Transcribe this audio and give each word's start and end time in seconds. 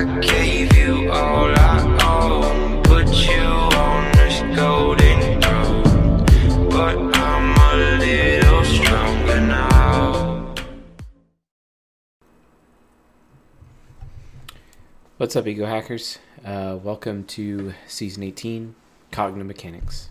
What's 0.00 0.30
up, 15.36 15.46
Ego 15.46 15.66
Hackers? 15.66 16.18
Uh, 16.42 16.78
welcome 16.82 17.24
to 17.24 17.74
Season 17.86 18.22
18 18.22 18.74
Cognitive 19.12 19.46
Mechanics. 19.46 20.08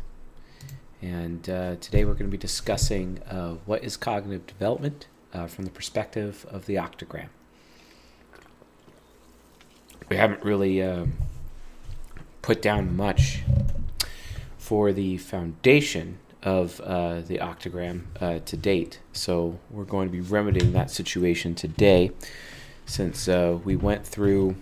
And 1.02 1.50
uh, 1.50 1.78
today 1.78 2.06
we're 2.06 2.14
going 2.14 2.30
to 2.30 2.32
be 2.32 2.38
discussing 2.38 3.24
uh, 3.28 3.56
what 3.66 3.84
is 3.84 3.98
cognitive 3.98 4.46
development 4.46 5.08
uh, 5.34 5.48
from 5.48 5.66
the 5.66 5.72
perspective 5.72 6.46
of 6.52 6.68
the 6.68 6.76
octagram. 6.76 7.30
We 10.10 10.18
haven't 10.18 10.44
really 10.44 10.82
um 10.82 11.14
put 12.42 12.62
down 12.62 12.96
much 12.96 13.44
for 14.58 14.92
the 14.92 15.18
foundation 15.18 16.18
of 16.42 16.80
uh, 16.82 17.22
the 17.22 17.38
octagram 17.38 18.04
uh, 18.20 18.40
to 18.46 18.58
date, 18.58 19.00
so 19.14 19.60
we're 19.70 19.84
going 19.84 20.08
to 20.08 20.12
be 20.12 20.22
remedying 20.22 20.72
that 20.74 20.90
situation 20.90 21.54
today 21.54 22.12
since 22.86 23.28
uh, 23.28 23.60
we 23.64 23.76
went 23.76 24.06
through 24.06 24.56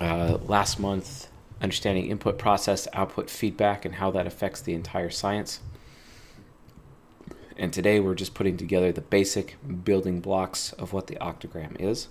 uh, 0.00 0.38
last 0.46 0.78
month 0.78 1.28
understanding 1.62 2.08
input 2.08 2.36
process 2.36 2.86
output 2.92 3.30
feedback 3.30 3.84
and 3.84 3.94
how 3.94 4.10
that 4.10 4.26
affects 4.26 4.60
the 4.60 4.74
entire 4.74 5.08
science. 5.08 5.60
And 7.56 7.72
today 7.72 8.00
we're 8.00 8.14
just 8.14 8.34
putting 8.34 8.58
together 8.58 8.92
the 8.92 9.00
basic 9.00 9.56
building 9.84 10.20
blocks 10.20 10.72
of 10.74 10.92
what 10.92 11.06
the 11.06 11.16
octagram 11.16 11.80
is 11.80 12.08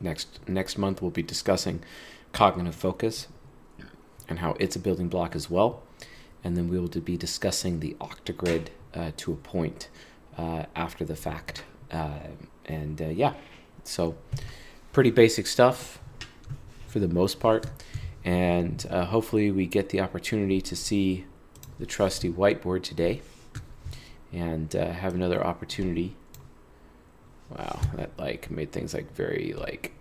next 0.00 0.40
next 0.48 0.78
month 0.78 1.00
we'll 1.00 1.10
be 1.10 1.22
discussing 1.22 1.82
cognitive 2.32 2.74
focus 2.74 3.28
and 4.28 4.40
how 4.40 4.56
it's 4.58 4.76
a 4.76 4.78
building 4.78 5.08
block 5.08 5.34
as 5.34 5.50
well 5.50 5.82
and 6.44 6.56
then 6.56 6.68
we 6.68 6.78
will 6.78 6.88
be 6.88 7.16
discussing 7.16 7.80
the 7.80 7.96
octogrid 8.00 8.68
uh, 8.94 9.10
to 9.16 9.32
a 9.32 9.36
point 9.36 9.88
uh, 10.36 10.64
after 10.74 11.04
the 11.04 11.16
fact 11.16 11.64
uh, 11.90 12.18
and 12.66 13.00
uh, 13.00 13.06
yeah 13.06 13.34
so 13.84 14.16
pretty 14.92 15.10
basic 15.10 15.46
stuff 15.46 16.00
for 16.86 17.00
the 17.00 17.08
most 17.08 17.38
part. 17.38 17.66
And 18.24 18.84
uh, 18.88 19.04
hopefully, 19.04 19.50
we 19.50 19.66
get 19.66 19.90
the 19.90 20.00
opportunity 20.00 20.62
to 20.62 20.74
see 20.74 21.26
the 21.78 21.84
trusty 21.84 22.32
whiteboard 22.32 22.82
today 22.82 23.20
and 24.32 24.74
uh, 24.74 24.92
have 24.92 25.14
another 25.14 25.46
opportunity. 25.46 26.16
Wow, 27.50 27.80
that 27.94 28.10
like 28.18 28.50
made 28.50 28.72
things 28.72 28.92
like 28.92 29.12
very 29.14 29.54
like 29.56 29.92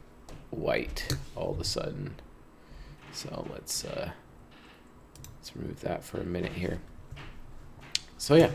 white 0.49 1.15
all 1.35 1.51
of 1.51 1.59
a 1.59 1.63
sudden. 1.63 2.15
So 3.13 3.47
let's 3.51 3.85
uh, 3.85 4.11
let's 5.37 5.55
remove 5.55 5.79
that 5.81 6.03
for 6.03 6.19
a 6.19 6.25
minute 6.25 6.53
here. 6.53 6.79
So 8.17 8.35
yeah, 8.35 8.49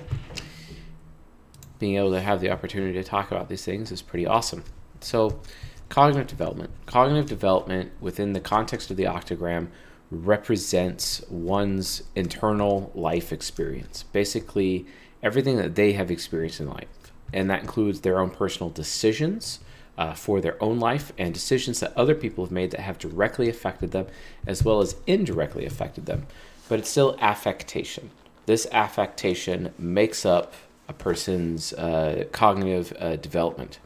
being 1.78 1.96
able 1.96 2.10
to 2.12 2.20
have 2.20 2.40
the 2.40 2.50
opportunity 2.50 2.94
to 2.94 3.04
talk 3.04 3.30
about 3.30 3.48
these 3.48 3.64
things 3.64 3.92
is 3.92 4.02
pretty 4.02 4.26
awesome. 4.26 4.64
So 5.00 5.40
cognitive 5.88 6.26
development. 6.26 6.70
Cognitive 6.86 7.28
development 7.28 7.92
within 8.00 8.32
the 8.32 8.40
context 8.40 8.90
of 8.90 8.96
the 8.96 9.04
octagram 9.04 9.68
represents 10.10 11.22
one's 11.28 12.02
internal 12.16 12.90
life 12.94 13.32
experience. 13.32 14.02
Basically, 14.12 14.86
everything 15.22 15.56
that 15.56 15.74
they 15.74 15.92
have 15.92 16.10
experienced 16.10 16.60
in 16.60 16.68
life. 16.68 17.12
And 17.32 17.48
that 17.50 17.60
includes 17.60 18.00
their 18.00 18.18
own 18.18 18.30
personal 18.30 18.70
decisions 18.70 19.60
uh, 19.96 20.14
for 20.14 20.40
their 20.40 20.62
own 20.62 20.80
life 20.80 21.12
and 21.18 21.34
decisions 21.34 21.80
that 21.80 21.96
other 21.96 22.14
people 22.14 22.44
have 22.44 22.50
made 22.50 22.70
that 22.70 22.80
have 22.80 22.98
directly 22.98 23.48
affected 23.48 23.90
them 23.92 24.06
as 24.46 24.64
well 24.64 24.80
as 24.80 24.96
indirectly 25.06 25.66
affected 25.66 26.06
them. 26.06 26.26
But 26.68 26.78
it's 26.78 26.88
still 26.88 27.16
affectation. 27.20 28.10
This 28.46 28.66
affectation 28.72 29.74
makes 29.78 30.24
up 30.24 30.54
a 30.88 30.92
person's 30.92 31.72
uh, 31.74 32.24
cognitive 32.32 32.96
uh, 32.98 33.16
development. 33.16 33.78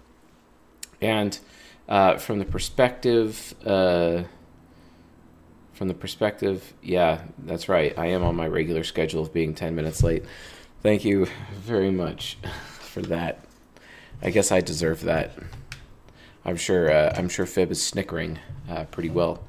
And 1.00 1.38
uh, 1.88 2.16
from 2.16 2.38
the 2.38 2.44
perspective, 2.44 3.54
uh, 3.66 4.22
from 5.72 5.88
the 5.88 5.94
perspective, 5.94 6.74
yeah, 6.82 7.22
that's 7.38 7.68
right. 7.68 7.92
I 7.98 8.06
am 8.06 8.22
on 8.22 8.36
my 8.36 8.46
regular 8.46 8.84
schedule 8.84 9.20
of 9.22 9.32
being 9.32 9.54
10 9.54 9.74
minutes 9.74 10.02
late. 10.02 10.24
Thank 10.82 11.04
you 11.04 11.26
very 11.54 11.90
much 11.90 12.38
for 12.94 13.02
that. 13.02 13.44
I 14.22 14.30
guess 14.30 14.52
I 14.52 14.60
deserve 14.60 15.02
that. 15.02 15.32
I'm 16.44 16.56
sure. 16.56 16.92
Uh, 16.92 17.12
I'm 17.16 17.28
sure 17.28 17.44
Fib 17.44 17.72
is 17.72 17.82
snickering 17.82 18.38
uh, 18.70 18.84
pretty 18.84 19.10
well 19.10 19.42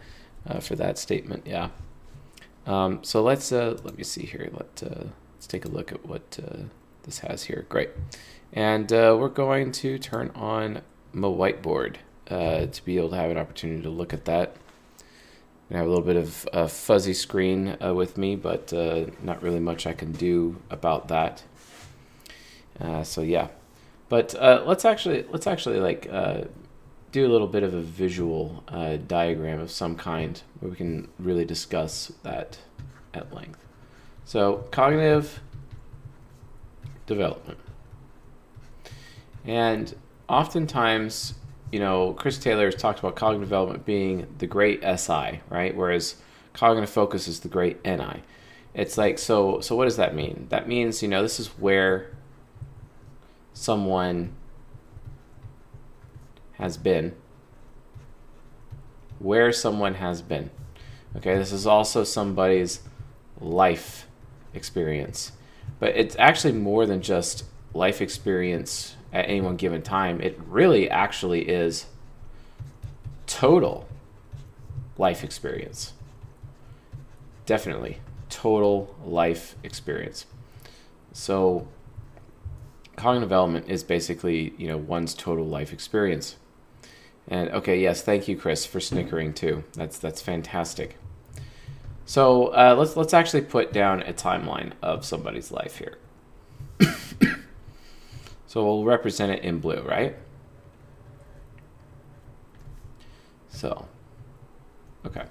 uh, 0.48 0.60
for 0.60 0.76
that 0.76 0.98
statement. 0.98 1.46
Yeah. 1.46 1.70
Um, 2.66 3.04
so 3.04 3.22
let's 3.22 3.52
uh, 3.52 3.78
let 3.84 3.96
me 3.98 4.04
see 4.04 4.26
here. 4.26 4.50
Let 4.52 4.82
let's 4.82 5.48
take 5.48 5.66
a 5.66 5.70
look 5.70 5.92
at 5.92 6.06
what 6.06 6.40
this 7.04 7.20
has 7.20 7.44
here. 7.44 7.66
Great. 7.70 7.92
And 8.52 8.90
we're 8.90 9.30
going 9.30 9.72
to 9.74 10.00
turn 10.00 10.32
on 10.34 10.82
my 11.14 11.28
whiteboard 11.28 11.98
uh, 12.30 12.66
to 12.66 12.86
be 12.86 12.98
able 12.98 13.10
to 13.10 13.16
have 13.16 13.32
an 13.32 13.38
opportunity 13.38 13.84
to 13.84 13.90
look 13.90 14.14
at 14.14 14.26
that. 14.26 14.56
I 15.72 15.78
have 15.78 15.88
a 15.88 15.90
little 15.90 16.06
bit 16.06 16.16
of 16.16 16.48
a 16.54 16.68
fuzzy 16.68 17.14
screen 17.14 17.76
uh, 17.84 17.94
with 17.94 18.18
me, 18.18 18.36
but 18.36 18.72
uh, 18.72 19.08
not 19.24 19.42
really 19.42 19.60
much 19.60 19.88
I 19.88 19.94
can 19.94 20.12
do 20.12 20.58
about 20.70 21.08
that. 21.08 21.44
Uh, 22.80 23.04
so 23.04 23.22
yeah, 23.22 23.48
but 24.10 24.36
uh, 24.36 24.64
let's 24.66 24.86
actually 24.86 25.26
let's 25.30 25.48
actually 25.48 25.80
like 25.80 26.08
uh, 26.12 26.42
do 27.12 27.26
a 27.26 27.30
little 27.30 27.48
bit 27.48 27.64
of 27.64 27.74
a 27.74 27.82
visual 27.82 28.64
uh, 28.68 28.98
diagram 28.98 29.60
of 29.60 29.72
some 29.72 29.96
kind 29.96 30.42
where 30.60 30.70
we 30.70 30.76
can 30.76 31.08
really 31.20 31.46
discuss 31.46 32.12
that 32.24 32.58
at 33.14 33.34
length. 33.34 33.66
So 34.26 34.68
cognitive 34.72 35.40
development, 37.06 37.60
and 39.46 39.96
oftentimes 40.28 41.36
you 41.72 41.80
know, 41.80 42.14
Chris 42.14 42.38
Taylor 42.38 42.66
has 42.66 42.76
talked 42.76 43.00
about 43.00 43.16
cognitive 43.16 43.50
development 43.50 43.86
being 43.86 44.28
the 44.38 44.48
great 44.48 44.82
SI, 44.82 45.42
right? 45.50 45.76
Whereas 45.76 46.16
cognitive 46.54 46.90
focus 46.90 47.28
is 47.28 47.42
the 47.42 47.50
great 47.50 47.84
NI. 47.84 48.24
It's 48.74 48.98
like 48.98 49.20
so 49.20 49.60
so 49.62 49.76
what 49.76 49.86
does 49.86 49.98
that 49.98 50.16
mean? 50.16 50.48
That 50.50 50.68
means, 50.68 51.02
you 51.02 51.10
know, 51.10 51.22
this 51.22 51.40
is 51.40 51.48
where 51.48 52.12
someone 53.56 54.34
has 56.54 56.78
been 56.78 57.16
where 59.18 59.52
someone 59.52 59.96
has 59.96 60.22
been. 60.22 60.52
Okay, 61.16 61.38
this 61.38 61.52
is 61.52 61.66
also 61.66 62.04
somebody's 62.04 62.82
life 63.40 64.08
experience. 64.54 65.32
But 65.80 65.96
it's 65.96 66.16
actually 66.20 66.54
more 66.54 66.86
than 66.86 67.02
just 67.02 67.46
life 67.74 68.02
experience 68.02 68.96
at 69.12 69.28
any 69.28 69.42
one 69.42 69.56
given 69.56 69.82
time. 69.82 70.22
It 70.22 70.40
really 70.46 70.90
actually 70.90 71.48
is 71.48 71.86
total 73.26 73.88
life 74.98 75.24
experience. 75.24 75.94
Definitely 77.46 78.00
total 78.30 78.94
life 79.06 79.56
experience. 79.64 80.26
So 81.14 81.68
cognitive 82.96 83.30
development 83.30 83.70
is 83.70 83.84
basically, 83.84 84.54
you 84.58 84.68
know, 84.68 84.78
one's 84.78 85.14
total 85.14 85.46
life 85.46 85.74
experience. 85.74 86.38
And 87.28 87.50
okay, 87.50 87.80
yes, 87.80 88.02
thank 88.02 88.28
you, 88.28 88.38
Chris, 88.38 88.66
for 88.66 88.80
snickering 88.80 89.34
too. 89.34 89.64
That's 89.74 89.98
that's 89.98 90.22
fantastic. 90.22 90.98
So 92.06 92.48
uh, 92.48 92.76
let's 92.78 92.96
let's 92.96 93.14
actually 93.14 93.42
put 93.42 93.74
down 93.74 94.04
a 94.04 94.14
timeline 94.14 94.74
of 94.82 95.04
somebody's 95.04 95.52
life 95.52 95.78
here. 95.78 95.98
So 98.56 98.64
we'll 98.64 98.86
represent 98.86 99.34
it 99.34 99.44
in 99.44 99.60
blue, 99.60 99.82
right? 99.82 100.16
So, 103.50 103.86
okay. 105.06 105.24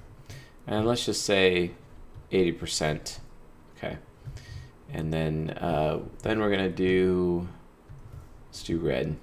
And 0.67 0.87
let's 0.87 1.07
just 1.07 1.23
say 1.23 1.71
80%. 2.31 2.91
Okay. 3.01 3.24
And 4.95 5.13
then, 5.13 5.51
uh, 5.51 5.99
then 6.23 6.39
we're 6.39 6.51
to 6.71 6.71
do, 6.71 7.49
let's 8.47 8.63
do 8.63 8.79
red. 8.79 9.17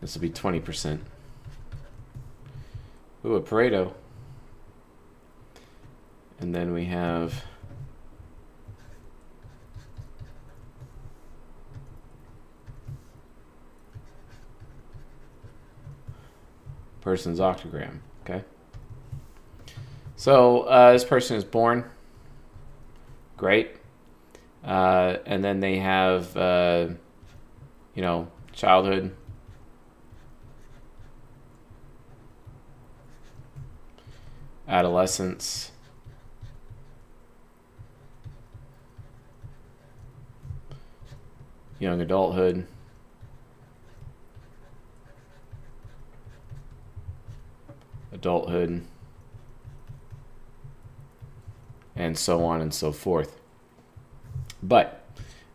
This 0.00 0.14
will 0.14 0.22
be 0.22 0.30
20%. 0.30 1.00
Ooh, 3.24 3.34
a 3.34 3.40
Pareto. 3.40 3.94
And 6.38 6.54
then 6.54 6.72
we 6.72 6.84
have 6.84 7.44
person's 17.02 17.38
octagram, 17.38 17.98
okay? 18.22 18.42
So 20.16 20.62
uh, 20.62 20.92
this 20.92 21.04
person 21.04 21.36
is 21.36 21.44
born 21.44 21.84
Great. 23.42 23.74
Uh, 24.64 25.16
and 25.26 25.42
then 25.42 25.58
they 25.58 25.78
have, 25.78 26.36
uh, 26.36 26.86
you 27.92 28.02
know, 28.02 28.28
childhood. 28.52 29.16
Adolescence. 34.68 35.72
Young 41.80 42.00
adulthood. 42.00 42.68
Adulthood. 48.12 48.84
And 51.94 52.16
so 52.16 52.44
on 52.44 52.60
and 52.60 52.72
so 52.72 52.92
forth. 52.92 53.38
But 54.62 55.04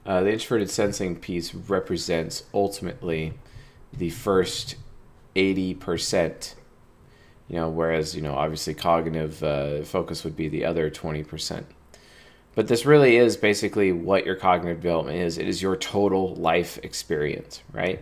uh, 0.06 0.22
the 0.22 0.32
introverted 0.34 0.70
sensing 0.70 1.16
piece 1.16 1.54
represents 1.54 2.44
ultimately 2.54 3.34
the 3.92 4.10
first 4.10 4.76
80%, 5.36 6.56
you 7.48 7.56
know, 7.56 7.70
whereas, 7.70 8.16
you 8.16 8.22
know, 8.22 8.36
obviously 8.36 8.74
cognitive 8.74 9.44
uh, 9.44 9.84
focus 9.84 10.24
would 10.24 10.36
be 10.36 10.48
the 10.48 10.66
other 10.66 10.90
20%. 10.90 11.64
But 12.56 12.68
this 12.68 12.86
really 12.86 13.18
is 13.18 13.38
basically 13.38 13.92
what 13.92 14.26
your 14.26 14.36
cognitive 14.36 14.82
development 14.82 15.20
is. 15.20 15.38
It 15.38 15.48
is 15.48 15.62
your 15.62 15.76
total 15.76 16.34
life 16.36 16.80
experience, 16.82 17.62
right? 17.72 18.02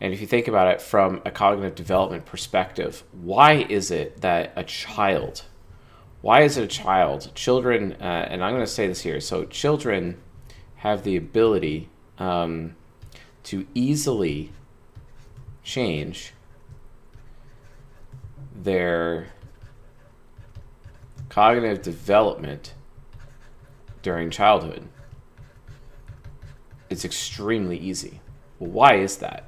And 0.00 0.12
if 0.12 0.20
you 0.20 0.26
think 0.26 0.46
about 0.46 0.68
it 0.68 0.82
from 0.82 1.22
a 1.24 1.30
cognitive 1.30 1.74
development 1.74 2.26
perspective, 2.26 3.02
why 3.12 3.66
is 3.68 3.90
it 3.90 4.20
that 4.20 4.52
a 4.54 4.62
child, 4.62 5.44
why 6.20 6.42
is 6.42 6.58
it 6.58 6.64
a 6.64 6.68
child? 6.68 7.30
Children, 7.34 7.96
uh, 8.00 8.28
and 8.30 8.44
I'm 8.44 8.52
going 8.52 8.64
to 8.64 8.70
say 8.70 8.86
this 8.86 9.00
here. 9.00 9.20
So, 9.20 9.44
children 9.44 10.18
have 10.76 11.02
the 11.02 11.16
ability 11.16 11.88
um, 12.18 12.76
to 13.44 13.66
easily 13.74 14.52
change 15.62 16.32
their 18.54 19.28
cognitive 21.28 21.82
development 21.82 22.74
during 24.02 24.30
childhood. 24.30 24.88
It's 26.88 27.04
extremely 27.04 27.78
easy. 27.78 28.20
Well, 28.58 28.70
why 28.70 28.94
is 28.96 29.16
that? 29.18 29.44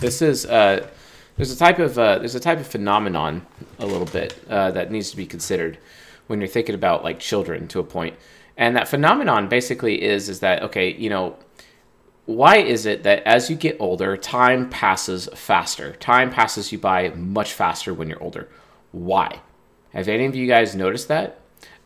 This 0.00 0.22
is 0.22 0.46
uh, 0.46 0.88
there's 1.36 1.52
a 1.52 1.56
type 1.56 1.78
of 1.78 1.98
uh, 1.98 2.18
there's 2.18 2.34
a 2.34 2.40
type 2.40 2.58
of 2.58 2.66
phenomenon 2.66 3.46
a 3.78 3.84
little 3.84 4.06
bit 4.06 4.34
uh, 4.48 4.70
that 4.70 4.90
needs 4.90 5.10
to 5.10 5.16
be 5.16 5.26
considered 5.26 5.76
when 6.26 6.40
you're 6.40 6.48
thinking 6.48 6.74
about 6.74 7.04
like 7.04 7.20
children 7.20 7.68
to 7.68 7.80
a 7.80 7.84
point, 7.84 8.16
and 8.56 8.76
that 8.76 8.88
phenomenon 8.88 9.48
basically 9.48 10.02
is 10.02 10.30
is 10.30 10.40
that 10.40 10.62
okay, 10.62 10.94
you 10.94 11.10
know, 11.10 11.36
why 12.24 12.56
is 12.56 12.86
it 12.86 13.02
that 13.02 13.22
as 13.24 13.50
you 13.50 13.56
get 13.56 13.76
older, 13.78 14.16
time 14.16 14.70
passes 14.70 15.28
faster? 15.34 15.92
Time 15.96 16.30
passes 16.30 16.72
you 16.72 16.78
by 16.78 17.10
much 17.10 17.52
faster 17.52 17.92
when 17.92 18.08
you're 18.08 18.22
older. 18.22 18.48
Why? 18.92 19.40
Have 19.92 20.08
any 20.08 20.24
of 20.24 20.34
you 20.34 20.46
guys 20.46 20.74
noticed 20.74 21.08
that? 21.08 21.40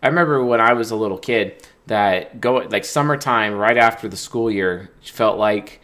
I 0.05 0.07
remember 0.07 0.45
when 0.45 0.61
I 0.61 0.75
was 0.75 0.93
a 0.93 0.97
little 0.97 1.19
kid 1.19 1.67
that 1.87 2.41
go 2.41 2.59
like 2.59 2.85
summertime 2.85 3.55
right 3.55 3.77
after 3.77 4.07
the 4.09 4.17
school 4.17 4.53
year 4.53 4.91
felt 5.03 5.37
like 5.37 5.81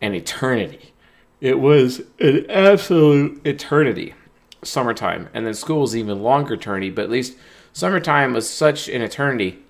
an 0.00 0.14
eternity. 0.14 0.92
It 1.40 1.60
was 1.60 2.02
an 2.18 2.46
absolute 2.50 3.40
eternity, 3.46 4.14
summertime. 4.62 5.28
And 5.32 5.46
then 5.46 5.54
school 5.54 5.80
was 5.80 5.96
even 5.96 6.22
longer 6.22 6.54
eternity, 6.54 6.90
but 6.90 7.04
at 7.04 7.10
least 7.10 7.36
summertime 7.72 8.32
was 8.32 8.48
such 8.48 8.88
an 8.88 9.02
eternity 9.02 9.60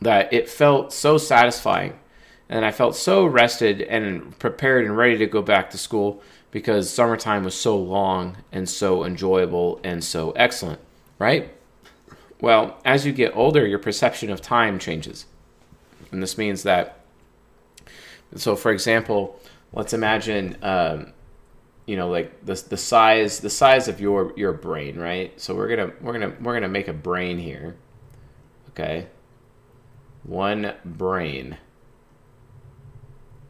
that 0.00 0.32
it 0.32 0.48
felt 0.48 0.92
so 0.92 1.18
satisfying. 1.18 1.98
And 2.48 2.64
I 2.64 2.70
felt 2.70 2.96
so 2.96 3.24
rested 3.24 3.82
and 3.82 4.38
prepared 4.38 4.84
and 4.84 4.96
ready 4.96 5.16
to 5.18 5.26
go 5.26 5.42
back 5.42 5.70
to 5.70 5.78
school 5.78 6.22
because 6.50 6.90
summertime 6.90 7.44
was 7.44 7.54
so 7.54 7.76
long 7.76 8.36
and 8.50 8.68
so 8.68 9.04
enjoyable 9.04 9.80
and 9.82 10.04
so 10.04 10.32
excellent, 10.32 10.80
right? 11.18 11.52
Well, 12.40 12.78
as 12.84 13.06
you 13.06 13.12
get 13.12 13.36
older, 13.36 13.66
your 13.66 13.78
perception 13.78 14.30
of 14.30 14.42
time 14.42 14.78
changes. 14.78 15.26
And 16.10 16.22
this 16.22 16.36
means 16.36 16.62
that, 16.64 16.98
so 18.36 18.54
for 18.56 18.70
example, 18.70 19.40
let's 19.72 19.92
imagine 19.92 20.56
um, 20.62 21.12
you 21.86 21.96
know 21.96 22.08
like 22.08 22.44
the 22.44 22.54
the 22.68 22.76
size 22.76 23.40
the 23.40 23.50
size 23.50 23.88
of 23.88 24.00
your 24.00 24.32
your 24.36 24.52
brain 24.52 24.98
right? 24.98 25.38
So 25.40 25.54
we're 25.54 25.68
gonna 25.68 25.92
we're 26.00 26.12
gonna 26.12 26.34
we're 26.40 26.54
gonna 26.54 26.68
make 26.68 26.88
a 26.88 26.92
brain 26.92 27.38
here 27.38 27.76
okay? 28.72 29.06
One 30.24 30.74
brain. 30.84 31.58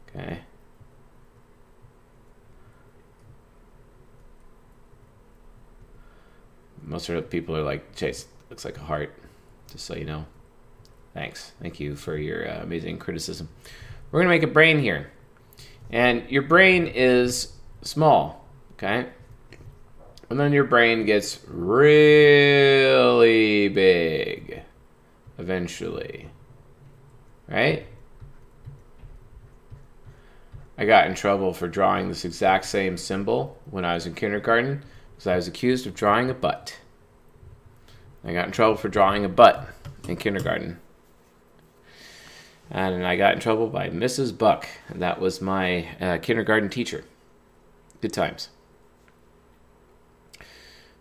Okay. 0.09 0.39
Most 6.81 7.09
of 7.09 7.15
the 7.15 7.21
people 7.21 7.55
are 7.55 7.63
like 7.63 7.95
chase 7.95 8.27
looks 8.49 8.65
like 8.65 8.77
a 8.77 8.81
heart 8.81 9.15
just 9.71 9.85
so 9.85 9.95
you 9.95 10.05
know. 10.05 10.25
Thanks. 11.13 11.51
Thank 11.61 11.79
you 11.79 11.95
for 11.95 12.17
your 12.17 12.49
uh, 12.49 12.61
amazing 12.63 12.97
criticism. 12.97 13.49
We're 14.11 14.21
gonna 14.21 14.29
make 14.29 14.43
a 14.43 14.47
brain 14.47 14.79
here 14.79 15.11
and 15.93 16.27
your 16.27 16.41
brain 16.41 16.87
is 16.87 17.53
small, 17.83 18.43
okay? 18.73 19.09
And 20.27 20.39
then 20.39 20.51
your 20.51 20.63
brain 20.63 21.05
gets 21.05 21.39
really 21.47 23.67
big 23.67 24.63
eventually, 25.37 26.29
right? 27.47 27.85
I 30.79 30.85
got 30.85 31.05
in 31.05 31.13
trouble 31.13 31.53
for 31.53 31.67
drawing 31.67 32.07
this 32.07 32.25
exact 32.25 32.65
same 32.65 32.97
symbol 32.97 33.59
when 33.69 33.85
I 33.85 33.93
was 33.93 34.07
in 34.07 34.15
kindergarten 34.15 34.83
because 35.11 35.27
I 35.27 35.35
was 35.35 35.47
accused 35.47 35.85
of 35.85 35.93
drawing 35.93 36.31
a 36.31 36.33
butt. 36.33 36.75
I 38.23 38.33
got 38.33 38.47
in 38.47 38.51
trouble 38.51 38.77
for 38.77 38.89
drawing 38.89 39.25
a 39.25 39.29
butt 39.29 39.67
in 40.07 40.15
kindergarten 40.15 40.79
and 42.71 43.05
I 43.05 43.15
got 43.15 43.33
in 43.33 43.39
trouble 43.39 43.67
by 43.67 43.89
Mrs. 43.89 44.37
Buck. 44.37 44.67
That 44.93 45.19
was 45.19 45.41
my 45.41 45.87
uh, 45.99 46.17
kindergarten 46.19 46.69
teacher. 46.69 47.03
Good 48.01 48.13
times. 48.13 48.49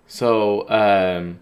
So, 0.06 0.68
um, 0.68 1.40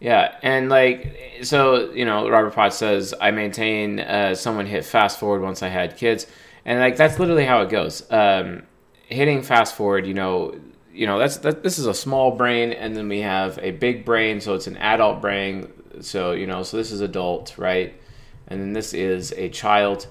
yeah, 0.00 0.36
and 0.42 0.68
like, 0.68 1.40
so 1.42 1.90
you 1.92 2.04
know, 2.04 2.28
Robert 2.28 2.54
Potts 2.54 2.76
says 2.76 3.14
I 3.20 3.30
maintain 3.30 4.00
uh, 4.00 4.34
someone 4.34 4.66
hit 4.66 4.84
fast 4.84 5.18
forward 5.18 5.42
once 5.42 5.62
I 5.62 5.68
had 5.68 5.96
kids, 5.96 6.26
and 6.64 6.80
like 6.80 6.96
that's 6.96 7.18
literally 7.18 7.44
how 7.44 7.62
it 7.62 7.68
goes. 7.68 8.10
Um, 8.10 8.62
hitting 9.06 9.42
fast 9.42 9.74
forward, 9.74 10.06
you 10.06 10.14
know, 10.14 10.58
you 10.92 11.06
know 11.06 11.18
that's 11.18 11.38
that. 11.38 11.62
This 11.62 11.78
is 11.78 11.86
a 11.86 11.94
small 11.94 12.30
brain, 12.30 12.72
and 12.72 12.96
then 12.96 13.08
we 13.08 13.20
have 13.20 13.58
a 13.60 13.72
big 13.72 14.04
brain, 14.04 14.40
so 14.40 14.54
it's 14.54 14.66
an 14.66 14.76
adult 14.76 15.20
brain. 15.20 15.72
So 16.00 16.32
you 16.32 16.46
know, 16.46 16.62
so 16.62 16.76
this 16.76 16.92
is 16.92 17.00
adult, 17.00 17.58
right? 17.58 17.94
And 18.48 18.60
then 18.60 18.72
this 18.72 18.92
is 18.92 19.32
a 19.36 19.48
child. 19.48 20.08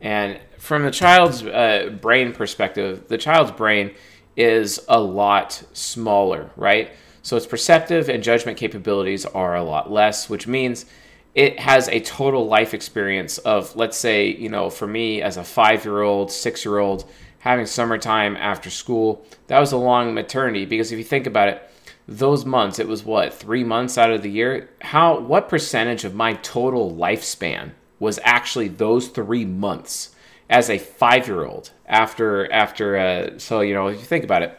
And 0.00 0.38
from 0.58 0.82
the 0.82 0.90
child's 0.90 1.42
uh, 1.42 1.96
brain 2.00 2.32
perspective, 2.32 3.08
the 3.08 3.18
child's 3.18 3.52
brain 3.52 3.94
is 4.36 4.80
a 4.88 5.00
lot 5.00 5.62
smaller, 5.72 6.50
right? 6.56 6.90
So 7.22 7.36
its 7.36 7.46
perceptive 7.46 8.08
and 8.08 8.22
judgment 8.22 8.58
capabilities 8.58 9.24
are 9.24 9.56
a 9.56 9.62
lot 9.62 9.90
less, 9.90 10.28
which 10.28 10.46
means 10.46 10.86
it 11.34 11.58
has 11.60 11.88
a 11.88 12.00
total 12.00 12.46
life 12.46 12.72
experience 12.72 13.38
of, 13.38 13.74
let's 13.76 13.96
say, 13.96 14.28
you 14.28 14.48
know, 14.48 14.70
for 14.70 14.86
me 14.86 15.22
as 15.22 15.36
a 15.36 15.44
five 15.44 15.84
year 15.84 16.02
old, 16.02 16.30
six 16.30 16.64
year 16.64 16.78
old, 16.78 17.04
having 17.40 17.66
summertime 17.66 18.36
after 18.36 18.70
school, 18.70 19.24
that 19.48 19.60
was 19.60 19.72
a 19.72 19.76
long 19.76 20.14
maternity 20.14 20.64
because 20.64 20.92
if 20.92 20.98
you 20.98 21.04
think 21.04 21.26
about 21.26 21.48
it, 21.48 21.70
those 22.08 22.44
months, 22.44 22.78
it 22.78 22.88
was 22.88 23.04
what, 23.04 23.34
three 23.34 23.64
months 23.64 23.98
out 23.98 24.10
of 24.10 24.22
the 24.22 24.30
year? 24.30 24.70
How, 24.80 25.18
what 25.18 25.48
percentage 25.48 26.04
of 26.04 26.14
my 26.14 26.34
total 26.34 26.92
lifespan 26.92 27.72
was 27.98 28.20
actually 28.22 28.68
those 28.68 29.08
three 29.08 29.44
months 29.44 30.14
as 30.48 30.70
a 30.70 30.78
five 30.78 31.26
year 31.26 31.44
old 31.44 31.70
after, 31.86 32.50
after, 32.52 32.96
uh, 32.96 33.38
so, 33.38 33.60
you 33.60 33.74
know, 33.74 33.88
if 33.88 33.98
you 33.98 34.04
think 34.04 34.24
about 34.24 34.42
it. 34.42 34.58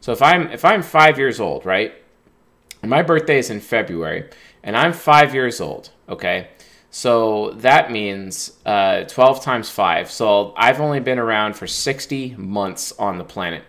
So 0.00 0.12
if 0.12 0.22
I'm, 0.22 0.48
if 0.50 0.64
I'm 0.64 0.82
five 0.82 1.18
years 1.18 1.40
old, 1.40 1.66
right? 1.66 1.92
My 2.82 3.02
birthday 3.02 3.38
is 3.38 3.50
in 3.50 3.60
February 3.60 4.30
and 4.62 4.76
I'm 4.76 4.92
five 4.92 5.34
years 5.34 5.60
old, 5.60 5.90
okay? 6.08 6.48
So 6.90 7.50
that 7.56 7.90
means 7.90 8.58
uh, 8.64 9.04
12 9.04 9.42
times 9.42 9.68
5. 9.68 10.10
So 10.10 10.54
I've 10.56 10.80
only 10.80 11.00
been 11.00 11.18
around 11.18 11.54
for 11.54 11.66
60 11.66 12.36
months 12.36 12.92
on 12.92 13.18
the 13.18 13.24
planet. 13.24 13.64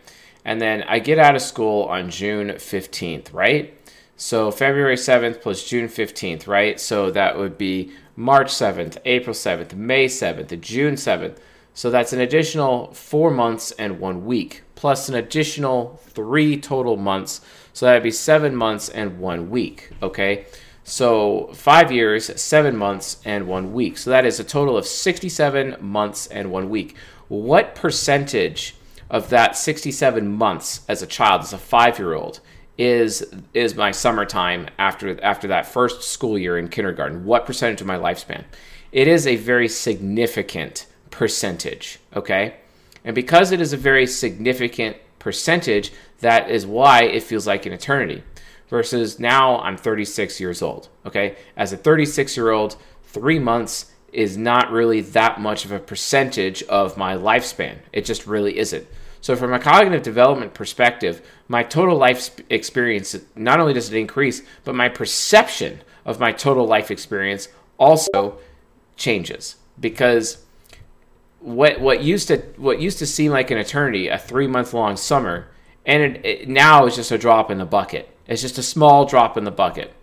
And 0.49 0.59
then 0.59 0.81
I 0.87 0.97
get 0.97 1.19
out 1.19 1.35
of 1.35 1.43
school 1.43 1.83
on 1.83 2.09
June 2.09 2.47
15th, 2.47 3.31
right? 3.31 3.71
So 4.17 4.49
February 4.49 4.95
7th 4.95 5.41
plus 5.41 5.63
June 5.63 5.87
15th, 5.87 6.47
right? 6.47 6.79
So 6.79 7.11
that 7.11 7.37
would 7.37 7.55
be 7.55 7.91
March 8.15 8.47
7th, 8.47 8.97
April 9.05 9.35
7th, 9.35 9.75
May 9.75 10.07
7th, 10.07 10.59
June 10.59 10.95
7th. 10.95 11.37
So 11.75 11.91
that's 11.91 12.13
an 12.13 12.21
additional 12.21 12.91
four 12.95 13.29
months 13.29 13.73
and 13.73 13.99
one 13.99 14.25
week, 14.25 14.63
plus 14.73 15.07
an 15.07 15.13
additional 15.13 16.01
three 16.07 16.59
total 16.59 16.97
months. 16.97 17.41
So 17.71 17.85
that'd 17.85 18.01
be 18.01 18.09
seven 18.09 18.55
months 18.55 18.89
and 18.89 19.19
one 19.19 19.51
week, 19.51 19.91
okay? 20.01 20.47
So 20.83 21.51
five 21.53 21.91
years, 21.91 22.41
seven 22.41 22.75
months, 22.75 23.21
and 23.23 23.47
one 23.47 23.71
week. 23.71 23.99
So 23.99 24.09
that 24.09 24.25
is 24.25 24.39
a 24.39 24.43
total 24.43 24.77
of 24.77 24.87
67 24.87 25.77
months 25.79 26.25
and 26.25 26.49
one 26.49 26.71
week. 26.71 26.95
What 27.27 27.75
percentage 27.75 28.73
of 29.09 29.29
that 29.29 29.57
67 29.57 30.27
months 30.27 30.81
as 30.87 31.01
a 31.01 31.07
child, 31.07 31.41
as 31.41 31.53
a 31.53 31.57
five 31.57 31.99
year 31.99 32.13
old, 32.13 32.39
is 32.77 33.25
is 33.53 33.75
my 33.75 33.91
summertime 33.91 34.67
after 34.77 35.21
after 35.23 35.47
that 35.49 35.65
first 35.65 36.03
school 36.03 36.37
year 36.37 36.57
in 36.57 36.69
kindergarten? 36.69 37.25
What 37.25 37.45
percentage 37.45 37.81
of 37.81 37.87
my 37.87 37.97
lifespan? 37.97 38.45
It 38.91 39.07
is 39.07 39.27
a 39.27 39.35
very 39.35 39.67
significant 39.67 40.85
percentage, 41.11 41.99
okay? 42.15 42.55
And 43.03 43.15
because 43.15 43.51
it 43.51 43.61
is 43.61 43.73
a 43.73 43.77
very 43.77 44.07
significant 44.07 44.97
percentage, 45.19 45.91
that 46.19 46.49
is 46.49 46.65
why 46.65 47.03
it 47.03 47.23
feels 47.23 47.47
like 47.47 47.65
an 47.65 47.73
eternity 47.73 48.23
versus 48.69 49.19
now 49.19 49.59
I'm 49.59 49.77
36 49.77 50.39
years 50.39 50.61
old. 50.61 50.89
Okay. 51.05 51.35
As 51.57 51.73
a 51.73 51.77
36 51.77 52.37
year 52.37 52.51
old, 52.51 52.77
three 53.03 53.39
months 53.39 53.91
is 54.13 54.37
not 54.37 54.71
really 54.71 55.01
that 55.01 55.39
much 55.39 55.65
of 55.65 55.71
a 55.71 55.79
percentage 55.79 56.63
of 56.63 56.97
my 56.97 57.15
lifespan. 57.15 57.77
It 57.93 58.05
just 58.05 58.25
really 58.25 58.57
isn't. 58.57 58.87
So, 59.21 59.35
from 59.35 59.53
a 59.53 59.59
cognitive 59.59 60.03
development 60.03 60.53
perspective, 60.53 61.21
my 61.47 61.63
total 61.63 61.97
life 61.97 62.39
experience 62.49 63.15
not 63.35 63.59
only 63.59 63.73
does 63.73 63.91
it 63.91 63.97
increase, 63.97 64.41
but 64.63 64.75
my 64.75 64.87
perception 64.87 65.81
of 66.05 66.19
my 66.19 66.31
total 66.31 66.65
life 66.65 66.89
experience 66.89 67.49
also 67.77 68.37
changes 68.95 69.55
because 69.79 70.45
what 71.39 71.79
what 71.79 72.01
used 72.03 72.27
to 72.29 72.37
what 72.57 72.81
used 72.81 72.99
to 72.99 73.05
seem 73.05 73.31
like 73.31 73.51
an 73.51 73.57
eternity, 73.57 74.07
a 74.07 74.17
three 74.17 74.47
month 74.47 74.73
long 74.73 74.95
summer, 74.95 75.47
and 75.85 76.03
it, 76.03 76.25
it 76.25 76.49
now 76.49 76.85
is 76.85 76.95
just 76.95 77.11
a 77.11 77.17
drop 77.17 77.51
in 77.51 77.57
the 77.57 77.65
bucket. 77.65 78.09
It's 78.27 78.41
just 78.41 78.57
a 78.57 78.63
small 78.63 79.05
drop 79.05 79.37
in 79.37 79.43
the 79.43 79.51
bucket. 79.51 79.93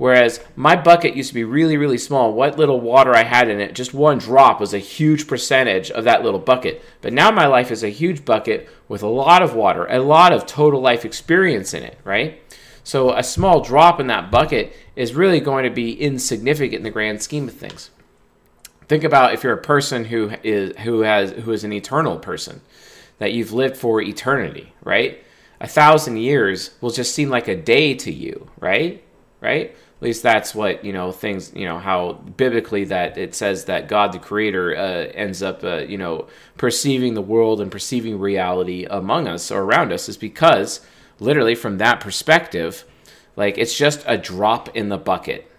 Whereas 0.00 0.40
my 0.56 0.76
bucket 0.76 1.14
used 1.14 1.28
to 1.28 1.34
be 1.34 1.44
really, 1.44 1.76
really 1.76 1.98
small. 1.98 2.32
What 2.32 2.58
little 2.58 2.80
water 2.80 3.14
I 3.14 3.22
had 3.22 3.50
in 3.50 3.60
it, 3.60 3.74
just 3.74 3.92
one 3.92 4.16
drop 4.16 4.58
was 4.58 4.72
a 4.72 4.78
huge 4.78 5.28
percentage 5.28 5.90
of 5.90 6.04
that 6.04 6.24
little 6.24 6.40
bucket. 6.40 6.82
But 7.02 7.12
now 7.12 7.30
my 7.30 7.46
life 7.46 7.70
is 7.70 7.84
a 7.84 7.90
huge 7.90 8.24
bucket 8.24 8.66
with 8.88 9.02
a 9.02 9.08
lot 9.08 9.42
of 9.42 9.54
water, 9.54 9.84
a 9.86 9.98
lot 9.98 10.32
of 10.32 10.46
total 10.46 10.80
life 10.80 11.04
experience 11.04 11.74
in 11.74 11.82
it, 11.82 11.98
right? 12.02 12.40
So 12.82 13.12
a 13.12 13.22
small 13.22 13.60
drop 13.60 14.00
in 14.00 14.06
that 14.06 14.30
bucket 14.30 14.74
is 14.96 15.14
really 15.14 15.38
going 15.38 15.64
to 15.64 15.70
be 15.70 15.92
insignificant 15.92 16.78
in 16.78 16.82
the 16.82 16.90
grand 16.90 17.20
scheme 17.20 17.46
of 17.46 17.54
things. 17.54 17.90
Think 18.88 19.04
about 19.04 19.34
if 19.34 19.44
you're 19.44 19.52
a 19.52 19.62
person 19.62 20.06
who 20.06 20.32
is 20.42 20.74
who 20.78 21.00
has 21.00 21.32
who 21.32 21.52
is 21.52 21.62
an 21.62 21.74
eternal 21.74 22.18
person, 22.18 22.62
that 23.18 23.34
you've 23.34 23.52
lived 23.52 23.76
for 23.76 24.00
eternity, 24.00 24.72
right? 24.82 25.22
a 25.60 25.68
thousand 25.68 26.16
years 26.16 26.70
will 26.80 26.90
just 26.90 27.14
seem 27.14 27.28
like 27.28 27.46
a 27.46 27.56
day 27.56 27.94
to 27.94 28.10
you, 28.10 28.50
right? 28.58 29.04
Right? 29.40 29.76
At 30.00 30.04
least 30.04 30.22
that's 30.22 30.54
what 30.54 30.82
you 30.82 30.94
know. 30.94 31.12
Things 31.12 31.52
you 31.54 31.66
know 31.66 31.78
how 31.78 32.14
biblically 32.14 32.84
that 32.84 33.18
it 33.18 33.34
says 33.34 33.66
that 33.66 33.86
God 33.86 34.12
the 34.12 34.18
Creator 34.18 34.74
uh, 34.74 35.12
ends 35.14 35.42
up 35.42 35.62
uh, 35.62 35.78
you 35.78 35.98
know 35.98 36.26
perceiving 36.56 37.14
the 37.14 37.22
world 37.22 37.60
and 37.60 37.70
perceiving 37.70 38.18
reality 38.18 38.86
among 38.88 39.28
us 39.28 39.50
or 39.50 39.62
around 39.62 39.92
us 39.92 40.08
is 40.08 40.16
because 40.16 40.80
literally 41.18 41.54
from 41.54 41.78
that 41.78 42.00
perspective, 42.00 42.84
like 43.36 43.58
it's 43.58 43.76
just 43.76 44.02
a 44.06 44.16
drop 44.16 44.74
in 44.74 44.88
the 44.88 44.96
bucket 44.98 45.50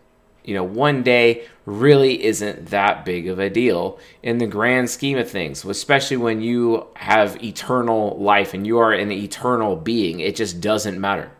you 0.43 0.55
know, 0.55 0.63
one 0.63 1.03
day 1.03 1.45
really 1.65 2.23
isn't 2.23 2.67
that 2.67 3.05
big 3.05 3.27
of 3.27 3.39
a 3.39 3.49
deal 3.49 3.99
in 4.23 4.39
the 4.39 4.47
grand 4.47 4.89
scheme 4.89 5.17
of 5.17 5.29
things, 5.29 5.63
especially 5.63 6.17
when 6.17 6.41
you 6.41 6.87
have 6.95 7.43
eternal 7.43 8.17
life 8.19 8.53
and 8.53 8.65
you 8.65 8.79
are 8.79 8.91
an 8.91 9.11
eternal 9.11 9.75
being. 9.75 10.19
It 10.19 10.35
just 10.35 10.59
doesn't 10.59 10.99
matter. 10.99 11.31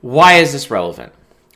Why 0.00 0.34
is 0.34 0.52
this 0.52 0.70
relevant? 0.70 1.12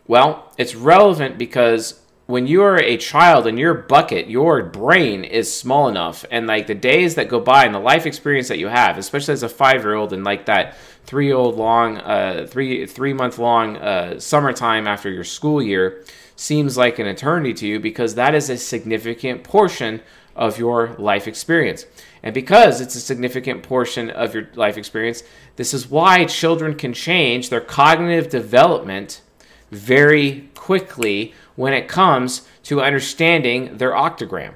Well, 0.09 0.53
it's 0.57 0.75
relevant 0.75 1.37
because 1.37 2.01
when 2.27 2.47
you 2.47 2.63
are 2.63 2.79
a 2.79 2.97
child 2.97 3.47
and 3.47 3.59
your 3.59 3.75
bucket, 3.75 4.29
your 4.29 4.63
brain 4.65 5.23
is 5.25 5.55
small 5.55 5.89
enough, 5.89 6.25
and 6.31 6.47
like 6.47 6.67
the 6.67 6.75
days 6.75 7.15
that 7.15 7.29
go 7.29 7.39
by 7.39 7.65
and 7.65 7.75
the 7.75 7.79
life 7.79 8.05
experience 8.05 8.49
that 8.49 8.59
you 8.59 8.67
have, 8.67 8.99
especially 8.99 9.33
as 9.33 9.45
a 9.45 9.49
five 9.49 9.83
year 9.83 9.95
old 9.95 10.13
and 10.13 10.25
like 10.25 10.47
that 10.47 10.77
three 11.05 11.33
old 11.33 11.57
long, 11.57 11.99
uh, 11.99 12.47
three 12.49 12.85
three 12.87 13.13
month 13.13 13.39
long 13.39 13.77
uh, 13.77 14.19
summertime 14.19 14.89
after 14.89 15.11
your 15.11 15.25
school 15.25 15.63
year, 15.63 16.05
seems 16.35 16.77
like 16.77 16.99
an 16.99 17.07
eternity 17.07 17.55
to 17.55 17.67
you 17.67 17.81
because 17.81 18.17
that 18.17 18.35
is 18.35 18.51
a 18.51 18.57
significant 18.57 19.45
portion 19.45 20.03
of 20.35 20.59
your 20.59 20.95
life 20.99 21.29
experience. 21.29 21.87
And 22.23 22.35
because 22.35 22.81
it's 22.81 22.97
a 22.97 23.01
significant 23.01 23.63
portion 23.63 24.11
of 24.11 24.35
your 24.35 24.49
life 24.55 24.77
experience, 24.77 25.23
this 25.55 25.73
is 25.73 25.89
why 25.89 26.25
children 26.25 26.75
can 26.75 26.93
change 26.93 27.51
their 27.51 27.61
cognitive 27.61 28.29
development 28.29 29.23
very 29.71 30.49
quickly 30.55 31.35
when 31.55 31.73
it 31.73 31.89
comes 31.89 32.47
to 32.65 32.83
understanding 32.83 33.79
their 33.79 33.93
octagram. 33.93 34.55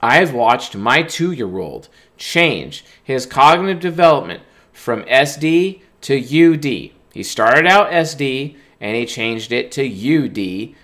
I've 0.00 0.34
watched 0.34 0.76
my 0.76 1.02
two 1.02 1.32
year 1.32 1.58
old 1.58 1.88
change 2.16 2.84
his 3.02 3.26
cognitive 3.26 3.80
development 3.80 4.42
from 4.72 5.02
SD 5.04 5.82
to 6.02 6.54
UD. 6.54 6.92
He 7.12 7.22
started 7.22 7.66
out 7.66 7.90
SD 7.90 8.56
and 8.80 8.96
he 8.96 9.06
changed 9.06 9.52
it 9.52 9.70
to 9.72 9.84
UD 9.86 10.74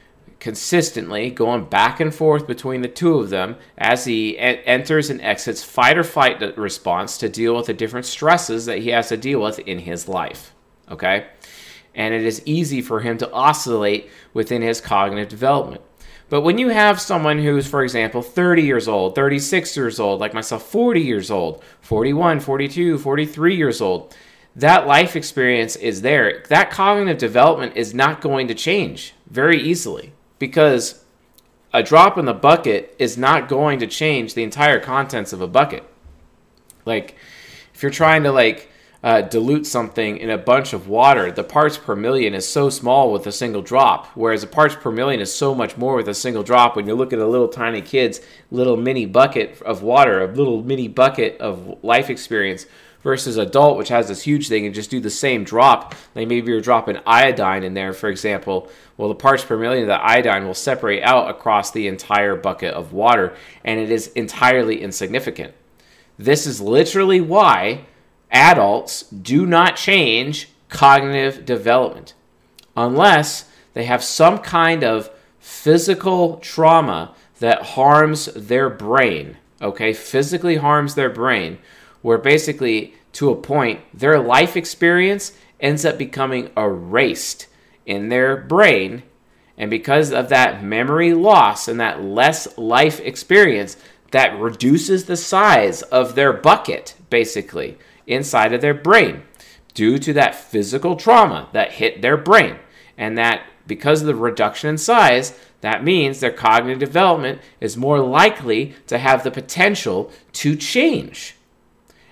consistently, 0.41 1.31
going 1.31 1.65
back 1.65 1.99
and 1.99 2.15
forth 2.15 2.47
between 2.47 2.81
the 2.81 2.89
two 2.89 3.19
of 3.19 3.31
them 3.31 3.57
as 3.77 4.05
he 4.05 4.39
enters 4.39 5.11
and 5.11 5.21
exits 5.21 5.65
fight 5.65 5.99
or 5.99 6.05
flight 6.05 6.57
response 6.57 7.19
to 7.19 7.29
deal 7.29 7.57
with 7.57 7.67
the 7.67 7.75
different 7.75 8.07
stresses 8.07 8.67
that 8.67 8.79
he 8.79 8.91
has 8.91 9.09
to 9.09 9.17
deal 9.17 9.41
with 9.41 9.59
in 9.61 9.81
his 9.81 10.07
life. 10.07 10.55
Okay? 10.91 11.27
And 11.99 12.14
it 12.14 12.25
is 12.25 12.40
easy 12.47 12.81
for 12.81 13.00
him 13.00 13.19
to 13.19 13.31
oscillate 13.33 14.09
within 14.33 14.62
his 14.62 14.81
cognitive 14.81 15.28
development. 15.28 15.83
But 16.31 16.43
when 16.43 16.57
you 16.57 16.69
have 16.69 17.00
someone 17.00 17.40
who's, 17.40 17.67
for 17.67 17.83
example, 17.83 18.23
30 18.23 18.62
years 18.62 18.87
old, 18.87 19.14
36 19.14 19.76
years 19.76 19.99
old, 19.99 20.21
like 20.21 20.33
myself, 20.33 20.62
40 20.62 21.00
years 21.00 21.31
old, 21.31 21.62
41, 21.81 22.38
42, 22.40 22.99
43 22.99 23.57
years 23.57 23.81
old, 23.81 24.14
that 24.55 24.87
life 24.87 25.17
experience 25.17 25.75
is 25.75 26.02
there. 26.02 26.45
That 26.49 26.71
cognitive 26.71 27.19
development 27.19 27.76
is 27.76 27.93
not 27.93 28.21
going 28.21 28.47
to 28.49 28.55
change 28.55 29.14
very 29.28 29.61
easily 29.61 30.12
because 30.38 31.05
a 31.73 31.83
drop 31.83 32.17
in 32.17 32.26
the 32.26 32.35
bucket 32.35 32.95
is 32.99 33.19
not 33.19 33.49
going 33.49 33.81
to 33.81 33.87
change 33.87 34.35
the 34.35 34.45
entire 34.45 34.78
contents 34.78 35.33
of 35.33 35.40
a 35.40 35.49
bucket. 35.49 35.85
Like, 36.85 37.17
if 37.75 37.83
you're 37.83 37.90
trying 37.90 38.23
to, 38.23 38.31
like, 38.31 38.71
uh, 39.02 39.23
dilute 39.23 39.67
something 39.67 40.17
in 40.17 40.31
a 40.31 40.38
bunch 40.38 40.73
of 40.73 40.88
water, 40.88 41.31
the 41.31 41.45
parts 41.45 41.78
per 41.78 41.95
million 41.95 42.35
is 42.35 42.49
so 42.49 42.69
small 42.69 43.12
with 43.12 43.26
a 43.26 43.33
single 43.33 43.62
drop, 43.62 44.07
whereas 44.14 44.40
the 44.40 44.47
parts 44.49 44.75
per 44.75 44.90
million 44.90 45.21
is 45.21 45.33
so 45.33 45.55
much 45.55 45.76
more 45.76 45.97
with 45.97 46.09
a 46.09 46.14
single 46.14 46.43
drop. 46.43 46.75
When 46.75 46.87
you 46.87 46.95
look 46.95 47.12
at 47.12 47.19
a 47.19 47.26
little 47.26 47.49
tiny 47.49 47.81
kid's 47.81 48.21
little 48.50 48.76
mini 48.76 49.07
bucket 49.07 49.62
of 49.62 49.83
water, 49.83 50.23
a 50.23 50.26
little 50.26 50.62
mini 50.62 50.88
bucket 50.88 51.40
of 51.40 51.78
life 51.83 52.11
experience, 52.11 52.67
versus 53.02 53.37
adult, 53.37 53.78
which 53.78 53.88
has 53.88 54.09
this 54.09 54.23
huge 54.23 54.49
thing, 54.49 54.67
and 54.67 54.75
just 54.75 54.90
do 54.90 55.00
the 55.00 55.11
same 55.11 55.45
drop. 55.45 55.95
Like 56.14 56.28
maybe 56.28 56.50
you're 56.50 56.61
dropping 56.61 56.99
iodine 57.07 57.62
in 57.62 57.75
there, 57.75 57.93
for 57.93 58.09
example. 58.09 58.71
Well, 58.97 59.09
the 59.09 59.14
parts 59.14 59.45
per 59.45 59.57
million 59.57 59.85
of 59.85 59.88
the 59.88 60.05
iodine 60.05 60.47
will 60.47 60.55
separate 60.55 61.02
out 61.02 61.31
across 61.31 61.71
the 61.71 61.87
entire 61.87 62.35
bucket 62.35 62.75
of 62.75 62.93
water, 62.93 63.37
and 63.64 63.78
it 63.78 63.90
is 63.90 64.09
entirely 64.09 64.83
insignificant. 64.83 65.55
This 66.19 66.47
is 66.47 66.61
literally 66.61 67.21
why 67.21 67.87
adults 68.31 69.03
do 69.03 69.47
not 69.47 69.77
change 69.77 70.49
cognitive 70.69 71.45
development 71.45 72.15
unless 72.77 73.51
they 73.75 73.85
have 73.85 74.03
some 74.05 74.39
kind 74.39 74.85
of 74.85 75.11
physical 75.39 76.37
trauma 76.39 77.15
that 77.41 77.63
harms 77.63 78.27
their 78.35 78.69
brain, 78.69 79.37
okay, 79.63 79.93
physically 79.93 80.57
harms 80.57 80.95
their 80.95 81.11
brain, 81.11 81.59
where 82.03 82.19
basically 82.19 82.95
to 83.13 83.31
a 83.31 83.37
point 83.37 83.81
their 83.95 84.19
life 84.19 84.57
experience 84.57 85.33
ends 85.61 85.85
up 85.85 85.99
becoming 85.99 86.51
erased 86.57 87.47
in 87.87 88.09
their 88.09 88.37
brain. 88.37 89.03
And 89.57 89.71
because 89.71 90.13
of 90.13 90.29
that 90.29 90.63
memory 90.63 91.15
loss 91.15 91.67
and 91.67 91.81
that 91.81 92.03
less 92.03 92.57
life 92.57 93.01
experience, 93.01 93.77
that 94.11 94.39
reduces 94.39 95.05
the 95.05 95.17
size 95.17 95.83
of 95.83 96.15
their 96.15 96.33
bucket, 96.33 96.95
basically 97.11 97.77
inside 98.09 98.53
of 98.53 98.61
their 98.61 98.75
brain 98.75 99.23
due 99.75 99.99
to 99.99 100.12
that 100.12 100.35
physical 100.35 100.97
trauma 100.97 101.49
that 101.53 101.73
hit 101.73 102.03
their 102.03 102.17
brain. 102.17 102.57
And 102.97 103.17
that 103.17 103.45
because 103.67 104.00
of 104.00 104.09
the 104.09 104.15
reduction 104.15 104.71
in 104.71 104.79
size, 104.79 105.38
that 105.61 105.85
means 105.85 106.19
their 106.19 106.33
cognitive 106.33 106.81
development 106.81 107.41
is 107.61 107.77
more 107.77 108.00
likely 108.00 108.75
to 108.87 108.99
have 108.99 109.23
the 109.23 109.31
potential 109.31 110.11
to 110.33 110.57
change. 110.57 111.37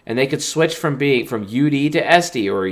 And 0.06 0.16
they 0.16 0.26
could 0.26 0.42
switch 0.42 0.76
from 0.76 0.96
being 0.96 1.26
from 1.26 1.42
UD 1.42 1.92
to 1.92 2.02
SD 2.02 2.46
or 2.52 2.68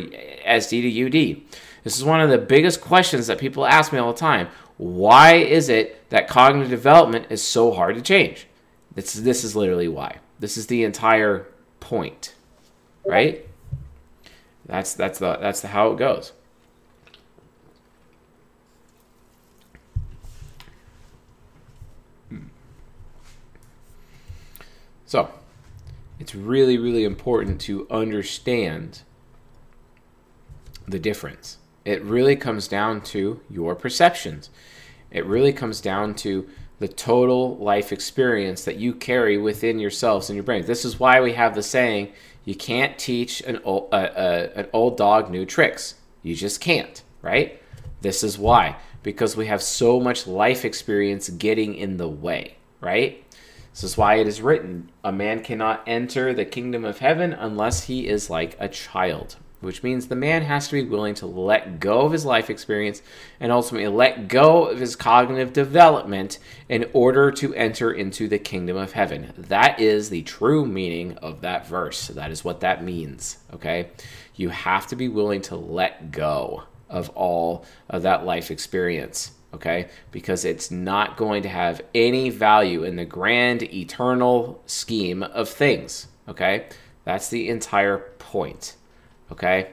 SD 0.47 0.83
to 0.83 1.07
UD. 1.07 1.41
This 1.83 1.97
is 1.97 2.05
one 2.05 2.21
of 2.21 2.31
the 2.31 2.39
biggest 2.39 2.81
questions 2.81 3.27
that 3.27 3.39
people 3.39 3.67
ask 3.67 3.93
me 3.93 3.99
all 3.99 4.13
the 4.13 4.19
time. 4.19 4.49
Why 4.77 5.35
is 5.35 5.69
it 5.69 6.09
that 6.11 6.29
cognitive 6.29 6.71
development 6.71 7.27
is 7.31 7.43
so 7.43 7.73
hard 7.73 7.97
to 7.97 8.03
change? 8.03 8.47
This, 8.95 9.13
this 9.15 9.43
is 9.43 9.57
literally 9.57 9.89
why. 9.89 10.19
This 10.39 10.57
is 10.57 10.69
the 10.69 10.85
entire 10.85 11.49
point 11.81 12.35
right? 13.05 13.47
That's 14.67 14.95
that's 14.95 15.19
the 15.19 15.37
that's 15.37 15.61
the 15.61 15.69
how 15.69 15.93
it 15.93 15.99
goes. 15.99 16.33
Hmm. 22.29 22.47
So, 25.07 25.31
it's 26.19 26.35
really 26.35 26.79
really 26.79 27.05
important 27.05 27.61
to 27.63 27.87
understand 27.91 29.03
the 30.89 30.99
difference. 30.99 31.59
It 31.85 32.03
really 32.03 32.37
comes 32.37 32.69
down 32.69 33.03
to 33.03 33.41
your 33.51 33.75
perceptions. 33.75 34.49
It 35.11 35.27
really 35.27 35.53
comes 35.53 35.81
down 35.81 36.15
to 36.17 36.49
the 36.79 36.89
total 36.89 37.57
life 37.59 37.93
experience 37.93 38.65
that 38.65 38.77
you 38.77 38.95
carry 38.95 39.39
within 39.39 39.79
yourselves 39.79 40.29
and 40.29 40.37
your 40.37 40.43
brain. 40.43 40.65
This 40.65 40.85
is 40.85 40.99
why 40.99 41.21
we 41.21 41.35
have 41.35 41.55
the 41.55 41.63
saying 41.63 42.13
you 42.45 42.55
can't 42.55 42.99
teach 42.99 43.41
an 43.43 43.61
old, 43.65 43.89
uh, 43.93 43.97
uh, 43.97 44.49
an 44.55 44.69
old 44.73 44.97
dog 44.97 45.31
new 45.31 45.47
tricks. 45.47 45.95
You 46.23 46.35
just 46.35 46.61
can't, 46.61 47.03
right? 47.23 47.61
This 48.01 48.23
is 48.23 48.39
why. 48.39 48.77
Because 49.03 49.37
we 49.37 49.47
have 49.47 49.63
so 49.63 50.01
much 50.01 50.27
life 50.27 50.65
experience 50.65 51.29
getting 51.29 51.75
in 51.75 51.97
the 51.97 52.09
way, 52.09 52.57
right? 52.81 53.23
This 53.73 53.85
is 53.85 53.97
why 53.97 54.17
it 54.17 54.29
is 54.29 54.41
written, 54.41 54.91
a 55.03 55.11
man 55.11 55.43
cannot 55.43 55.83
enter 55.87 56.33
the 56.33 56.45
kingdom 56.45 56.85
of 56.85 56.99
heaven 56.99 57.33
unless 57.33 57.85
he 57.85 58.07
is 58.07 58.31
like 58.31 58.57
a 58.61 58.69
child, 58.69 59.37
which 59.65 59.83
means 59.83 60.07
the 60.07 60.15
man 60.15 60.43
has 60.43 60.69
to 60.69 60.75
be 60.75 60.89
willing 60.89 61.15
to 61.15 61.27
let 61.27 61.81
go 61.81 62.03
of 62.03 62.13
his 62.13 62.25
life 62.25 62.51
experience 62.51 63.03
and 63.41 63.51
ultimately 63.51 63.89
let 63.89 64.29
go 64.29 64.67
of 64.67 64.79
his 64.79 64.97
cognitive 64.97 65.53
development 65.53 66.39
in 66.69 66.89
order 66.93 67.31
to 67.33 67.55
enter 67.55 67.91
into 67.91 68.29
the 68.29 68.39
kingdom 68.39 68.77
of 68.77 68.93
heaven. 68.93 69.33
That 69.37 69.81
is 69.81 70.11
the 70.11 70.23
true 70.23 70.65
meaning 70.67 71.17
of 71.19 71.41
that 71.41 71.67
verse. 71.67 72.09
That 72.09 72.31
is 72.31 72.45
what 72.45 72.61
that 72.61 72.85
means, 72.85 73.39
okay? 73.53 73.91
You 74.37 74.51
have 74.51 74.87
to 74.89 74.97
be 74.97 75.09
willing 75.09 75.43
to 75.43 75.57
let 75.57 76.13
go 76.13 76.65
of 76.89 77.09
all 77.11 77.65
of 77.89 78.03
that 78.03 78.25
life 78.25 78.51
experience 78.51 79.33
okay? 79.55 79.89
Because 80.11 80.45
it's 80.45 80.71
not 80.71 81.17
going 81.17 81.45
to 81.45 81.49
have 81.49 81.81
any 81.95 82.29
value 82.29 82.83
in 82.83 82.97
the 82.97 83.05
grand 83.05 83.63
eternal 83.63 84.61
scheme 84.67 85.23
of 85.23 85.49
things, 85.49 86.09
okay? 86.29 86.67
That's 87.05 87.29
the 87.29 87.49
entire 87.49 87.99
point, 88.19 88.75
okay? 89.35 89.71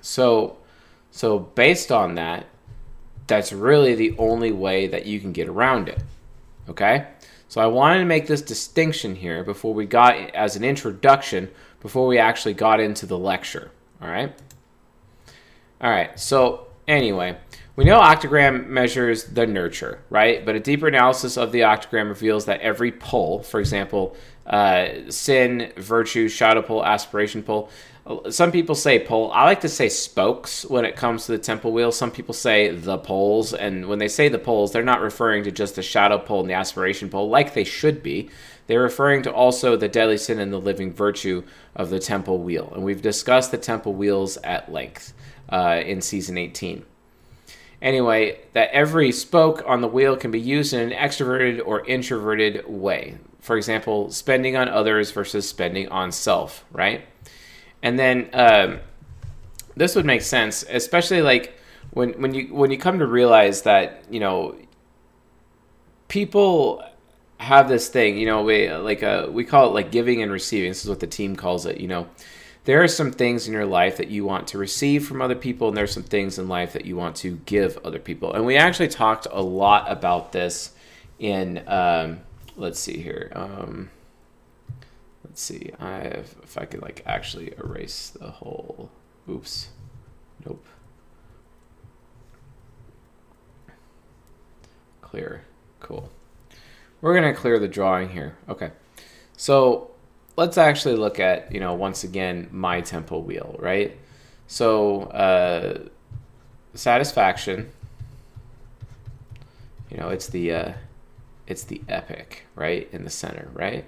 So 0.00 0.58
so 1.10 1.38
based 1.38 1.92
on 1.92 2.16
that, 2.16 2.46
that's 3.26 3.52
really 3.52 3.94
the 3.94 4.14
only 4.18 4.52
way 4.52 4.86
that 4.86 5.06
you 5.06 5.20
can 5.20 5.32
get 5.32 5.48
around 5.48 5.88
it. 5.88 6.02
Okay? 6.68 7.06
So 7.48 7.60
I 7.60 7.66
wanted 7.66 8.00
to 8.00 8.04
make 8.04 8.26
this 8.26 8.42
distinction 8.42 9.14
here 9.14 9.44
before 9.44 9.74
we 9.74 9.86
got 9.86 10.16
as 10.34 10.56
an 10.56 10.64
introduction 10.64 11.50
before 11.80 12.06
we 12.06 12.18
actually 12.18 12.54
got 12.54 12.80
into 12.80 13.06
the 13.06 13.18
lecture, 13.18 13.70
all 14.00 14.08
right? 14.08 14.32
All 15.80 15.90
right. 15.90 16.18
So 16.18 16.66
anyway, 16.88 17.36
we 17.76 17.84
know 17.84 17.98
octagram 17.98 18.66
measures 18.68 19.24
the 19.24 19.46
nurture, 19.46 20.00
right? 20.08 20.44
But 20.44 20.56
a 20.56 20.60
deeper 20.60 20.88
analysis 20.88 21.36
of 21.36 21.52
the 21.52 21.60
octagram 21.60 22.08
reveals 22.08 22.46
that 22.46 22.60
every 22.60 22.90
pole, 22.90 23.42
for 23.42 23.60
example, 23.60 24.16
uh, 24.46 25.10
sin, 25.10 25.72
virtue, 25.76 26.28
shadow 26.28 26.62
pole, 26.62 26.84
aspiration 26.84 27.42
pole, 27.42 27.70
some 28.30 28.52
people 28.52 28.74
say 28.74 28.98
pole. 28.98 29.30
I 29.32 29.44
like 29.44 29.62
to 29.62 29.68
say 29.68 29.88
spokes 29.88 30.64
when 30.66 30.84
it 30.84 30.94
comes 30.94 31.24
to 31.24 31.32
the 31.32 31.38
temple 31.38 31.72
wheel. 31.72 31.90
Some 31.90 32.10
people 32.10 32.34
say 32.34 32.68
the 32.68 32.98
poles, 32.98 33.54
and 33.54 33.86
when 33.86 33.98
they 33.98 34.08
say 34.08 34.28
the 34.28 34.38
poles, 34.38 34.72
they're 34.72 34.82
not 34.82 35.00
referring 35.00 35.44
to 35.44 35.50
just 35.50 35.76
the 35.76 35.82
shadow 35.82 36.18
pole 36.18 36.40
and 36.40 36.50
the 36.50 36.54
aspiration 36.54 37.08
pole, 37.08 37.30
like 37.30 37.54
they 37.54 37.64
should 37.64 38.02
be. 38.02 38.28
They're 38.66 38.82
referring 38.82 39.22
to 39.22 39.32
also 39.32 39.76
the 39.76 39.88
deadly 39.88 40.18
sin 40.18 40.38
and 40.38 40.52
the 40.52 40.60
living 40.60 40.92
virtue 40.92 41.44
of 41.74 41.88
the 41.88 41.98
temple 41.98 42.38
wheel. 42.38 42.70
And 42.74 42.84
we've 42.84 43.02
discussed 43.02 43.50
the 43.50 43.58
temple 43.58 43.94
wheels 43.94 44.36
at 44.38 44.70
length 44.70 45.14
uh, 45.48 45.82
in 45.84 46.02
season 46.02 46.36
18. 46.36 46.84
Anyway, 47.80 48.40
that 48.52 48.70
every 48.70 49.12
spoke 49.12 49.62
on 49.66 49.80
the 49.80 49.88
wheel 49.88 50.16
can 50.16 50.30
be 50.30 50.40
used 50.40 50.72
in 50.72 50.92
an 50.92 50.98
extroverted 50.98 51.60
or 51.64 51.84
introverted 51.86 52.66
way. 52.66 53.16
For 53.40 53.56
example, 53.56 54.10
spending 54.10 54.56
on 54.56 54.68
others 54.68 55.10
versus 55.10 55.48
spending 55.48 55.88
on 55.88 56.12
self, 56.12 56.64
right? 56.72 57.06
And 57.84 57.98
then 57.98 58.30
um, 58.32 58.80
this 59.76 59.94
would 59.94 60.06
make 60.06 60.22
sense, 60.22 60.64
especially 60.68 61.22
like 61.22 61.56
when 61.92 62.20
when 62.20 62.34
you 62.34 62.52
when 62.52 62.70
you 62.70 62.78
come 62.78 62.98
to 62.98 63.06
realize 63.06 63.62
that 63.62 64.04
you 64.10 64.18
know 64.18 64.56
people 66.08 66.82
have 67.38 67.68
this 67.68 67.88
thing, 67.88 68.16
you 68.16 68.24
know, 68.24 68.42
we 68.42 68.72
like 68.72 69.02
uh, 69.02 69.28
we 69.30 69.44
call 69.44 69.68
it 69.68 69.74
like 69.74 69.92
giving 69.92 70.22
and 70.22 70.32
receiving. 70.32 70.70
This 70.70 70.82
is 70.82 70.88
what 70.88 71.00
the 71.00 71.06
team 71.06 71.36
calls 71.36 71.66
it, 71.66 71.78
you 71.78 71.86
know. 71.86 72.08
There 72.64 72.82
are 72.82 72.88
some 72.88 73.12
things 73.12 73.46
in 73.46 73.52
your 73.52 73.66
life 73.66 73.98
that 73.98 74.08
you 74.08 74.24
want 74.24 74.48
to 74.48 74.58
receive 74.58 75.06
from 75.06 75.20
other 75.20 75.34
people, 75.34 75.68
and 75.68 75.76
there's 75.76 75.92
some 75.92 76.02
things 76.02 76.38
in 76.38 76.48
life 76.48 76.72
that 76.72 76.86
you 76.86 76.96
want 76.96 77.16
to 77.16 77.36
give 77.44 77.78
other 77.84 77.98
people. 77.98 78.32
And 78.32 78.46
we 78.46 78.56
actually 78.56 78.88
talked 78.88 79.26
a 79.30 79.42
lot 79.42 79.92
about 79.92 80.32
this 80.32 80.72
in, 81.18 81.62
um, 81.66 82.20
let's 82.56 82.80
see 82.80 82.96
here. 82.96 83.30
Um, 83.34 83.90
let's 85.34 85.42
see. 85.42 85.72
I 85.80 85.94
have, 85.94 86.36
if 86.44 86.56
I 86.56 86.64
could 86.64 86.80
like 86.80 87.02
actually 87.06 87.52
erase 87.58 88.10
the 88.10 88.30
whole. 88.30 88.88
Oops. 89.28 89.68
Nope. 90.46 90.64
Clear. 95.00 95.42
Cool. 95.80 96.08
We're 97.00 97.16
gonna 97.16 97.34
clear 97.34 97.58
the 97.58 97.66
drawing 97.66 98.10
here. 98.10 98.36
Okay. 98.48 98.70
So 99.36 99.90
let's 100.36 100.56
actually 100.56 100.94
look 100.94 101.18
at 101.18 101.50
you 101.50 101.58
know 101.58 101.74
once 101.74 102.04
again 102.04 102.48
my 102.52 102.80
temple 102.80 103.24
wheel, 103.24 103.56
right? 103.58 103.98
So 104.46 105.02
uh, 105.06 105.88
satisfaction. 106.74 107.72
You 109.90 109.96
know, 109.96 110.10
it's 110.10 110.28
the 110.28 110.52
uh, 110.52 110.72
it's 111.48 111.64
the 111.64 111.82
epic, 111.88 112.44
right, 112.54 112.88
in 112.92 113.02
the 113.02 113.10
center, 113.10 113.50
right? 113.52 113.84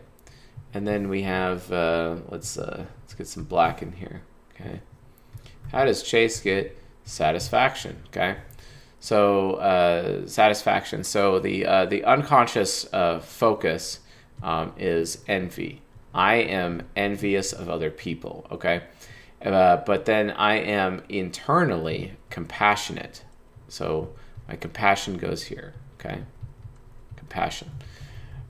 And 0.74 0.87
then 0.87 1.09
we 1.09 1.22
have 1.22 1.72
uh, 1.72 2.16
let's 2.29 2.59
uh, 2.59 2.85
let's 3.02 3.14
get 3.14 3.26
some 3.26 3.44
black 3.44 3.83
in 3.83 3.92
here. 3.92 4.22
Okay, 4.55 4.81
how 5.72 5.85
does 5.85 6.02
Chase 6.02 6.40
get 6.40 6.76
satisfaction? 7.05 8.02
Okay, 8.09 8.37
so 9.00 9.55
uh, 9.55 10.26
satisfaction. 10.26 11.02
So 11.05 11.38
the 11.38 11.64
uh, 11.64 11.87
the 11.87 12.05
unconscious 12.05 12.92
uh, 12.92 13.20
focus 13.20 14.00
um, 14.42 14.72
is 14.79 15.24
envy. 15.26 15.83
I 16.12 16.37
am 16.37 16.83
envious 16.94 17.52
of 17.52 17.70
other 17.70 17.90
people. 17.90 18.46
Okay, 18.50 18.83
uh, 19.42 19.79
but 19.79 20.05
then 20.05 20.31
I 20.31 20.57
am 20.57 21.02
internally 21.09 22.14
compassionate. 22.29 23.24
So 23.68 24.14
my 24.48 24.57
compassion 24.57 25.16
goes 25.16 25.44
here. 25.44 25.74
Okay, 25.98 26.22
compassion. 27.16 27.70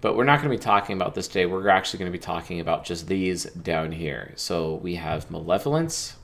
But 0.06 0.14
we're 0.14 0.22
not 0.22 0.40
going 0.40 0.52
to 0.52 0.56
be 0.56 0.62
talking 0.62 0.94
about 0.94 1.16
this 1.16 1.26
today. 1.26 1.46
We're 1.46 1.68
actually 1.68 1.98
going 1.98 2.12
to 2.12 2.16
be 2.16 2.22
talking 2.22 2.60
about 2.60 2.84
just 2.84 3.08
these 3.08 3.42
down 3.46 3.90
here. 3.90 4.34
So 4.36 4.76
we 4.76 4.94
have 4.94 5.32
malevolence, 5.32 6.14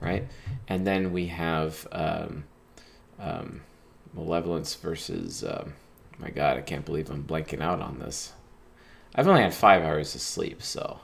right? 0.00 0.26
And 0.66 0.86
then 0.86 1.12
we 1.12 1.26
have 1.26 1.86
um, 1.92 2.44
um, 3.20 3.60
malevolence 4.14 4.74
versus. 4.76 5.44
Um, 5.44 5.74
my 6.16 6.30
God, 6.30 6.56
I 6.56 6.62
can't 6.62 6.86
believe 6.86 7.10
I'm 7.10 7.24
blanking 7.24 7.60
out 7.60 7.82
on 7.82 7.98
this. 7.98 8.32
I've 9.14 9.28
only 9.28 9.42
had 9.42 9.52
five 9.52 9.82
hours 9.82 10.14
of 10.14 10.22
sleep, 10.22 10.62
so 10.62 11.00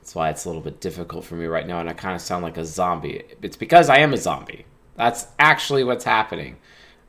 that's 0.00 0.14
why 0.14 0.30
it's 0.30 0.46
a 0.46 0.48
little 0.48 0.62
bit 0.62 0.80
difficult 0.80 1.26
for 1.26 1.34
me 1.34 1.44
right 1.44 1.66
now, 1.66 1.80
and 1.80 1.90
I 1.90 1.92
kind 1.92 2.14
of 2.14 2.22
sound 2.22 2.44
like 2.44 2.56
a 2.56 2.64
zombie. 2.64 3.24
It's 3.42 3.58
because 3.58 3.90
I 3.90 3.98
am 3.98 4.14
a 4.14 4.16
zombie. 4.16 4.64
That's 4.96 5.26
actually 5.38 5.84
what's 5.84 6.04
happening. 6.06 6.56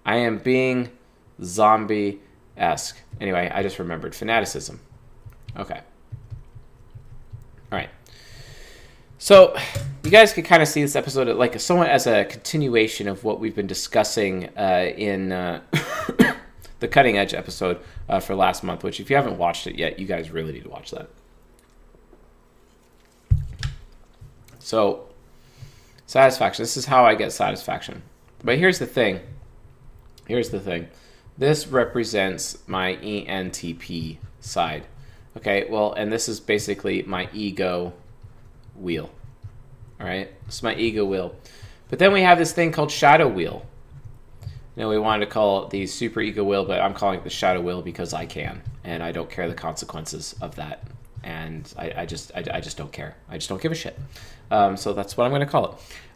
I 0.06 0.18
am 0.18 0.40
being 0.40 0.90
zombie 1.44 2.20
esque. 2.58 2.98
Anyway, 3.20 3.50
I 3.54 3.64
just 3.64 3.80
remembered 3.80 4.16
fanaticism. 4.16 4.80
Okay. 5.58 5.82
All 7.72 7.78
right. 7.78 7.90
So, 9.18 9.56
you 10.04 10.12
guys 10.12 10.32
can 10.34 10.44
kind 10.44 10.62
of 10.62 10.68
see 10.68 10.82
this 10.82 10.96
episode 10.96 11.28
like 11.36 11.60
somewhat 11.60 11.90
as 11.90 12.08
a 12.08 12.26
continuation 12.26 13.08
of 13.08 13.24
what 13.24 13.40
we've 13.40 13.56
been 13.56 13.68
discussing 13.68 14.50
uh, 14.58 14.92
in 14.96 15.32
uh, 15.32 15.62
the 16.80 16.88
cutting 16.88 17.18
edge 17.18 17.34
episode 17.34 17.80
uh, 18.08 18.20
for 18.20 18.36
last 18.36 18.64
month. 18.64 18.84
Which, 18.84 19.00
if 19.00 19.10
you 19.10 19.16
haven't 19.16 19.38
watched 19.38 19.68
it 19.68 19.76
yet, 19.76 20.00
you 20.00 20.08
guys 20.08 20.32
really 20.32 20.54
need 20.54 20.64
to 20.64 20.70
watch 20.70 20.92
that. 20.92 21.10
So, 24.60 25.10
satisfaction. 26.06 26.64
This 26.64 26.78
is 26.78 26.86
how 26.86 27.06
I 27.06 27.16
get 27.16 27.34
satisfaction. 27.34 28.04
But 28.44 28.58
here's 28.58 28.80
the 28.80 28.86
thing 28.86 29.20
Here's 30.30 30.52
the 30.52 30.60
thing. 30.60 30.88
This 31.40 31.68
represents 31.68 32.58
my 32.68 32.98
ENTP 32.98 34.18
side. 34.42 34.84
Okay, 35.38 35.66
well, 35.70 35.94
and 35.94 36.12
this 36.12 36.28
is 36.28 36.42
basically 36.42 37.02
my 37.04 37.30
ego 37.32 37.94
wheel. 38.76 39.10
All 40.02 40.06
right, 40.06 40.30
it's 40.48 40.62
my 40.62 40.76
ego 40.76 41.06
wheel. 41.06 41.34
But 41.90 41.98
then 41.98 42.12
we 42.12 42.24
have 42.24 42.38
this 42.38 42.52
thing 42.52 42.74
called 42.74 42.92
shadow 42.92 43.30
wheel. 43.30 43.66
Now 44.76 44.90
we 44.90 45.00
wanted 45.00 45.26
to 45.26 45.32
call 45.32 45.64
it 45.64 45.70
the 45.70 45.88
super 45.88 46.20
ego 46.20 46.44
wheel, 46.44 46.66
but 46.66 46.82
I'm 46.82 46.94
calling 46.94 47.20
it 47.20 47.24
the 47.24 47.30
shadow 47.30 47.62
wheel 47.62 47.82
because 47.82 48.14
I 48.14 48.26
can, 48.26 48.62
and 48.84 49.02
I 49.02 49.14
don't 49.14 49.30
care 49.30 49.48
the 49.48 49.56
consequences 49.56 50.36
of 50.42 50.58
that, 50.58 50.84
and 51.24 51.74
I, 51.78 52.02
I 52.02 52.06
just 52.06 52.34
I, 52.36 52.44
I, 52.54 52.60
just 52.60 52.76
don't 52.76 52.92
care. 52.92 53.16
I 53.30 53.38
just 53.38 53.48
don't 53.48 53.62
give 53.62 53.72
a 53.72 53.76
shit. 53.76 53.98
Um, 54.52 54.76
so 54.76 54.92
that's 54.92 55.16
what 55.16 55.24
I'm 55.24 55.32
going 55.32 55.40
to 55.40 55.48
call 55.48 55.72
it. 55.72 55.74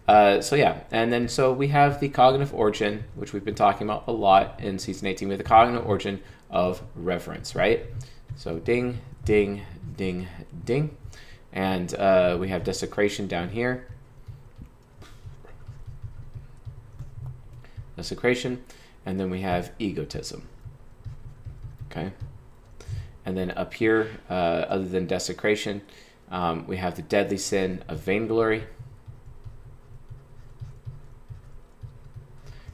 Uh, 0.08 0.42
so 0.42 0.56
yeah, 0.56 0.82
and 0.92 1.14
then 1.14 1.28
so 1.30 1.54
we 1.54 1.70
have 1.70 2.00
the 2.00 2.10
cognitive 2.10 2.54
origin, 2.54 3.06
which 3.16 3.32
we've 3.32 3.46
been 3.46 3.56
talking 3.56 3.88
about 3.88 4.04
a 4.08 4.12
lot 4.12 4.60
in 4.60 4.78
season 4.78 5.08
18. 5.08 5.30
We 5.30 5.34
have 5.34 5.38
the 5.38 5.48
cognitive 5.48 5.88
origin 5.88 6.22
of 6.50 6.82
reverence, 6.96 7.56
right? 7.56 7.86
So 8.36 8.60
ding, 8.60 9.00
ding, 9.24 9.62
ding, 9.96 10.28
ding, 10.66 10.98
and 11.54 11.94
uh, 11.96 12.38
we 12.40 12.50
have 12.50 12.66
desecration 12.66 13.28
down 13.28 13.50
here. 13.50 13.88
Desecration, 17.96 18.64
and 19.06 19.20
then 19.20 19.30
we 19.30 19.42
have 19.42 19.72
egotism. 19.80 20.48
Okay, 21.90 22.12
and 23.26 23.38
then 23.38 23.52
up 23.52 23.74
here, 23.76 24.10
uh, 24.30 24.66
other 24.68 24.86
than 24.86 25.08
desecration, 25.08 25.82
um, 26.30 26.68
we 26.68 26.76
have 26.76 26.96
the 26.96 27.02
deadly 27.04 27.38
sin 27.38 27.84
of 27.88 28.00
vainglory. 28.00 28.64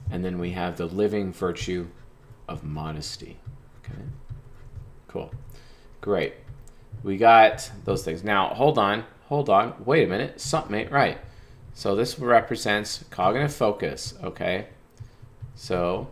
And 0.10 0.26
then 0.26 0.39
we 0.39 0.52
have 0.52 0.78
the 0.78 0.86
living 0.86 1.32
virtue 1.32 1.88
of 2.48 2.63
modesty. 2.63 3.38
Okay. 3.84 4.02
Cool. 5.08 5.32
Great. 6.02 6.34
We 7.04 7.17
got 7.17 7.69
those 7.86 8.04
things. 8.04 8.24
Now, 8.24 8.50
hold 8.50 8.78
on. 8.78 9.06
Hold 9.28 9.50
on. 9.50 9.74
Wait 9.86 10.04
a 10.04 10.08
minute. 10.08 10.41
Something 10.41 10.76
ain't 10.76 10.91
right. 10.91 11.17
So 11.74 11.95
this 11.95 12.19
represents 12.19 13.06
cognitive 13.10 13.54
focus. 13.54 14.15
Okay. 14.24 14.67
So 15.56 16.10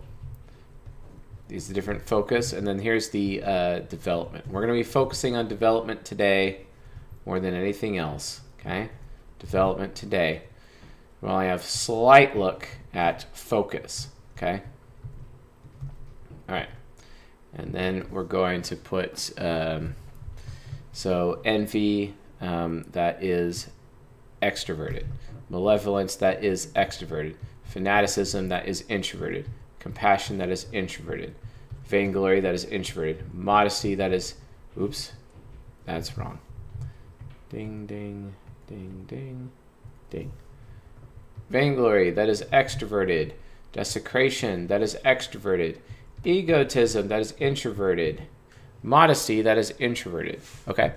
these 1.48 1.70
are 1.70 1.74
different 1.74 2.08
focus. 2.08 2.54
And 2.54 2.68
then 2.68 2.80
here's 2.80 3.10
the 3.10 3.42
uh, 3.44 3.80
development. 3.80 4.48
We're 4.48 4.62
going 4.62 4.74
to 4.74 4.80
be 4.80 4.90
focusing 4.90 5.36
on 5.36 5.48
development 5.48 6.06
today 6.06 6.68
more 7.26 7.40
than 7.40 7.54
anything 7.54 7.98
else. 7.98 8.42
Okay. 8.60 8.90
Development 9.40 9.96
today. 9.96 10.44
Well, 11.22 11.34
only 11.34 11.46
have 11.46 11.64
slight 11.64 12.38
look 12.38 12.68
at 12.94 13.26
focus. 13.36 14.10
Okay. 14.38 14.62
All 16.48 16.56
right. 16.56 16.70
And 17.54 17.74
then 17.74 18.08
we're 18.12 18.24
going 18.24 18.62
to 18.64 18.76
put, 18.76 19.32
um, 19.40 19.96
so 20.92 21.42
envy, 21.44 22.14
um, 22.40 22.86
that 22.92 23.24
is 23.24 23.70
extroverted. 24.42 25.06
Malevolence, 25.50 26.16
that 26.16 26.44
is 26.44 26.68
extroverted. 26.68 27.36
Fanaticism, 27.64 28.50
that 28.50 28.68
is 28.68 28.86
introverted. 28.90 29.50
Compassion, 29.80 30.38
that 30.38 30.50
is 30.50 30.68
introverted. 30.72 31.34
Vainglory, 31.86 32.42
that 32.42 32.54
is 32.54 32.66
introverted. 32.66 33.34
Modesty, 33.34 33.96
that 33.96 34.14
is, 34.14 34.36
oops, 34.80 35.14
that's 35.86 36.18
wrong. 36.18 36.40
Ding, 37.50 37.86
ding, 37.86 38.36
ding, 38.68 39.06
ding, 39.08 39.52
ding. 40.10 40.32
Vainglory, 41.50 42.12
that 42.12 42.30
is 42.30 42.44
extroverted. 42.54 43.34
Desecration, 43.74 44.68
that 44.68 44.82
is 44.82 44.98
extroverted 45.06 45.78
egotism 46.28 47.08
that 47.08 47.22
is 47.22 47.34
introverted, 47.40 48.24
modesty 48.84 49.42
that 49.42 49.58
is 49.58 49.74
introverted. 49.80 50.42
Okay, 50.68 50.94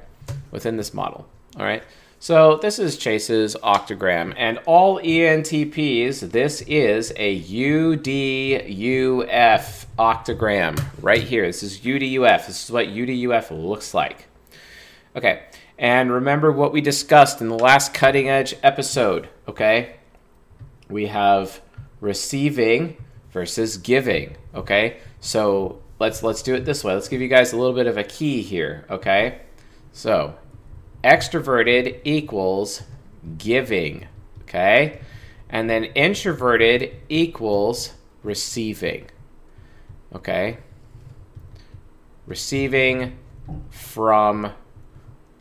within 0.51 0.77
this 0.77 0.93
model. 0.93 1.27
All 1.57 1.65
right. 1.65 1.83
So 2.23 2.59
this 2.59 2.79
is 2.79 2.99
Chase's 2.99 3.57
octagram, 3.63 4.35
and 4.37 4.59
all 4.67 5.01
ENTPs, 5.01 6.33
this 6.33 6.61
is 6.63 7.15
a 7.17 7.41
UDUF 7.41 8.67
octagram 9.99 10.85
right 11.01 11.23
here. 11.23 11.47
This 11.47 11.63
is 11.63 11.79
UDUF. 11.79 12.47
This 12.47 12.65
is 12.65 12.71
what 12.71 12.89
UDUF 12.89 13.51
looks 13.51 13.95
like. 13.95 14.27
Okay, 15.17 15.45
and 15.79 16.13
remember 16.13 16.53
what 16.53 16.75
we 16.75 16.83
discussed 16.83 17.41
in 17.41 17.49
the 17.49 17.59
last 17.59 17.95
cutting 17.95 18.29
edge 18.29 18.55
episode. 18.63 19.31
Okay, 19.49 19.95
we 20.91 21.07
have 21.07 21.61
receiving 22.01 22.97
versus 23.31 23.77
giving. 23.77 24.37
Okay, 24.55 24.99
so 25.21 25.81
let's 25.99 26.23
let's 26.23 26.43
do 26.43 26.55
it 26.55 26.65
this 26.65 26.83
way. 26.83 26.95
Let's 26.95 27.09
give 27.09 27.21
you 27.21 27.29
guys 27.29 27.53
a 27.53 27.57
little 27.57 27.75
bit 27.75 27.87
of 27.87 27.97
a 27.97 28.05
key 28.05 28.43
here, 28.43 28.87
okay? 28.91 29.41
So, 29.93 30.35
extroverted 31.03 32.01
equals 32.05 32.83
giving, 33.39 34.07
okay? 34.43 35.01
And 35.49 35.69
then 35.69 35.85
introverted 35.85 36.97
equals 37.09 37.95
receiving. 38.23 39.09
Okay? 40.15 40.59
Receiving 42.27 43.19
from 43.71 44.53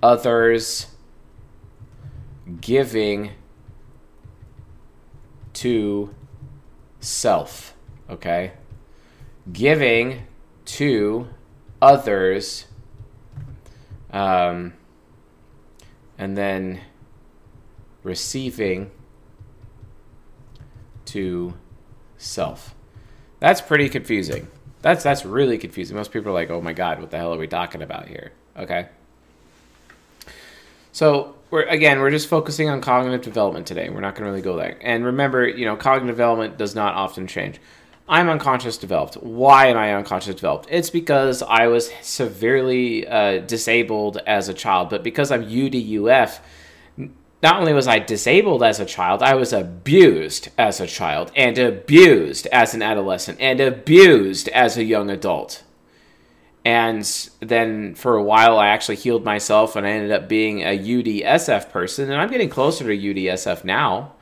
others, 0.01 0.87
giving 2.61 3.31
to 5.61 6.13
self. 6.99 7.75
Okay? 8.09 8.53
giving 9.51 10.27
to 10.65 11.27
others, 11.81 12.65
um, 14.11 14.73
and 16.17 16.37
then 16.37 16.81
receiving 18.03 18.91
to 21.05 21.53
self. 22.17 22.75
That's 23.39 23.61
pretty 23.61 23.89
confusing. 23.89 24.47
That's 24.81 25.03
that's 25.03 25.25
really 25.25 25.57
confusing. 25.57 25.95
Most 25.95 26.11
people 26.11 26.29
are 26.29 26.33
like, 26.33 26.49
"Oh 26.49 26.61
my 26.61 26.73
god, 26.73 26.99
what 26.99 27.11
the 27.11 27.17
hell 27.17 27.33
are 27.33 27.37
we 27.39 27.47
talking 27.47 27.81
about 27.81 28.07
here?" 28.07 28.31
Okay. 28.57 28.89
So 30.91 31.35
we're 31.51 31.63
again, 31.63 31.99
we're 31.99 32.11
just 32.11 32.27
focusing 32.27 32.69
on 32.69 32.81
cognitive 32.81 33.21
development 33.21 33.67
today. 33.67 33.89
We're 33.89 34.01
not 34.01 34.15
going 34.15 34.25
to 34.25 34.31
really 34.31 34.41
go 34.41 34.55
there. 34.55 34.77
And 34.81 35.05
remember, 35.05 35.47
you 35.47 35.65
know, 35.65 35.75
cognitive 35.75 36.15
development 36.15 36.57
does 36.57 36.75
not 36.75 36.95
often 36.95 37.27
change. 37.27 37.59
I'm 38.07 38.27
unconscious 38.27 38.77
developed. 38.77 39.15
Why 39.15 39.67
am 39.67 39.77
I 39.77 39.93
unconscious 39.93 40.33
developed? 40.33 40.67
It's 40.71 40.89
because 40.89 41.43
I 41.43 41.67
was 41.67 41.91
severely 42.01 43.07
uh, 43.07 43.39
disabled 43.39 44.17
as 44.25 44.49
a 44.49 44.53
child, 44.53 44.89
but 44.89 45.03
because 45.03 45.31
I'm 45.31 45.45
UDUF, 45.45 46.39
not 47.41 47.59
only 47.59 47.71
was 47.71 47.87
I 47.87 47.99
disabled 47.99 48.63
as 48.63 48.79
a 48.79 48.85
child, 48.85 49.21
I 49.21 49.35
was 49.35 49.53
abused 49.53 50.49
as 50.57 50.81
a 50.81 50.87
child, 50.87 51.31
and 51.35 51.57
abused 51.59 52.47
as 52.47 52.73
an 52.73 52.81
adolescent, 52.81 53.39
and 53.39 53.61
abused 53.61 54.49
as 54.49 54.75
a 54.75 54.83
young 54.83 55.11
adult. 55.11 55.63
And 56.65 57.29
then 57.39 57.95
for 57.95 58.15
a 58.15 58.23
while, 58.23 58.59
I 58.59 58.67
actually 58.67 58.97
healed 58.97 59.23
myself, 59.23 59.75
and 59.75 59.87
I 59.87 59.91
ended 59.91 60.11
up 60.11 60.27
being 60.27 60.61
a 60.61 60.77
UDSF 60.77 61.69
person, 61.71 62.11
and 62.11 62.19
I'm 62.19 62.29
getting 62.29 62.49
closer 62.49 62.83
to 62.85 62.97
UDSF 62.97 63.63
now 63.63 64.13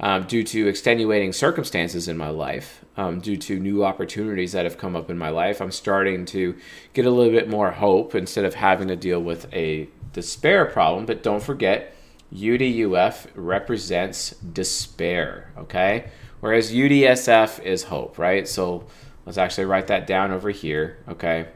um, 0.00 0.24
due 0.24 0.42
to 0.42 0.66
extenuating 0.66 1.32
circumstances 1.32 2.08
in 2.08 2.16
my 2.16 2.28
life, 2.28 2.84
um, 2.96 3.20
due 3.20 3.36
to 3.36 3.58
new 3.58 3.84
opportunities 3.84 4.52
that 4.52 4.64
have 4.64 4.78
come 4.78 4.96
up 4.96 5.08
in 5.08 5.18
my 5.18 5.30
life, 5.30 5.60
I'm 5.60 5.70
starting 5.70 6.24
to 6.26 6.56
get 6.92 7.06
a 7.06 7.10
little 7.10 7.32
bit 7.32 7.48
more 7.48 7.70
hope 7.70 8.14
instead 8.14 8.44
of 8.44 8.54
having 8.54 8.88
to 8.88 8.96
deal 8.96 9.20
with 9.20 9.52
a 9.52 9.88
despair 10.12 10.66
problem. 10.66 11.06
But 11.06 11.22
don't 11.22 11.42
forget, 11.42 11.94
UDUF 12.34 13.28
represents 13.34 14.30
despair, 14.30 15.52
okay? 15.56 16.10
Whereas 16.40 16.72
UDSF 16.72 17.62
is 17.62 17.84
hope, 17.84 18.18
right? 18.18 18.46
So 18.48 18.86
let's 19.24 19.38
actually 19.38 19.66
write 19.66 19.86
that 19.86 20.06
down 20.06 20.32
over 20.32 20.50
here, 20.50 20.98
okay? 21.08 21.46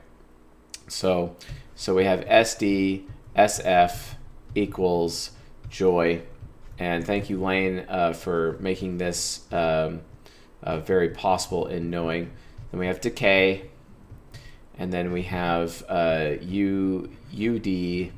So, 0.89 1.37
so 1.75 1.95
we 1.95 2.05
have 2.05 2.21
SD, 2.21 3.05
SF 3.37 4.15
equals 4.55 5.33
joy 5.69 6.23
and 6.79 7.05
thank 7.05 7.29
you, 7.29 7.43
Lane, 7.43 7.85
uh, 7.89 8.13
for 8.13 8.57
making 8.61 8.99
this 8.99 9.53
um, 9.53 10.01
uh, 10.63 10.79
very 10.79 11.09
possible 11.09 11.67
in 11.67 11.91
knowing. 11.91 12.31
Then 12.71 12.79
we 12.79 12.87
have 12.87 13.01
decay, 13.01 13.69
and 14.79 14.93
then 14.93 15.13
we 15.13 15.23
have 15.23 15.85
uh, 15.89 16.35
U, 16.41 17.11
UD, 17.33 18.13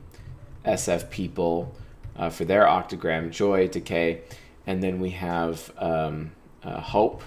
SF 0.67 1.11
people 1.11 1.75
uh, 2.17 2.29
for 2.29 2.45
their 2.45 2.65
octagram, 2.65 3.31
joy, 3.31 3.67
decay, 3.67 4.23
and 4.67 4.83
then 4.83 5.01
we 5.01 5.11
have 5.11 5.73
um, 5.79 6.33
uh, 6.63 6.81
hope. 6.81 7.23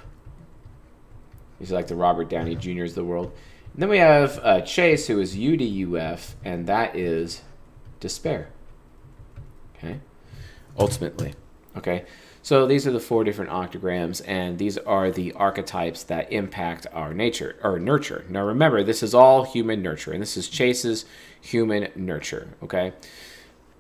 Are 1.61 1.65
like 1.67 1.87
the 1.87 1.95
Robert 1.95 2.29
Downey 2.29 2.55
Jr.'s 2.55 2.91
of 2.91 2.95
the 2.95 3.03
world. 3.05 3.31
And 3.73 3.81
then 3.81 3.89
we 3.89 3.97
have 3.97 4.39
uh, 4.43 4.61
Chase, 4.61 5.07
who 5.07 5.19
is 5.19 5.35
UDUF, 5.35 6.33
and 6.45 6.67
that 6.67 6.95
is 6.95 7.41
despair. 7.99 8.49
Okay 9.75 9.99
ultimately. 10.77 11.33
Okay, 11.75 12.05
so 12.41 12.67
these 12.67 12.85
are 12.85 12.91
the 12.91 12.99
four 12.99 13.23
different 13.23 13.49
octagrams, 13.49 14.21
and 14.27 14.57
these 14.57 14.77
are 14.77 15.09
the 15.09 15.31
archetypes 15.33 16.03
that 16.03 16.31
impact 16.31 16.85
our 16.93 17.13
nature 17.13 17.55
or 17.63 17.79
nurture. 17.79 18.25
Now 18.29 18.45
remember, 18.45 18.83
this 18.83 19.01
is 19.01 19.15
all 19.15 19.43
human 19.43 19.81
nurture, 19.81 20.11
and 20.11 20.21
this 20.21 20.37
is 20.37 20.47
Chase's 20.49 21.05
human 21.41 21.89
nurture. 21.95 22.49
Okay. 22.61 22.93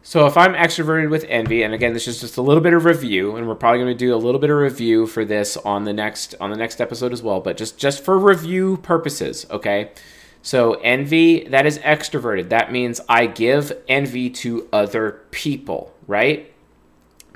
So 0.05 0.25
if 0.27 0.35
I'm 0.35 0.53
extroverted 0.53 1.09
with 1.09 1.25
envy, 1.29 1.63
and 1.63 1.73
again, 1.73 1.93
this 1.93 2.09
is 2.09 2.19
just 2.19 2.35
a 2.35 2.41
little 2.41 2.61
bit 2.61 2.73
of 2.73 2.83
review, 2.83 3.37
and 3.37 3.47
we're 3.47 3.55
probably 3.55 3.79
going 3.79 3.97
to 3.97 3.97
do 3.97 4.13
a 4.13 4.17
little 4.17 4.39
bit 4.39 4.49
of 4.49 4.57
review 4.57 5.07
for 5.07 5.23
this 5.23 5.55
on 5.55 5.85
the 5.85 5.93
next 5.93 6.35
on 6.41 6.49
the 6.49 6.57
next 6.57 6.81
episode 6.81 7.13
as 7.13 7.23
well, 7.23 7.39
but 7.39 7.55
just 7.55 7.77
just 7.77 8.03
for 8.03 8.19
review 8.19 8.77
purposes, 8.83 9.45
okay? 9.49 9.91
So 10.41 10.73
envy 10.73 11.47
that 11.47 11.65
is 11.65 11.79
extroverted. 11.79 12.49
That 12.49 12.69
means 12.69 12.99
I 13.07 13.27
give 13.27 13.71
envy 13.87 14.29
to 14.31 14.67
other 14.73 15.21
people, 15.31 15.93
right? 16.05 16.51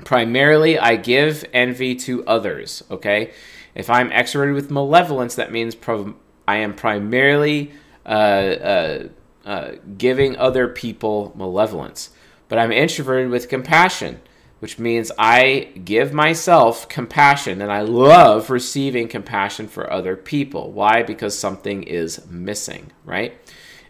Primarily, 0.04 0.78
I 0.78 0.96
give 0.96 1.46
envy 1.54 1.94
to 1.96 2.22
others. 2.26 2.84
Okay, 2.90 3.32
if 3.74 3.88
I'm 3.88 4.10
extroverted 4.10 4.54
with 4.54 4.70
malevolence, 4.70 5.36
that 5.36 5.50
means 5.50 5.74
pro- 5.74 6.16
I 6.46 6.56
am 6.56 6.74
primarily 6.74 7.72
uh, 8.04 8.08
uh, 8.08 9.08
uh, 9.46 9.70
giving 9.96 10.36
other 10.36 10.68
people 10.68 11.32
malevolence. 11.34 12.10
But 12.48 12.58
I'm 12.58 12.72
introverted 12.72 13.30
with 13.30 13.48
compassion, 13.48 14.20
which 14.60 14.78
means 14.78 15.12
I 15.18 15.70
give 15.84 16.12
myself 16.12 16.88
compassion 16.88 17.60
and 17.60 17.70
I 17.70 17.82
love 17.82 18.50
receiving 18.50 19.08
compassion 19.08 19.68
for 19.68 19.92
other 19.92 20.16
people. 20.16 20.72
Why? 20.72 21.02
Because 21.02 21.38
something 21.38 21.82
is 21.82 22.26
missing, 22.26 22.92
right? 23.04 23.38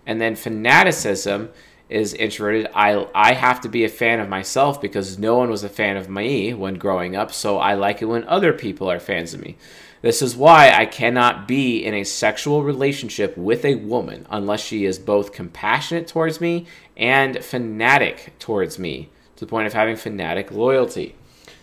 And 0.07 0.21
then 0.21 0.37
fanaticism 0.37 1.51
is 1.89 2.13
introverted. 2.15 2.69
I 2.75 3.07
I 3.15 3.33
have 3.33 3.61
to 3.63 3.69
be 3.69 3.85
a 3.85 3.89
fan 3.89 4.21
of 4.21 4.29
myself 4.29 4.81
because 4.81 5.19
no 5.19 5.37
one 5.37 5.51
was 5.51 5.65
a 5.65 5.69
fan 5.69 5.97
of 5.97 6.09
me 6.09 6.53
when 6.53 6.75
growing 6.75 7.17
up, 7.17 7.33
so 7.33 7.59
I 7.59 7.75
like 7.75 8.03
it 8.03 8.07
when 8.07 8.25
other 8.25 8.53
people 8.53 8.91
are 8.91 9.01
fans 9.01 9.33
of 9.35 9.41
me. 9.41 9.57
This 10.01 10.23
is 10.23 10.37
why 10.37 10.71
I 10.71 10.87
cannot 10.87 11.49
be 11.49 11.85
in 11.85 11.93
a 11.93 12.05
sexual 12.05 12.63
relationship 12.63 13.37
with 13.37 13.65
a 13.65 13.75
woman 13.75 14.27
unless 14.31 14.61
she 14.61 14.85
is 14.85 14.97
both 14.97 15.33
compassionate 15.33 16.07
towards 16.07 16.41
me 16.41 16.67
and 16.97 17.45
fanatic 17.45 18.35
towards 18.39 18.79
me 18.79 19.11
to 19.35 19.45
the 19.45 19.51
point 19.51 19.67
of 19.67 19.73
having 19.73 19.97
fanatic 19.97 20.53
loyalty. 20.53 21.17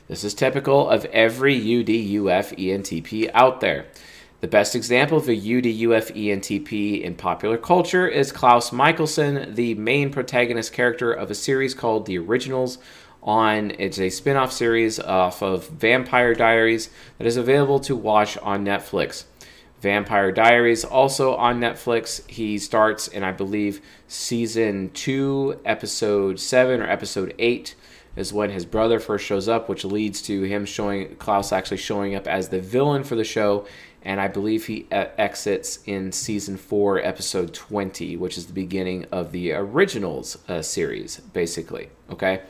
This 0.10 0.26
is 0.26 0.34
typical 0.34 0.90
of 0.90 1.06
every 1.06 1.58
UDUF 1.58 2.58
ENTP 2.58 3.32
out 3.34 3.62
there. 3.62 3.86
The 4.42 4.48
best 4.50 4.76
example 4.76 5.18
of 5.18 5.30
a 5.30 5.36
UDUF 5.36 6.12
ENTP 6.14 7.02
in 7.02 7.16
popular 7.16 7.58
culture 7.58 8.06
is 8.06 8.34
Klaus 8.34 8.70
Mikaelson, 8.72 9.56
the 9.56 9.76
main 9.76 10.12
protagonist 10.12 10.74
character 10.74 11.12
of 11.12 11.32
a 11.32 11.36
series 11.36 11.74
called 11.74 12.06
The 12.06 12.18
Originals 12.18 12.80
on 13.26 13.72
it's 13.80 14.00
a 14.00 14.10
spin-off 14.10 14.54
series 14.54 15.00
off 15.00 15.42
of 15.42 15.68
Vampire 15.68 16.34
Diaries 16.34 16.90
that 17.18 17.28
is 17.28 17.36
available 17.36 17.80
to 17.82 17.96
watch 17.96 18.38
on 18.38 18.64
Netflix. 18.64 19.26
Vampire 19.82 20.32
Diaries 20.32 20.86
also 20.86 21.36
on 21.36 21.60
Netflix. 21.60 22.28
He 22.30 22.58
starts 22.58 23.08
in 23.08 23.24
I 23.24 23.32
believe 23.32 23.82
season 24.08 24.92
2, 24.94 25.62
episode 25.66 26.40
7 26.40 26.80
or 26.82 26.90
episode 26.90 27.34
8 27.40 27.76
is 28.16 28.32
when 28.32 28.52
his 28.52 28.66
brother 28.66 29.00
first 29.00 29.26
shows 29.26 29.50
up, 29.50 29.68
which 29.68 29.84
leads 29.84 30.22
to 30.22 30.44
him 30.44 30.64
showing 30.64 31.16
Klaus 31.18 31.52
actually 31.52 31.78
showing 31.78 32.16
up 32.16 32.28
as 32.28 32.48
the 32.48 32.62
villain 32.62 33.04
for 33.04 33.16
the 33.16 33.26
show 33.26 33.66
and 34.06 34.22
I 34.22 34.28
believe 34.28 34.68
he 34.68 34.86
exits 34.92 35.80
in 35.88 36.12
season 36.12 36.58
four, 36.58 37.00
episode 37.00 37.56
20, 37.56 38.16
which 38.18 38.38
is 38.38 38.46
the 38.46 38.54
beginning 38.54 39.06
of 39.12 39.32
the 39.32 39.52
originals 39.54 40.38
uh, 40.48 40.62
series, 40.62 41.18
basically. 41.18 41.90
Okay. 42.12 42.42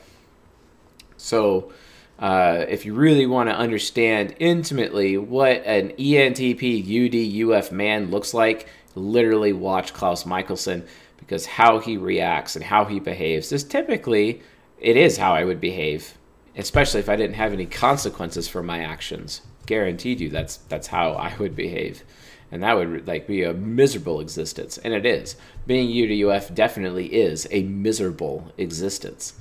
So, 1.25 1.73
uh, 2.19 2.65
if 2.69 2.85
you 2.85 2.93
really 2.93 3.25
want 3.25 3.49
to 3.49 3.55
understand 3.55 4.35
intimately 4.39 5.17
what 5.17 5.63
an 5.65 5.89
ENTP 5.97 6.83
UD 6.85 7.51
UF 7.51 7.71
man 7.71 8.11
looks 8.11 8.33
like, 8.33 8.69
literally 8.93 9.51
watch 9.51 9.93
Klaus 9.93 10.23
Mikaelson 10.23 10.87
because 11.17 11.45
how 11.45 11.79
he 11.79 11.97
reacts 11.97 12.55
and 12.55 12.63
how 12.63 12.85
he 12.85 12.99
behaves 12.99 13.51
is 13.51 13.63
typically 13.63 14.41
it 14.79 14.95
is 14.95 15.17
how 15.17 15.33
I 15.33 15.43
would 15.43 15.59
behave, 15.59 16.13
especially 16.55 16.99
if 16.99 17.09
I 17.09 17.15
didn't 17.15 17.35
have 17.35 17.51
any 17.51 17.65
consequences 17.65 18.47
for 18.47 18.61
my 18.61 18.79
actions 18.79 19.41
guaranteed 19.65 20.19
you 20.19 20.29
that's 20.29 20.57
that's 20.57 20.87
how 20.87 21.13
I 21.13 21.35
would 21.37 21.55
behave. 21.55 22.03
And 22.51 22.61
that 22.61 22.77
would 22.77 23.07
like 23.07 23.27
be 23.27 23.43
a 23.43 23.53
miserable 23.53 24.21
existence. 24.21 24.77
And 24.77 24.93
it 24.93 25.05
is. 25.05 25.35
Being 25.65 25.89
UDUF 25.89 26.53
definitely 26.53 27.07
is 27.07 27.47
a 27.49 27.63
miserable 27.63 28.53
existence. 28.57 29.33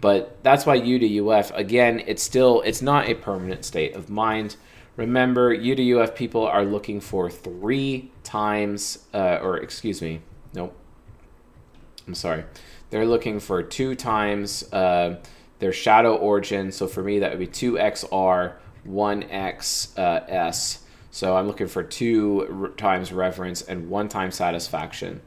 But 0.00 0.42
that's 0.42 0.64
why 0.64 0.78
UDUF 0.80 1.56
again, 1.56 2.02
it's 2.06 2.22
still 2.22 2.60
it's 2.62 2.82
not 2.82 3.08
a 3.08 3.14
permanent 3.14 3.64
state 3.64 3.94
of 3.94 4.08
mind. 4.08 4.56
Remember, 4.96 5.56
UDUF 5.56 6.14
people 6.14 6.46
are 6.46 6.64
looking 6.64 7.00
for 7.00 7.30
three 7.30 8.10
times, 8.24 9.04
uh, 9.14 9.38
or 9.40 9.58
excuse 9.58 10.02
me, 10.02 10.20
nope. 10.54 10.76
I'm 12.06 12.14
sorry. 12.14 12.44
They're 12.90 13.06
looking 13.06 13.38
for 13.38 13.62
two 13.62 13.94
times 13.94 14.72
uh, 14.72 15.16
their 15.58 15.72
shadow 15.72 16.16
origin. 16.16 16.72
So 16.72 16.86
for 16.86 17.02
me, 17.02 17.18
that 17.18 17.30
would 17.30 17.38
be 17.38 17.46
2XR 17.46 18.54
1XS. 18.88 19.98
uh, 19.98 20.52
So 21.10 21.36
I'm 21.36 21.46
looking 21.46 21.66
for 21.68 21.82
two 21.82 22.74
times 22.76 23.12
reverence 23.12 23.62
and 23.62 23.90
one 23.90 24.08
time 24.08 24.30
satisfaction. 24.30 25.20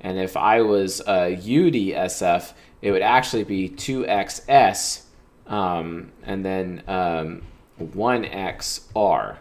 And 0.00 0.18
if 0.18 0.36
I 0.36 0.60
was 0.60 1.00
a 1.00 1.36
UDSF, 1.36 2.52
it 2.84 2.90
would 2.90 3.02
actually 3.02 3.44
be 3.44 3.70
2xs 3.70 5.04
um, 5.46 6.12
and 6.22 6.44
then 6.44 6.82
um, 6.86 7.42
1xr, 7.80 9.36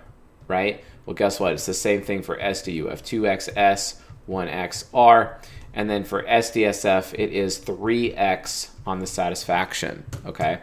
right? 0.47 0.83
Well, 1.05 1.13
guess 1.13 1.41
what? 1.41 1.51
It's 1.51 1.65
the 1.65 1.73
same 1.73 2.01
thing 2.01 2.21
for 2.21 2.37
SDUF 2.37 3.01
2xs, 3.01 3.99
1xr. 4.29 5.41
And 5.73 5.89
then 5.89 6.05
for 6.05 6.23
SDSF, 6.23 7.13
it 7.15 7.31
is 7.33 7.59
3x 7.59 8.69
on 8.87 8.99
the 8.99 9.07
satisfaction, 9.07 10.05
okay? 10.25 10.59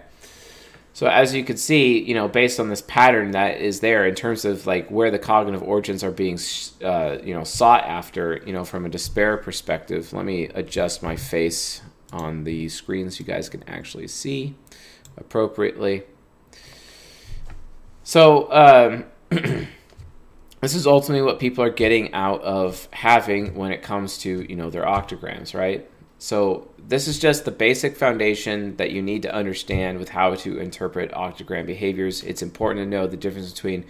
So 0.94 1.06
as 1.06 1.34
you 1.34 1.44
can 1.44 1.58
see, 1.58 1.98
you 1.98 2.14
know, 2.14 2.28
based 2.28 2.58
on 2.58 2.70
this 2.70 2.82
pattern 2.82 3.32
that 3.32 3.60
is 3.60 3.80
there 3.80 4.06
in 4.06 4.14
terms 4.14 4.46
of 4.46 4.66
like 4.66 4.90
where 4.90 5.10
the 5.10 5.18
cognitive 5.18 5.62
origins 5.62 6.02
are 6.02 6.10
being, 6.10 6.38
uh, 6.82 7.18
you 7.22 7.34
know, 7.34 7.44
sought 7.44 7.84
after, 7.84 8.40
you 8.46 8.54
know, 8.54 8.64
from 8.64 8.86
a 8.86 8.88
despair 8.88 9.36
perspective. 9.36 10.14
Let 10.14 10.24
me 10.24 10.44
adjust 10.46 11.02
my 11.02 11.16
face 11.16 11.82
on 12.12 12.44
the 12.44 12.68
screen 12.68 13.10
so 13.10 13.20
you 13.20 13.26
guys 13.26 13.48
can 13.48 13.62
actually 13.68 14.08
see 14.08 14.54
appropriately. 15.16 16.02
So 18.02 18.50
um, 18.52 19.04
this 20.60 20.74
is 20.74 20.86
ultimately 20.86 21.22
what 21.22 21.38
people 21.38 21.62
are 21.62 21.70
getting 21.70 22.12
out 22.12 22.42
of 22.42 22.88
having 22.92 23.54
when 23.54 23.72
it 23.72 23.82
comes 23.82 24.18
to, 24.18 24.46
you 24.48 24.56
know, 24.56 24.70
their 24.70 24.84
octagrams, 24.84 25.54
right? 25.54 25.88
So 26.18 26.70
this 26.78 27.08
is 27.08 27.18
just 27.18 27.44
the 27.44 27.50
basic 27.50 27.96
foundation 27.96 28.76
that 28.76 28.90
you 28.90 29.00
need 29.00 29.22
to 29.22 29.34
understand 29.34 29.98
with 29.98 30.10
how 30.10 30.34
to 30.34 30.58
interpret 30.58 31.12
octagram 31.12 31.66
behaviors. 31.66 32.22
It's 32.22 32.42
important 32.42 32.84
to 32.84 32.90
know 32.90 33.06
the 33.06 33.16
difference 33.16 33.52
between 33.52 33.86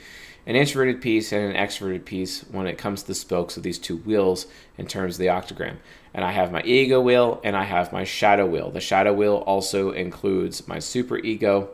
an 0.46 0.54
introverted 0.54 1.00
piece 1.00 1.32
and 1.32 1.44
an 1.44 1.56
extroverted 1.56 2.04
piece 2.04 2.42
when 2.42 2.66
it 2.66 2.78
comes 2.78 3.02
to 3.02 3.08
the 3.08 3.14
spokes 3.14 3.56
of 3.56 3.62
these 3.62 3.78
two 3.78 3.96
wheels 3.98 4.46
in 4.78 4.86
terms 4.86 5.16
of 5.16 5.18
the 5.18 5.26
octagram. 5.26 5.76
And 6.12 6.24
I 6.24 6.32
have 6.32 6.50
my 6.50 6.62
ego 6.62 7.00
wheel 7.00 7.40
and 7.44 7.56
I 7.56 7.64
have 7.64 7.92
my 7.92 8.04
shadow 8.04 8.46
wheel. 8.46 8.70
The 8.70 8.80
shadow 8.80 9.12
wheel 9.12 9.36
also 9.46 9.92
includes 9.92 10.66
my 10.66 10.78
super 10.78 11.18
ego, 11.18 11.70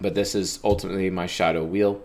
but 0.00 0.14
this 0.14 0.34
is 0.34 0.58
ultimately 0.64 1.10
my 1.10 1.26
shadow 1.26 1.64
wheel. 1.64 2.02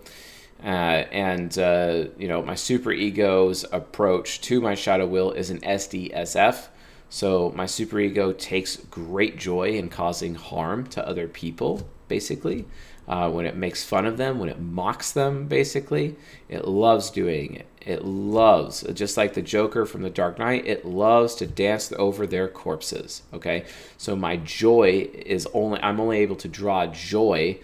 Uh, 0.64 1.04
and 1.12 1.58
uh, 1.58 2.06
you 2.18 2.28
know 2.28 2.42
my 2.42 2.56
super 2.56 2.92
ego's 2.94 3.66
approach 3.74 4.40
to 4.42 4.62
my 4.62 4.76
shadow 4.76 5.06
wheel 5.06 5.32
is 5.32 5.50
an 5.50 5.60
SDSF, 5.60 6.68
so 7.10 7.52
my 7.54 7.66
super 7.66 8.00
ego 8.00 8.32
takes 8.32 8.78
great 8.78 9.38
joy 9.38 9.72
in 9.72 9.90
causing 9.90 10.36
harm 10.36 10.88
to 10.88 11.06
other 11.06 11.28
people, 11.28 11.88
basically. 12.08 12.66
Uh, 13.06 13.30
when 13.30 13.46
it 13.46 13.56
makes 13.56 13.84
fun 13.84 14.06
of 14.06 14.16
them, 14.16 14.40
when 14.40 14.48
it 14.48 14.62
mocks 14.62 15.12
them, 15.12 15.46
basically, 15.48 16.16
it 16.48 16.66
loves 16.66 17.10
doing 17.10 17.56
it. 17.56 17.68
It 17.82 18.06
loves, 18.06 18.82
just 18.94 19.18
like 19.18 19.34
the 19.34 19.42
Joker 19.42 19.86
from 19.86 20.04
The 20.04 20.10
Dark 20.10 20.40
Knight, 20.40 20.66
it 20.66 20.86
loves 20.86 21.36
to 21.36 21.46
dance 21.46 21.92
over 22.00 22.26
their 22.26 22.48
corpses. 22.48 23.24
Okay, 23.34 23.66
so 23.98 24.16
my 24.16 24.38
joy 24.38 25.10
is 25.14 25.48
only 25.54 25.82
I'm 25.82 26.00
only 26.00 26.20
able 26.20 26.38
to 26.38 26.48
draw 26.48 26.88
joy 26.88 27.60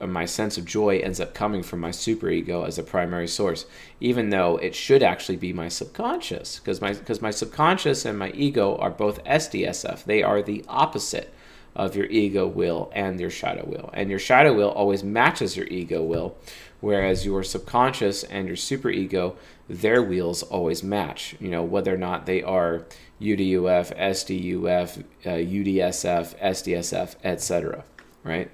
my 0.00 0.24
sense 0.24 0.56
of 0.56 0.64
joy 0.64 0.98
ends 0.98 1.20
up 1.20 1.34
coming 1.34 1.62
from 1.62 1.80
my 1.80 1.90
superego 1.90 2.66
as 2.66 2.78
a 2.78 2.82
primary 2.82 3.28
source, 3.28 3.66
even 4.00 4.30
though 4.30 4.56
it 4.56 4.74
should 4.74 5.02
actually 5.02 5.36
be 5.36 5.52
my 5.52 5.68
subconscious, 5.68 6.58
because 6.58 6.80
my 6.80 6.92
because 6.92 7.20
my 7.20 7.30
subconscious 7.30 8.04
and 8.04 8.18
my 8.18 8.30
ego 8.30 8.76
are 8.76 8.90
both 8.90 9.22
SDSF. 9.24 10.04
They 10.04 10.22
are 10.22 10.42
the 10.42 10.64
opposite 10.68 11.32
of 11.74 11.94
your 11.96 12.06
ego 12.06 12.46
wheel 12.46 12.90
and 12.94 13.20
your 13.20 13.30
shadow 13.30 13.64
wheel, 13.64 13.90
and 13.92 14.10
your 14.10 14.18
shadow 14.18 14.52
wheel 14.52 14.68
always 14.68 15.04
matches 15.04 15.56
your 15.56 15.66
ego 15.66 16.02
wheel, 16.02 16.36
whereas 16.80 17.24
your 17.24 17.42
subconscious 17.42 18.24
and 18.24 18.46
your 18.46 18.56
superego, 18.56 19.36
their 19.68 20.02
wheels 20.02 20.42
always 20.42 20.82
match. 20.82 21.36
You 21.38 21.48
know 21.48 21.62
whether 21.62 21.94
or 21.94 21.98
not 21.98 22.26
they 22.26 22.42
are 22.42 22.86
UDUF, 23.20 23.96
SDUF, 23.96 25.04
uh, 25.24 25.28
UDSF, 25.28 26.38
SDSF, 26.40 27.16
etc. 27.22 27.84
Right? 28.24 28.50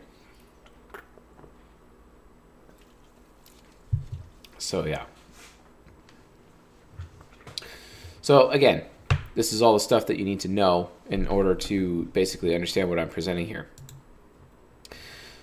So 4.59 4.85
yeah. 4.85 5.05
So 8.21 8.51
again, 8.51 8.83
this 9.37 9.53
is 9.53 9.63
all 9.63 9.75
the 9.75 9.81
stuff 9.81 10.07
that 10.07 10.19
you 10.19 10.25
need 10.25 10.41
to 10.41 10.49
know 10.49 10.91
in 11.09 11.29
order 11.29 11.55
to 11.55 12.07
basically 12.07 12.55
understand 12.55 12.89
what 12.89 12.99
I'm 12.99 13.09
presenting 13.09 13.47
here. 13.47 13.69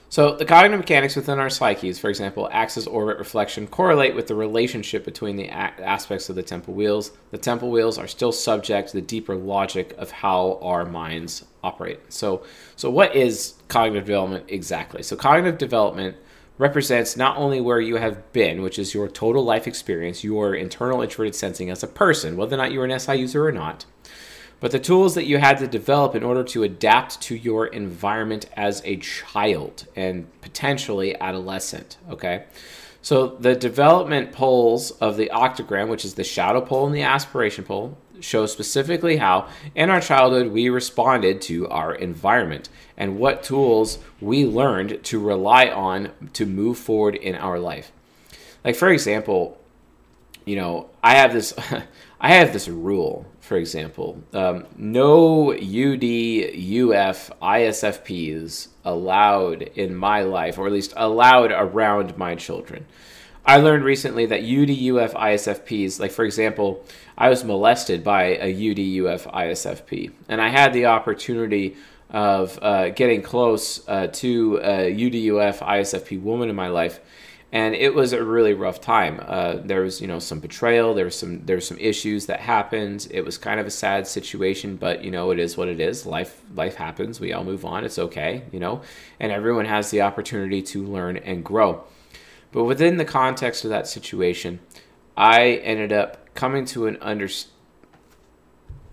So 0.10 0.36
the 0.36 0.46
cognitive 0.46 0.80
mechanics 0.80 1.16
within 1.16 1.40
our 1.40 1.50
psyches, 1.50 1.98
for 1.98 2.08
example, 2.08 2.48
axis, 2.52 2.86
orbit, 2.86 3.18
reflection, 3.18 3.66
correlate 3.66 4.14
with 4.14 4.28
the 4.28 4.36
relationship 4.36 5.06
between 5.06 5.38
the 5.38 5.50
aspects 5.50 6.30
of 6.30 6.36
the 6.36 6.44
temple 6.44 6.76
wheels. 6.76 7.14
The 7.32 7.40
temple 7.40 7.72
wheels 7.72 7.98
are 7.98 8.06
still 8.06 8.32
subject 8.32 8.90
to 8.90 8.98
the 8.98 9.02
deeper 9.02 9.36
logic 9.36 9.96
of 9.98 10.12
how 10.12 10.60
our 10.62 10.86
minds 10.86 11.46
operate. 11.64 12.00
So, 12.14 12.46
so 12.76 12.92
what 12.92 13.16
is 13.16 13.56
cognitive 13.70 14.06
development 14.06 14.46
exactly? 14.50 15.02
So 15.02 15.16
cognitive 15.16 15.58
development 15.58 16.16
represents 16.58 17.18
not 17.18 17.38
only 17.38 17.60
where 17.60 17.82
you 17.82 17.96
have 17.96 18.32
been, 18.32 18.62
which 18.62 18.78
is 18.78 18.94
your 18.94 19.08
total 19.08 19.44
life 19.44 19.68
experience, 19.68 20.24
your 20.24 20.56
internal 20.56 21.02
introverted 21.02 21.36
sensing 21.36 21.70
as 21.70 21.84
a 21.84 21.88
person, 21.88 22.38
whether 22.38 22.56
or 22.56 22.58
not 22.58 22.72
you're 22.72 22.86
an 22.86 23.00
SI 23.00 23.16
user 23.16 23.46
or 23.46 23.52
not, 23.52 23.86
but 24.60 24.72
the 24.72 24.80
tools 24.80 25.16
that 25.16 25.26
you 25.26 25.40
had 25.40 25.58
to 25.58 25.68
develop 25.68 26.16
in 26.16 26.24
order 26.24 26.44
to 26.44 26.64
adapt 26.64 27.20
to 27.22 27.36
your 27.36 27.68
environment 27.68 28.46
as 28.54 28.82
a 28.86 28.98
child 28.98 29.88
and 29.96 30.26
potentially 30.42 31.20
adolescent. 31.20 31.98
Okay. 32.10 32.46
So 33.02 33.28
the 33.28 33.56
development 33.56 34.32
poles 34.32 34.92
of 34.92 35.18
the 35.18 35.30
octagram, 35.34 35.90
which 35.90 36.06
is 36.06 36.14
the 36.14 36.24
shadow 36.24 36.62
pole 36.62 36.86
and 36.86 36.96
the 36.96 37.02
aspiration 37.02 37.66
pole, 37.66 37.98
show 38.24 38.46
specifically 38.46 39.18
how 39.18 39.48
in 39.76 39.90
our 39.90 40.02
childhood 40.02 40.52
we 40.52 40.70
responded 40.70 41.42
to 41.42 41.68
our 41.68 41.94
environment 41.94 42.70
and 42.98 43.18
what 43.18 43.44
tools 43.44 44.00
we 44.22 44.46
learned 44.46 45.04
to 45.04 45.20
rely 45.20 45.68
on 45.68 46.12
to 46.34 46.46
move 46.46 46.78
forward 46.78 47.16
in 47.16 47.36
our 47.36 47.60
life. 47.60 47.92
Like 48.64 48.76
for 48.76 48.90
example, 48.90 49.60
you 50.46 50.56
know, 50.56 50.90
I 51.04 51.16
have 51.16 51.34
this 51.34 51.54
I 52.22 52.30
have 52.36 52.54
this 52.54 52.70
rule, 52.70 53.26
for 53.42 53.58
example, 53.58 54.24
um, 54.32 54.66
no 54.78 55.52
UD, 55.52 56.06
UF, 56.06 57.30
ISFPs 57.42 58.70
allowed 58.86 59.62
in 59.62 59.94
my 59.94 60.22
life, 60.22 60.58
or 60.58 60.66
at 60.66 60.72
least 60.72 60.94
allowed 60.96 61.52
around 61.52 62.18
my 62.18 62.36
children. 62.36 62.86
I 63.46 63.58
learned 63.58 63.84
recently 63.84 64.26
that 64.28 64.42
UD, 64.42 64.70
UF, 64.70 65.14
ISFPs, 65.14 66.00
like 66.00 66.12
for 66.12 66.24
example, 66.24 66.86
I 67.18 67.30
was 67.30 67.44
molested 67.44 68.04
by 68.04 68.38
a 68.40 68.50
UD, 68.54 69.06
UF, 69.06 69.26
ISFP, 69.26 70.12
and 70.30 70.42
I 70.42 70.50
had 70.50 70.74
the 70.74 70.86
opportunity 70.86 71.76
of 72.10 72.58
uh, 72.62 72.90
getting 72.90 73.22
close 73.22 73.88
uh, 73.90 74.08
to 74.08 74.60
a 74.64 74.94
UD, 74.94 75.36
UF, 75.36 75.60
ISFP 75.60 76.22
woman 76.22 76.50
in 76.50 76.56
my 76.56 76.70
life 76.70 77.00
and 77.54 77.76
it 77.76 77.94
was 77.94 78.14
a 78.14 78.24
really 78.24 78.56
rough 78.56 78.82
time. 78.82 79.22
Uh, 79.24 79.58
there 79.64 79.82
was, 79.82 80.02
you 80.02 80.08
know, 80.08 80.18
some 80.18 80.40
betrayal. 80.40 80.96
There 80.96 81.06
was 81.06 81.16
some 81.16 81.46
there 81.46 81.56
were 81.56 81.62
some 81.62 81.78
issues 81.78 82.26
that 82.26 82.40
happened. 82.40 83.08
It 83.12 83.24
was 83.24 83.38
kind 83.38 83.60
of 83.60 83.68
a 83.68 83.72
sad 83.72 84.08
situation, 84.08 84.76
but 84.76 85.04
you 85.04 85.12
know, 85.12 85.30
it 85.30 85.38
is 85.38 85.56
what 85.56 85.68
it 85.68 85.80
is. 85.80 86.08
Life 86.08 86.42
life 86.56 86.74
happens. 86.74 87.20
We 87.20 87.32
all 87.32 87.44
move 87.44 87.64
on. 87.64 87.86
It's 87.86 88.00
okay, 88.00 88.42
you 88.52 88.60
know, 88.60 88.82
and 89.20 89.32
everyone 89.32 89.66
has 89.66 89.92
the 89.92 90.02
opportunity 90.02 90.64
to 90.64 90.84
learn 90.84 91.18
and 91.18 91.46
grow. 91.46 91.84
But 92.54 92.64
within 92.64 92.96
the 92.96 93.06
context 93.06 93.66
of 93.66 93.70
that 93.72 93.88
situation, 93.88 94.62
I 95.18 95.56
ended 95.56 95.92
up 95.92 96.34
coming 96.34 96.64
to 96.68 96.88
an 96.88 96.98
under. 97.02 97.28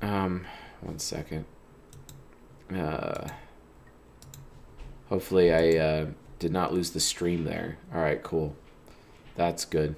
Um, 0.02 0.46
one 0.80 0.98
second. 0.98 1.44
Uh, 2.74 3.28
hopefully, 5.08 5.54
I. 5.54 5.78
Uh, 5.78 6.06
did 6.40 6.52
not 6.52 6.72
lose 6.72 6.90
the 6.90 7.00
stream 7.00 7.44
there. 7.44 7.76
All 7.94 8.00
right, 8.00 8.20
cool. 8.20 8.56
That's 9.36 9.64
good. 9.64 9.94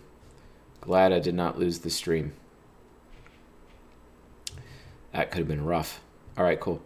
Glad 0.83 1.13
I 1.13 1.21
did 1.21 1.35
not 1.35 1.59
lose 1.59 1.79
the 1.79 1.89
stream. 1.89 2.35
That 5.13 5.31
could 5.31 5.39
have 5.39 5.49
been 5.49 5.65
rough. 5.65 6.01
All 6.37 6.45
right, 6.45 6.59
cool. 6.59 6.83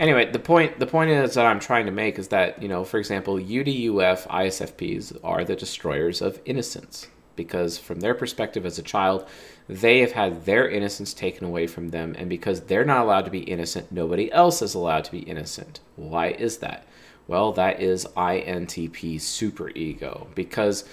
Anyway, 0.00 0.24
the 0.32 0.38
point 0.38 0.78
the 0.78 0.86
point 0.86 1.10
is 1.10 1.34
that 1.34 1.44
I'm 1.44 1.60
trying 1.60 1.84
to 1.84 1.92
make 1.92 2.18
is 2.18 2.28
that 2.28 2.60
you 2.62 2.68
know, 2.68 2.84
for 2.84 2.98
example, 2.98 3.36
UDUF 3.36 4.26
ISFPs 4.28 5.18
are 5.22 5.44
the 5.44 5.54
destroyers 5.54 6.22
of 6.22 6.40
innocence 6.46 7.08
because 7.36 7.76
from 7.76 8.00
their 8.00 8.14
perspective 8.14 8.64
as 8.64 8.78
a 8.78 8.82
child, 8.82 9.28
they 9.68 10.00
have 10.00 10.12
had 10.12 10.46
their 10.46 10.68
innocence 10.68 11.12
taken 11.12 11.46
away 11.46 11.66
from 11.66 11.90
them, 11.90 12.14
and 12.18 12.30
because 12.30 12.62
they're 12.62 12.84
not 12.84 13.04
allowed 13.04 13.26
to 13.26 13.30
be 13.30 13.40
innocent, 13.40 13.92
nobody 13.92 14.32
else 14.32 14.62
is 14.62 14.74
allowed 14.74 15.04
to 15.04 15.12
be 15.12 15.20
innocent. 15.20 15.80
Why 15.96 16.28
is 16.28 16.58
that? 16.58 16.86
Well, 17.28 17.52
that 17.52 17.80
is 17.80 18.06
INTP 18.16 19.16
superego 19.16 20.34
because 20.34 20.84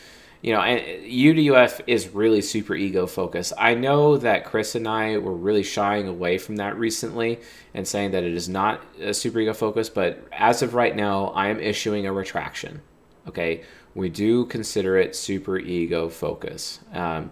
you 0.41 0.54
know, 0.54 0.62
and 0.62 0.82
UDUF 1.04 1.82
is 1.88 2.10
really 2.10 2.41
super 2.41 2.76
ego 2.76 3.08
focused. 3.08 3.54
I 3.58 3.73
know 3.73 4.17
that 4.17 4.45
Chris 4.45 4.76
and 4.76 4.88
I 4.88 5.17
were 5.17 5.36
really 5.36 5.63
shying 5.63 6.08
away 6.08 6.38
from 6.38 6.58
that 6.58 6.78
recently 6.78 7.39
and 7.73 7.88
saying 7.88 8.12
that 8.12 8.23
it 8.23 8.34
is 8.34 8.47
not 8.47 8.84
a 9.00 9.13
super 9.13 9.39
ego 9.39 9.54
focus, 9.54 9.89
but 9.89 10.28
as 10.32 10.62
of 10.62 10.73
right 10.73 10.95
now, 10.95 11.28
I 11.28 11.47
am 11.47 11.60
issuing 11.60 12.06
a 12.06 12.13
retraction. 12.13 12.82
Okay, 13.28 13.63
we 13.95 14.10
do 14.10 14.45
consider 14.45 14.97
it 14.97 15.15
super 15.15 15.58
ego 15.58 16.08
focus. 16.08 16.80
Um, 16.93 17.32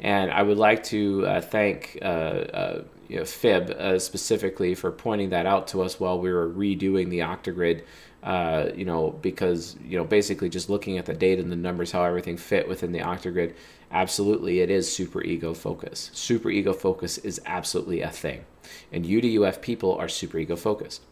and 0.00 0.30
I 0.30 0.42
would 0.42 0.58
like 0.58 0.82
to 0.84 1.26
uh, 1.26 1.40
thank 1.40 1.98
uh, 2.02 2.04
uh, 2.04 2.84
you 3.08 3.16
know, 3.16 3.24
Fib 3.24 3.70
uh, 3.70 3.98
specifically 3.98 4.74
for 4.74 4.90
pointing 4.90 5.30
that 5.30 5.46
out 5.46 5.68
to 5.68 5.82
us 5.82 5.98
while 6.00 6.18
we 6.18 6.32
were 6.32 6.48
redoing 6.48 7.10
the 7.10 7.20
Octagrid 7.20 7.82
uh, 8.26 8.72
you 8.74 8.84
know, 8.84 9.10
because 9.22 9.76
you 9.84 9.96
know, 9.96 10.04
basically 10.04 10.48
just 10.48 10.68
looking 10.68 10.98
at 10.98 11.06
the 11.06 11.14
data 11.14 11.40
and 11.40 11.52
the 11.52 11.56
numbers, 11.56 11.92
how 11.92 12.02
everything 12.02 12.36
fit 12.36 12.68
within 12.68 12.90
the 12.90 12.98
octagrid, 12.98 13.54
absolutely, 13.92 14.58
it 14.58 14.68
is 14.68 14.92
super 14.92 15.22
ego 15.22 15.54
focus. 15.54 16.10
Super 16.12 16.50
ego 16.50 16.72
focus 16.72 17.18
is 17.18 17.40
absolutely 17.46 18.00
a 18.00 18.10
thing, 18.10 18.44
and 18.90 19.04
UDUF 19.04 19.60
people 19.60 19.94
are 19.94 20.08
super 20.08 20.38
ego 20.38 20.56
focused. 20.56 21.02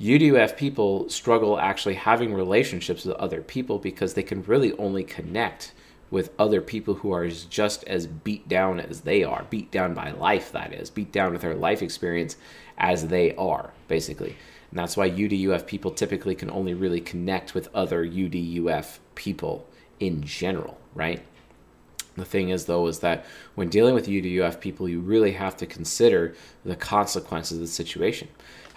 UDUF 0.00 0.56
people 0.56 1.08
struggle 1.08 1.60
actually 1.60 1.94
having 1.94 2.34
relationships 2.34 3.04
with 3.04 3.16
other 3.16 3.40
people 3.40 3.78
because 3.78 4.14
they 4.14 4.22
can 4.24 4.42
really 4.42 4.72
only 4.78 5.04
connect 5.04 5.72
with 6.10 6.30
other 6.38 6.60
people 6.60 6.94
who 6.94 7.12
are 7.12 7.28
just 7.28 7.84
as 7.84 8.06
beat 8.06 8.48
down 8.48 8.80
as 8.80 9.02
they 9.02 9.22
are, 9.22 9.46
beat 9.50 9.70
down 9.70 9.94
by 9.94 10.10
life, 10.10 10.52
that 10.52 10.72
is, 10.72 10.90
beat 10.90 11.12
down 11.12 11.32
with 11.32 11.42
their 11.42 11.54
life 11.54 11.82
experience 11.82 12.36
as 12.78 13.08
they 13.08 13.34
are, 13.36 13.72
basically. 13.88 14.36
And 14.70 14.78
that's 14.78 14.96
why 14.96 15.10
UDUF 15.10 15.66
people 15.66 15.90
typically 15.90 16.34
can 16.34 16.50
only 16.50 16.74
really 16.74 17.00
connect 17.00 17.54
with 17.54 17.68
other 17.74 18.06
UDUF 18.06 18.98
people 19.14 19.66
in 20.00 20.22
general, 20.22 20.78
right? 20.94 21.22
The 22.16 22.24
thing 22.24 22.48
is, 22.50 22.66
though, 22.66 22.86
is 22.88 22.98
that 23.00 23.24
when 23.54 23.68
dealing 23.68 23.94
with 23.94 24.08
UDUF 24.08 24.60
people, 24.60 24.88
you 24.88 25.00
really 25.00 25.32
have 25.32 25.56
to 25.58 25.66
consider 25.66 26.34
the 26.64 26.76
consequences 26.76 27.58
of 27.58 27.62
the 27.62 27.66
situation. 27.68 28.28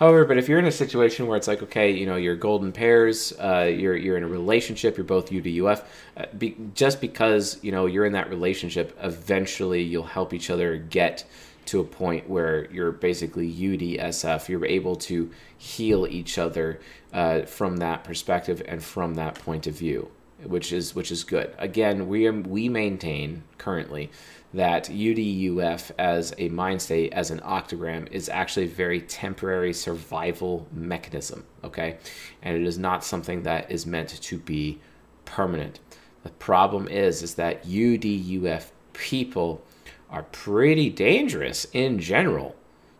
However, 0.01 0.25
but 0.25 0.39
if 0.39 0.49
you're 0.49 0.57
in 0.57 0.65
a 0.65 0.71
situation 0.71 1.27
where 1.27 1.37
it's 1.37 1.47
like, 1.47 1.61
okay, 1.61 1.91
you 1.91 2.07
know, 2.07 2.15
you're 2.15 2.35
golden 2.35 2.71
pairs, 2.71 3.33
uh, 3.39 3.71
you're 3.71 3.95
you're 3.95 4.17
in 4.17 4.23
a 4.23 4.27
relationship, 4.27 4.97
you're 4.97 5.03
both 5.03 5.29
UDUF, 5.29 5.83
uh, 6.17 6.25
be, 6.35 6.57
just 6.73 6.99
because 6.99 7.59
you 7.61 7.71
know 7.71 7.85
you're 7.85 8.07
in 8.07 8.13
that 8.13 8.31
relationship, 8.31 8.97
eventually 9.03 9.83
you'll 9.83 10.01
help 10.01 10.33
each 10.33 10.49
other 10.49 10.75
get 10.75 11.23
to 11.67 11.81
a 11.81 11.83
point 11.83 12.27
where 12.27 12.67
you're 12.71 12.91
basically 12.91 13.47
UDSF. 13.53 14.49
You're 14.49 14.65
able 14.65 14.95
to 14.95 15.29
heal 15.55 16.07
each 16.07 16.39
other 16.39 16.79
uh, 17.13 17.43
from 17.43 17.77
that 17.77 18.03
perspective 18.03 18.63
and 18.67 18.83
from 18.83 19.13
that 19.13 19.35
point 19.35 19.67
of 19.67 19.75
view, 19.75 20.09
which 20.43 20.73
is 20.73 20.95
which 20.95 21.11
is 21.11 21.23
good. 21.23 21.53
Again, 21.59 22.07
we 22.07 22.27
we 22.27 22.69
maintain 22.69 23.43
currently 23.59 24.09
that 24.53 24.85
UDUF 24.85 25.91
as 25.97 26.33
a 26.37 26.49
mind 26.49 26.81
state, 26.81 27.13
as 27.13 27.31
an 27.31 27.39
octagram, 27.39 28.11
is 28.11 28.27
actually 28.29 28.65
a 28.65 28.69
very 28.69 29.01
temporary 29.01 29.73
survival 29.73 30.67
mechanism. 30.73 31.45
Okay, 31.63 31.97
and 32.41 32.55
it 32.55 32.63
is 32.63 32.77
not 32.77 33.03
something 33.03 33.43
that 33.43 33.71
is 33.71 33.85
meant 33.85 34.09
to 34.09 34.37
be 34.37 34.79
permanent. 35.25 35.79
The 36.23 36.29
problem 36.31 36.87
is 36.87 37.23
is 37.23 37.35
that 37.35 37.65
UDUF 37.65 38.71
people 38.93 39.63
are 40.09 40.23
pretty 40.23 40.89
dangerous 40.89 41.65
in 41.71 41.99
general 41.99 42.55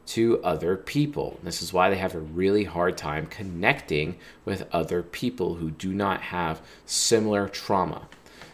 to 0.08 0.44
other 0.44 0.76
people. 0.76 1.40
This 1.44 1.62
is 1.62 1.72
why 1.72 1.90
they 1.90 1.98
have 1.98 2.16
a 2.16 2.20
really 2.20 2.64
hard 2.64 2.98
time 2.98 3.28
connecting 3.28 4.18
with 4.46 4.68
other 4.72 5.04
people 5.04 5.56
who 5.56 5.72
do 5.72 5.94
not 5.94 6.22
have 6.22 6.62
similar 6.86 7.48
trauma. 7.48 8.08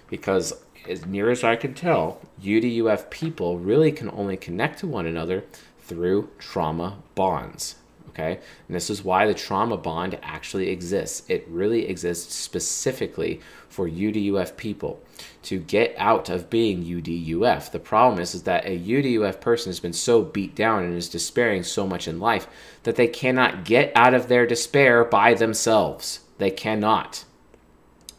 Because, 0.10 0.54
as 0.88 1.06
near 1.06 1.30
as 1.30 1.44
I 1.44 1.56
can 1.56 1.74
tell, 1.74 2.22
UDUF 2.42 3.10
people 3.10 3.60
really 3.60 3.92
can 3.92 4.10
only 4.10 4.38
connect 4.38 4.80
to 4.80 4.88
one 4.88 5.06
another 5.06 5.44
through 5.80 6.30
trauma 6.40 6.98
bonds. 7.16 7.76
Okay? 8.10 8.40
And 8.68 8.76
this 8.76 8.90
is 8.90 9.04
why 9.04 9.28
the 9.28 9.34
trauma 9.34 9.78
bond 9.78 10.18
actually 10.24 10.70
exists. 10.70 11.24
It 11.30 11.46
really 11.48 11.88
exists 11.88 12.34
specifically 12.34 13.42
for 13.70 13.88
UDUF 13.88 14.58
people 14.58 15.00
to 15.44 15.60
get 15.60 15.94
out 15.98 16.30
of 16.30 16.50
being 16.50 16.84
UDUF. 16.84 17.72
The 17.72 17.80
problem 17.80 18.20
is, 18.20 18.34
is 18.34 18.44
that 18.44 18.66
a 18.66 18.80
UDUF 18.80 19.40
person 19.40 19.70
has 19.70 19.80
been 19.80 19.94
so 19.94 20.24
beat 20.24 20.56
down 20.56 20.84
and 20.84 20.96
is 20.96 21.10
despairing 21.10 21.62
so 21.64 21.86
much 21.86 22.08
in 22.08 22.20
life 22.20 22.48
that 22.84 22.96
they 22.96 23.08
cannot 23.08 23.66
get 23.66 23.92
out 23.96 24.16
of 24.16 24.28
their 24.28 24.48
despair 24.48 25.04
by 25.04 25.36
themselves. 25.36 26.22
They 26.40 26.52
cannot. 26.52 27.24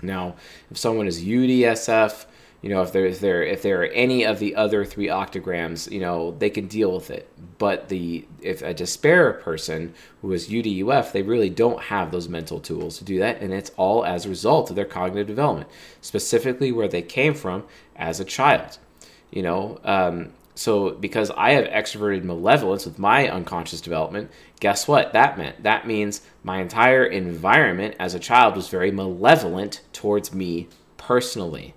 Now, 0.01 0.37
if 0.71 0.79
someone 0.79 1.09
is 1.09 1.25
UDSF, 1.25 2.25
you 2.63 2.69
know 2.69 2.83
if 2.83 2.93
there 2.93 3.07
if 3.07 3.21
there 3.21 3.43
if 3.43 3.63
there 3.63 3.83
are 3.83 3.87
any 3.87 4.25
of 4.25 4.39
the 4.39 4.57
other 4.57 4.85
three 4.85 5.07
octagrams 5.07 5.91
you 5.91 6.01
know 6.01 6.35
they 6.39 6.51
can 6.51 6.67
deal 6.67 6.93
with 6.93 7.11
it. 7.11 7.29
But 7.59 7.89
the 7.89 8.27
if 8.41 8.63
a 8.63 8.75
despair 8.75 9.33
person 9.33 9.95
who 10.23 10.33
is 10.33 10.49
uduf 10.49 11.13
they 11.13 11.23
really 11.23 11.51
don't 11.51 11.83
have 11.85 12.11
those 12.11 12.29
mental 12.29 12.61
tools 12.61 12.99
to 12.99 13.05
do 13.05 13.19
that. 13.19 13.41
And 13.41 13.53
it's 13.53 13.71
all 13.77 14.05
as 14.05 14.27
a 14.27 14.29
result 14.29 14.71
of 14.71 14.77
their 14.77 14.85
cognitive 14.85 15.27
development 15.27 15.69
specifically 16.01 16.73
where 16.73 16.89
they 16.89 17.03
came 17.03 17.35
from 17.35 17.65
as 17.97 18.21
a 18.21 18.25
child 18.25 18.79
you 19.31 19.43
know? 19.43 19.79
Um, 19.85 20.33
so 20.55 20.91
because 20.91 21.31
i 21.37 21.53
have 21.53 21.67
extroverted 21.67 22.25
malevolence 22.25 22.85
with 22.85 22.99
my 22.99 23.29
unconscious 23.29 23.81
development 23.81 24.29
guess 24.61 24.89
what 24.89 25.13
that 25.13 25.39
meant? 25.39 25.63
That 25.63 25.87
means 25.87 26.23
my 26.43 26.61
entire 26.61 27.05
environment 27.05 27.95
as 27.99 28.15
a 28.15 28.19
child 28.19 28.57
was 28.57 28.69
very 28.69 28.91
malevolent 28.91 29.83
towards 29.93 30.35
me 30.35 30.69
personally 30.97 31.75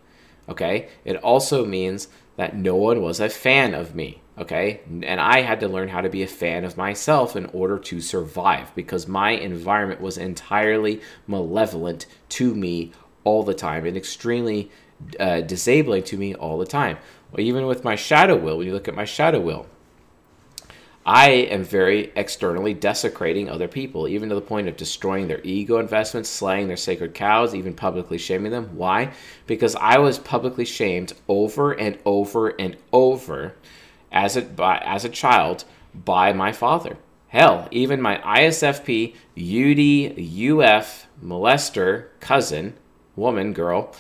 Okay. 0.52 0.90
It 1.06 1.16
also 1.18 1.66
means 1.66 2.10
that 2.36 2.56
no 2.56 2.76
one 2.76 3.02
was 3.02 3.20
a 3.22 3.30
fan 3.30 3.74
of 3.74 3.96
me. 3.96 4.22
Okay. 4.38 4.82
And 4.88 5.20
I 5.20 5.42
had 5.42 5.62
to 5.62 5.68
learn 5.68 5.88
how 5.88 6.02
to 6.02 6.10
be 6.10 6.24
a 6.24 6.28
fan 6.28 6.66
of 6.66 6.78
myself 6.78 7.36
in 7.36 7.46
order 7.48 7.80
to 7.80 8.02
survive 8.02 8.76
because 8.76 9.08
my 9.08 9.32
environment 9.32 10.02
was 10.02 10.18
entirely 10.18 11.02
malevolent 11.26 12.06
to 12.30 12.54
me 12.54 12.92
all 13.24 13.44
the 13.44 13.54
time 13.54 13.86
and 13.86 13.96
extremely 13.96 14.70
uh, 15.20 15.42
disabling 15.42 16.04
to 16.04 16.18
me 16.18 16.36
all 16.36 16.58
the 16.58 16.66
time. 16.66 16.98
Well, 17.32 17.42
even 17.42 17.66
with 17.66 17.86
my 17.86 17.96
shadow 17.96 18.36
wheel, 18.36 18.58
when 18.58 18.68
you 18.68 18.74
look 18.74 18.90
at 18.90 18.96
my 18.96 19.06
shadow 19.06 19.40
wheel, 19.40 19.68
I 21.06 21.30
am 21.30 21.64
very 21.64 22.12
externally 22.16 22.76
desecrating 22.76 23.50
other 23.50 23.68
people, 23.68 24.08
even 24.08 24.30
to 24.30 24.36
the 24.36 24.42
point 24.42 24.68
of 24.68 24.78
destroying 24.78 25.28
their 25.28 25.42
ego 25.44 25.80
investments, 25.80 26.30
slaying 26.30 26.68
their 26.68 26.78
sacred 26.78 27.16
cows, 27.16 27.56
even 27.56 27.74
publicly 27.74 28.20
shaming 28.20 28.52
them. 28.52 28.76
Why? 28.76 29.14
Because 29.48 29.76
I 29.76 29.98
was 29.98 30.20
publicly 30.20 30.66
shamed 30.66 31.14
over 31.28 31.72
and 31.72 31.98
over 32.06 32.50
and 32.50 32.78
over 32.94 33.56
as 34.12 34.38
a, 34.38 34.44
by, 34.44 34.78
as 34.78 35.04
a 35.04 35.10
child 35.10 35.64
by 35.96 36.34
my 36.34 36.52
father. 36.52 36.98
Hell, 37.30 37.68
even 37.72 38.02
my 38.02 38.18
ISFP, 38.18 39.16
UD, 39.38 40.62
UF, 40.62 41.08
molester, 41.24 42.08
cousin, 42.20 42.76
woman, 43.16 43.54
girl, 43.54 43.96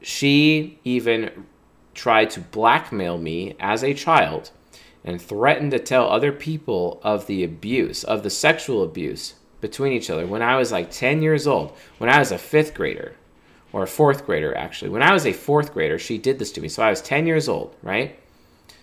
she 0.00 0.78
even 0.84 1.46
tried 1.92 2.30
to 2.30 2.40
blackmail 2.40 3.18
me 3.18 3.56
as 3.60 3.84
a 3.84 3.92
child 3.92 4.52
and 5.04 5.20
threatened 5.20 5.70
to 5.70 5.78
tell 5.78 6.08
other 6.08 6.32
people 6.32 7.00
of 7.02 7.26
the 7.26 7.42
abuse, 7.44 8.04
of 8.04 8.22
the 8.22 8.30
sexual 8.30 8.82
abuse 8.82 9.34
between 9.60 9.92
each 9.92 10.10
other 10.10 10.26
when 10.26 10.42
I 10.42 10.56
was 10.56 10.72
like 10.72 10.90
10 10.90 11.22
years 11.22 11.46
old, 11.46 11.76
when 11.98 12.10
I 12.10 12.18
was 12.18 12.32
a 12.32 12.38
fifth 12.38 12.74
grader, 12.74 13.14
or 13.72 13.82
a 13.82 13.88
fourth 13.88 14.26
grader 14.26 14.56
actually. 14.56 14.90
When 14.90 15.02
I 15.02 15.12
was 15.12 15.26
a 15.26 15.32
fourth 15.32 15.72
grader, 15.72 15.98
she 15.98 16.18
did 16.18 16.38
this 16.38 16.52
to 16.52 16.60
me. 16.60 16.68
So 16.68 16.82
I 16.82 16.90
was 16.90 17.00
10 17.02 17.26
years 17.26 17.48
old, 17.48 17.74
right? 17.82 18.18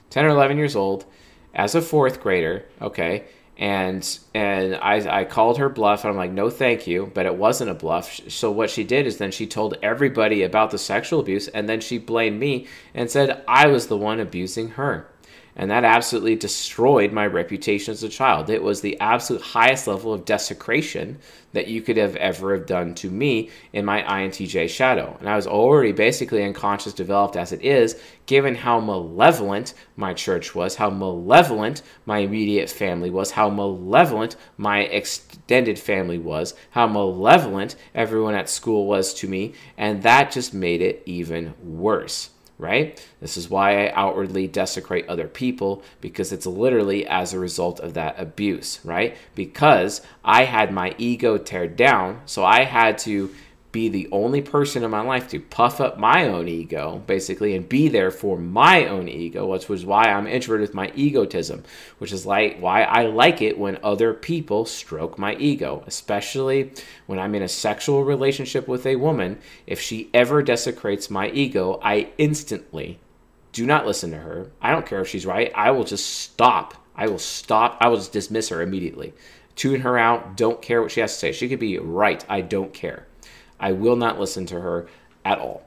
10 0.10 0.26
or 0.26 0.30
11 0.30 0.58
years 0.58 0.76
old 0.76 1.06
as 1.54 1.76
a 1.76 1.82
fourth 1.82 2.22
grader, 2.22 2.66
okay? 2.82 3.26
And 3.58 4.20
and 4.36 4.76
I, 4.76 5.22
I 5.22 5.24
called 5.26 5.58
her 5.58 5.68
bluff 5.68 6.04
and 6.04 6.12
I'm 6.12 6.18
like, 6.18 6.32
no, 6.32 6.50
thank 6.50 6.86
you. 6.86 7.12
But 7.14 7.26
it 7.26 7.36
wasn't 7.36 7.72
a 7.72 7.74
bluff. 7.74 8.20
So 8.30 8.52
what 8.52 8.70
she 8.70 8.84
did 8.84 9.08
is 9.08 9.18
then 9.18 9.32
she 9.32 9.48
told 9.48 9.78
everybody 9.82 10.44
about 10.44 10.70
the 10.70 10.78
sexual 10.78 11.20
abuse 11.20 11.48
and 11.48 11.68
then 11.68 11.82
she 11.82 11.98
blamed 11.98 12.40
me 12.40 12.68
and 12.94 13.10
said 13.10 13.44
I 13.48 13.68
was 13.68 13.88
the 13.88 13.98
one 13.98 14.20
abusing 14.20 14.70
her 14.70 15.08
and 15.58 15.72
that 15.72 15.84
absolutely 15.84 16.36
destroyed 16.36 17.12
my 17.12 17.26
reputation 17.26 17.92
as 17.92 18.04
a 18.04 18.10
child. 18.10 18.50
It 18.50 18.62
was 18.62 18.80
the 18.80 19.00
absolute 19.00 19.42
highest 19.42 19.88
level 19.88 20.14
of 20.14 20.24
desecration 20.24 21.18
that 21.54 21.68
you 21.68 21.82
could 21.82 21.98
have 21.98 22.16
ever 22.18 22.56
have 22.56 22.68
done 22.68 22.94
to 22.94 23.10
me 23.10 23.50
in 23.74 23.84
my 23.84 24.04
INTJ 24.04 24.70
shadow. 24.70 25.18
And 25.20 25.28
I 25.28 25.36
was 25.36 25.48
already 25.48 25.92
basically 25.92 26.44
unconscious 26.44 26.94
developed 26.94 27.36
as 27.36 27.52
it 27.52 27.64
is, 27.64 28.00
given 28.28 28.54
how 28.54 28.80
malevolent 28.80 29.74
my 29.96 30.14
church 30.14 30.54
was, 30.54 30.76
how 30.76 30.92
malevolent 30.92 31.82
my 32.06 32.20
immediate 32.20 32.70
family 32.70 33.10
was, 33.10 33.32
how 33.32 33.50
malevolent 33.50 34.36
my 34.58 34.82
extended 34.82 35.80
family 35.80 36.20
was, 36.20 36.54
how 36.70 36.86
malevolent 36.86 37.76
everyone 37.96 38.36
at 38.36 38.48
school 38.48 38.86
was 38.86 39.12
to 39.16 39.28
me, 39.28 39.54
and 39.76 40.04
that 40.04 40.32
just 40.32 40.54
made 40.54 40.84
it 40.84 41.02
even 41.08 41.56
worse 41.64 42.30
right? 42.58 43.06
This 43.22 43.38
is 43.38 43.50
why 43.50 43.86
I 43.86 43.94
outwardly 43.94 44.48
desecrate 44.48 45.08
other 45.08 45.28
people 45.28 45.84
because 46.02 46.32
it's 46.32 46.46
literally 46.46 47.06
as 47.08 47.34
a 47.34 47.40
result 47.40 47.80
of 47.80 47.94
that 47.94 48.16
abuse, 48.20 48.80
right? 48.84 49.16
Because 49.36 50.02
I 50.24 50.46
had 50.46 50.74
my 50.74 50.96
ego 50.98 51.38
tear 51.38 51.68
down, 51.68 52.22
so 52.26 52.44
I 52.44 52.64
had 52.64 52.98
to 53.00 53.34
be 53.78 53.90
the 53.90 54.10
only 54.12 54.42
person 54.42 54.84
in 54.84 54.90
my 54.90 55.02
life 55.02 55.28
to 55.28 55.40
puff 55.40 55.80
up 55.80 56.00
my 56.00 56.28
own 56.28 56.48
ego, 56.48 57.00
basically, 57.06 57.56
and 57.56 57.70
be 57.70 57.88
there 57.88 58.10
for 58.10 58.36
my 58.36 58.88
own 58.88 59.08
ego, 59.08 59.46
which 59.46 59.70
was 59.70 59.86
why 59.86 60.06
I'm 60.06 60.26
introverted 60.26 60.70
with 60.70 60.74
my 60.74 60.92
egotism, 60.96 61.64
which 62.00 62.12
is 62.12 62.26
like 62.26 62.58
why 62.58 62.82
I 62.82 63.04
like 63.06 63.40
it 63.44 63.56
when 63.56 63.78
other 63.84 64.16
people 64.16 64.66
stroke 64.66 65.20
my 65.20 65.36
ego, 65.36 65.84
especially 65.86 66.72
when 67.06 67.20
I'm 67.20 67.36
in 67.36 67.44
a 67.44 67.48
sexual 67.48 68.04
relationship 68.04 68.68
with 68.68 68.84
a 68.88 68.96
woman. 68.96 69.38
If 69.68 69.80
she 69.80 70.10
ever 70.12 70.42
desecrates 70.42 71.12
my 71.12 71.30
ego, 71.30 71.80
I 71.84 72.10
instantly 72.18 72.98
do 73.52 73.64
not 73.68 73.86
listen 73.86 74.10
to 74.10 74.18
her. 74.18 74.50
I 74.60 74.72
don't 74.72 74.88
care 74.88 75.02
if 75.02 75.08
she's 75.08 75.28
right. 75.28 75.52
I 75.54 75.70
will 75.70 75.84
just 75.84 76.08
stop. 76.08 76.74
I 76.96 77.10
will 77.10 77.20
stop. 77.20 77.78
I 77.80 77.90
will 77.90 77.98
just 77.98 78.12
dismiss 78.12 78.50
her 78.50 78.64
immediately. 78.64 79.14
Tune 79.56 79.82
her 79.82 80.00
out. 80.00 80.36
Don't 80.36 80.64
care 80.64 80.82
what 80.82 80.90
she 80.90 81.02
has 81.02 81.14
to 81.14 81.20
say. 81.20 81.32
She 81.32 81.48
could 81.48 81.60
be 81.60 81.78
right. 81.78 82.26
I 82.28 82.42
don't 82.42 82.74
care. 82.74 83.06
I 83.60 83.72
will 83.72 83.96
not 83.96 84.20
listen 84.20 84.46
to 84.48 84.62
her 84.62 84.88
at 85.26 85.40
all 85.40 85.64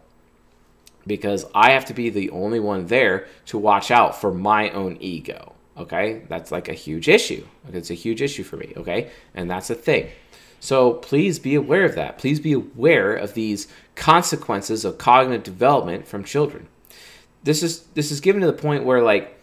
because 1.06 1.46
I 1.54 1.72
have 1.72 1.86
to 1.86 1.94
be 1.94 2.10
the 2.10 2.30
only 2.30 2.60
one 2.60 2.86
there 2.86 3.26
to 3.46 3.58
watch 3.58 3.90
out 3.90 4.20
for 4.20 4.32
my 4.32 4.70
own 4.70 4.96
ego. 5.00 5.54
Okay, 5.76 6.22
that's 6.28 6.52
like 6.52 6.68
a 6.68 6.74
huge 6.74 7.08
issue. 7.08 7.46
It's 7.72 7.90
a 7.90 7.94
huge 7.94 8.20
issue 8.20 8.42
for 8.42 8.56
me. 8.56 8.72
Okay, 8.76 9.10
and 9.34 9.50
that's 9.50 9.70
a 9.70 9.74
thing. 9.74 10.10
So 10.60 10.92
please 10.92 11.38
be 11.38 11.54
aware 11.54 11.84
of 11.84 11.94
that. 11.94 12.18
Please 12.18 12.38
be 12.38 12.52
aware 12.52 13.14
of 13.14 13.32
these 13.32 13.66
consequences 13.94 14.84
of 14.84 14.98
cognitive 14.98 15.42
development 15.42 16.06
from 16.06 16.22
children. 16.22 16.68
This 17.42 17.62
is 17.62 17.80
this 17.94 18.10
is 18.10 18.20
given 18.20 18.42
to 18.42 18.46
the 18.46 18.52
point 18.52 18.84
where 18.84 19.02
like 19.02 19.38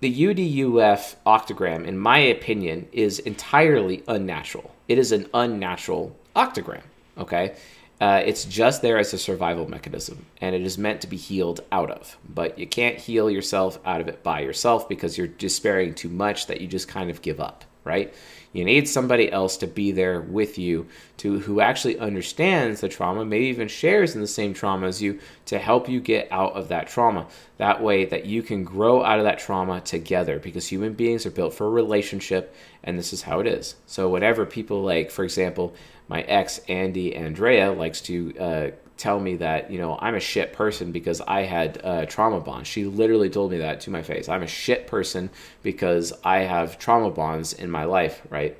the 0.00 0.12
UDUF 0.12 1.14
octagram, 1.26 1.86
in 1.86 1.98
my 1.98 2.18
opinion, 2.18 2.88
is 2.90 3.20
entirely 3.20 4.02
unnatural. 4.08 4.74
It 4.88 4.98
is 4.98 5.12
an 5.12 5.28
unnatural 5.32 6.16
octagram. 6.34 6.82
Okay. 7.22 7.54
Uh, 8.00 8.20
it's 8.26 8.44
just 8.44 8.82
there 8.82 8.98
as 8.98 9.14
a 9.14 9.18
survival 9.18 9.70
mechanism, 9.70 10.26
and 10.40 10.56
it 10.56 10.62
is 10.62 10.76
meant 10.76 11.00
to 11.02 11.06
be 11.06 11.16
healed 11.16 11.60
out 11.70 11.88
of. 11.88 12.18
But 12.28 12.58
you 12.58 12.66
can't 12.66 12.98
heal 12.98 13.30
yourself 13.30 13.78
out 13.86 14.00
of 14.00 14.08
it 14.08 14.24
by 14.24 14.40
yourself 14.40 14.88
because 14.88 15.16
you're 15.16 15.28
despairing 15.28 15.94
too 15.94 16.08
much 16.08 16.48
that 16.48 16.60
you 16.60 16.66
just 16.66 16.88
kind 16.88 17.10
of 17.10 17.22
give 17.22 17.38
up, 17.38 17.64
right? 17.84 18.12
You 18.52 18.64
need 18.64 18.88
somebody 18.88 19.30
else 19.30 19.56
to 19.58 19.68
be 19.68 19.92
there 19.92 20.20
with 20.20 20.58
you, 20.58 20.88
to 21.18 21.38
who 21.38 21.60
actually 21.60 21.98
understands 21.98 22.80
the 22.80 22.88
trauma, 22.88 23.24
maybe 23.24 23.46
even 23.46 23.68
shares 23.68 24.16
in 24.16 24.20
the 24.20 24.26
same 24.26 24.52
trauma 24.52 24.88
as 24.88 25.00
you, 25.00 25.20
to 25.46 25.58
help 25.60 25.88
you 25.88 26.00
get 26.00 26.26
out 26.32 26.54
of 26.54 26.68
that 26.68 26.88
trauma. 26.88 27.28
That 27.58 27.82
way, 27.82 28.04
that 28.06 28.26
you 28.26 28.42
can 28.42 28.64
grow 28.64 29.04
out 29.04 29.20
of 29.20 29.24
that 29.24 29.38
trauma 29.38 29.80
together, 29.80 30.40
because 30.40 30.66
human 30.66 30.94
beings 30.94 31.24
are 31.24 31.30
built 31.30 31.54
for 31.54 31.66
a 31.66 31.70
relationship, 31.70 32.54
and 32.82 32.98
this 32.98 33.12
is 33.12 33.22
how 33.22 33.38
it 33.38 33.46
is. 33.46 33.76
So, 33.86 34.08
whenever 34.08 34.44
people 34.44 34.82
like, 34.82 35.12
for 35.12 35.22
example, 35.22 35.74
my 36.08 36.22
ex 36.22 36.58
Andy 36.68 37.14
Andrea 37.14 37.72
likes 37.72 38.00
to 38.02 38.38
uh, 38.38 38.70
tell 38.96 39.18
me 39.18 39.36
that 39.36 39.70
you 39.70 39.78
know 39.78 39.98
I'm 40.00 40.14
a 40.14 40.20
shit 40.20 40.52
person 40.52 40.92
because 40.92 41.20
I 41.20 41.42
had 41.42 41.80
uh, 41.82 42.06
trauma 42.06 42.40
bonds. 42.40 42.68
She 42.68 42.84
literally 42.84 43.30
told 43.30 43.50
me 43.50 43.58
that 43.58 43.80
to 43.82 43.90
my 43.90 44.02
face. 44.02 44.28
I'm 44.28 44.42
a 44.42 44.46
shit 44.46 44.86
person 44.86 45.30
because 45.62 46.12
I 46.24 46.38
have 46.40 46.78
trauma 46.78 47.10
bonds 47.10 47.52
in 47.52 47.70
my 47.70 47.84
life, 47.84 48.22
right? 48.30 48.56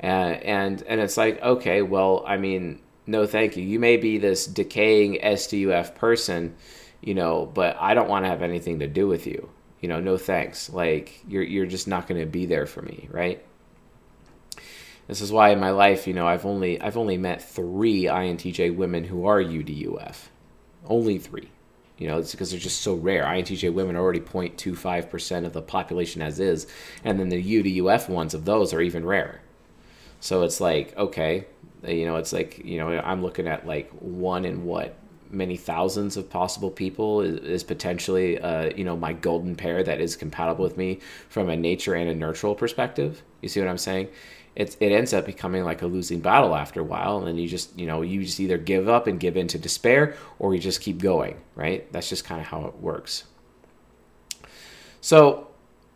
And 0.00 0.42
and 0.42 0.82
and 0.82 1.00
it's 1.00 1.16
like 1.16 1.42
okay, 1.42 1.82
well, 1.82 2.24
I 2.26 2.36
mean, 2.36 2.80
no, 3.06 3.26
thank 3.26 3.56
you. 3.56 3.64
You 3.64 3.78
may 3.78 3.96
be 3.96 4.18
this 4.18 4.46
decaying 4.46 5.20
SDUF 5.22 5.94
person, 5.94 6.54
you 7.00 7.14
know, 7.14 7.46
but 7.46 7.76
I 7.80 7.94
don't 7.94 8.08
want 8.08 8.24
to 8.26 8.28
have 8.28 8.42
anything 8.42 8.80
to 8.80 8.86
do 8.86 9.08
with 9.08 9.26
you. 9.26 9.48
You 9.80 9.88
know, 9.88 10.00
no 10.00 10.18
thanks. 10.18 10.68
Like 10.68 11.22
you're 11.26 11.42
you're 11.42 11.66
just 11.66 11.88
not 11.88 12.06
going 12.06 12.20
to 12.20 12.26
be 12.26 12.46
there 12.46 12.66
for 12.66 12.82
me, 12.82 13.08
right? 13.10 13.42
This 15.08 15.22
is 15.22 15.32
why 15.32 15.50
in 15.50 15.58
my 15.58 15.70
life, 15.70 16.06
you 16.06 16.12
know, 16.12 16.28
I've 16.28 16.46
only 16.46 16.80
I've 16.80 16.98
only 16.98 17.16
met 17.16 17.42
three 17.42 18.04
INTJ 18.04 18.76
women 18.76 19.04
who 19.04 19.26
are 19.26 19.42
UDUF. 19.42 20.28
Only 20.86 21.18
three. 21.18 21.48
You 21.96 22.06
know, 22.06 22.18
it's 22.18 22.30
because 22.30 22.50
they're 22.50 22.60
just 22.60 22.82
so 22.82 22.94
rare. 22.94 23.24
INTJ 23.24 23.72
women 23.72 23.96
are 23.96 24.00
already 24.00 24.20
0.25% 24.20 25.44
of 25.44 25.52
the 25.52 25.62
population 25.62 26.22
as 26.22 26.38
is, 26.38 26.68
and 27.02 27.18
then 27.18 27.28
the 27.28 27.42
UDUF 27.42 28.08
ones 28.08 28.34
of 28.34 28.44
those 28.44 28.72
are 28.72 28.80
even 28.80 29.04
rarer. 29.04 29.40
So 30.20 30.42
it's 30.42 30.60
like, 30.60 30.96
okay, 30.96 31.46
you 31.86 32.04
know, 32.04 32.16
it's 32.16 32.32
like, 32.32 32.58
you 32.64 32.78
know, 32.78 32.88
I'm 32.90 33.22
looking 33.22 33.48
at 33.48 33.66
like 33.66 33.90
one 33.90 34.44
in 34.44 34.64
what, 34.64 34.96
many 35.30 35.56
thousands 35.56 36.16
of 36.16 36.30
possible 36.30 36.70
people 36.70 37.20
is, 37.20 37.38
is 37.40 37.62
potentially 37.62 38.38
uh, 38.40 38.70
you 38.76 38.84
know 38.84 38.96
my 38.96 39.12
golden 39.12 39.54
pair 39.54 39.82
that 39.82 40.00
is 40.00 40.16
compatible 40.16 40.64
with 40.64 40.76
me 40.76 41.00
from 41.28 41.48
a 41.48 41.56
nature 41.56 41.94
and 41.94 42.08
a 42.08 42.14
nurtural 42.14 42.56
perspective. 42.56 43.22
You 43.42 43.48
see 43.48 43.60
what 43.60 43.68
I'm 43.68 43.78
saying? 43.78 44.08
It, 44.56 44.76
it 44.80 44.92
ends 44.92 45.14
up 45.14 45.26
becoming 45.26 45.64
like 45.64 45.82
a 45.82 45.86
losing 45.86 46.20
battle 46.20 46.54
after 46.54 46.80
a 46.80 46.84
while, 46.84 47.24
and 47.26 47.40
you 47.40 47.48
just 47.48 47.78
you 47.78 47.86
know 47.86 48.02
you 48.02 48.24
just 48.24 48.40
either 48.40 48.58
give 48.58 48.88
up 48.88 49.06
and 49.06 49.20
give 49.20 49.36
in 49.36 49.46
to 49.48 49.58
despair, 49.58 50.16
or 50.38 50.54
you 50.54 50.60
just 50.60 50.80
keep 50.80 51.00
going. 51.00 51.40
Right? 51.54 51.90
That's 51.92 52.08
just 52.08 52.24
kind 52.24 52.40
of 52.40 52.46
how 52.46 52.66
it 52.66 52.76
works. 52.76 53.24
So 55.00 55.48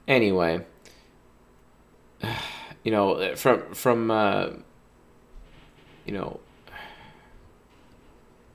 anyway, 0.07 0.64
you 2.84 2.92
know 2.92 3.34
from 3.36 3.74
from 3.74 4.11
uh, 4.11 4.50
you 6.07 6.12
know 6.12 6.40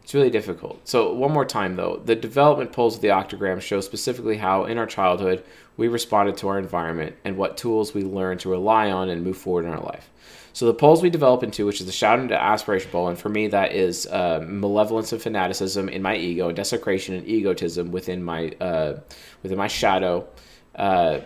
it's 0.08 0.14
really 0.14 0.30
difficult. 0.30 0.88
So, 0.88 1.12
one 1.12 1.34
more 1.34 1.44
time 1.44 1.76
though, 1.76 2.02
the 2.06 2.16
development 2.16 2.72
poles 2.72 2.96
of 2.96 3.02
the 3.02 3.10
octagram 3.10 3.60
show 3.60 3.82
specifically 3.82 4.38
how 4.38 4.64
in 4.64 4.78
our 4.78 4.86
childhood 4.86 5.44
we 5.78 5.88
responded 5.88 6.36
to 6.38 6.48
our 6.48 6.60
environment 6.60 7.16
and 7.24 7.38
what 7.38 7.56
tools 7.56 7.94
we 7.94 8.04
learned 8.04 8.42
to 8.42 8.50
rely 8.50 8.92
on 8.92 9.10
and 9.10 9.24
move 9.24 9.38
forward 9.38 9.66
in 9.66 9.72
our 9.72 9.80
life. 9.80 10.10
So, 10.54 10.66
the 10.66 10.74
poles 10.74 11.04
we 11.04 11.12
develop 11.12 11.44
into, 11.44 11.68
which 11.68 11.80
is 11.80 11.86
the 11.86 11.92
shout 11.92 12.20
into 12.20 12.40
aspiration 12.40 12.90
pole, 12.90 13.10
and 13.10 13.18
for 13.18 13.30
me 13.30 13.48
that 13.50 13.74
is 13.74 14.08
uh, 14.08 14.44
malevolence 14.44 15.12
and 15.12 15.22
fanaticism 15.22 15.88
in 15.88 16.02
my 16.02 16.18
ego, 16.18 16.48
and 16.48 16.56
desecration 16.56 17.14
and 17.14 17.28
egotism 17.28 17.92
within 17.92 18.24
my 18.24 18.50
uh, 18.60 19.00
within 19.44 19.58
my 19.58 19.68
shadow. 19.68 20.28
Uh, 20.74 21.20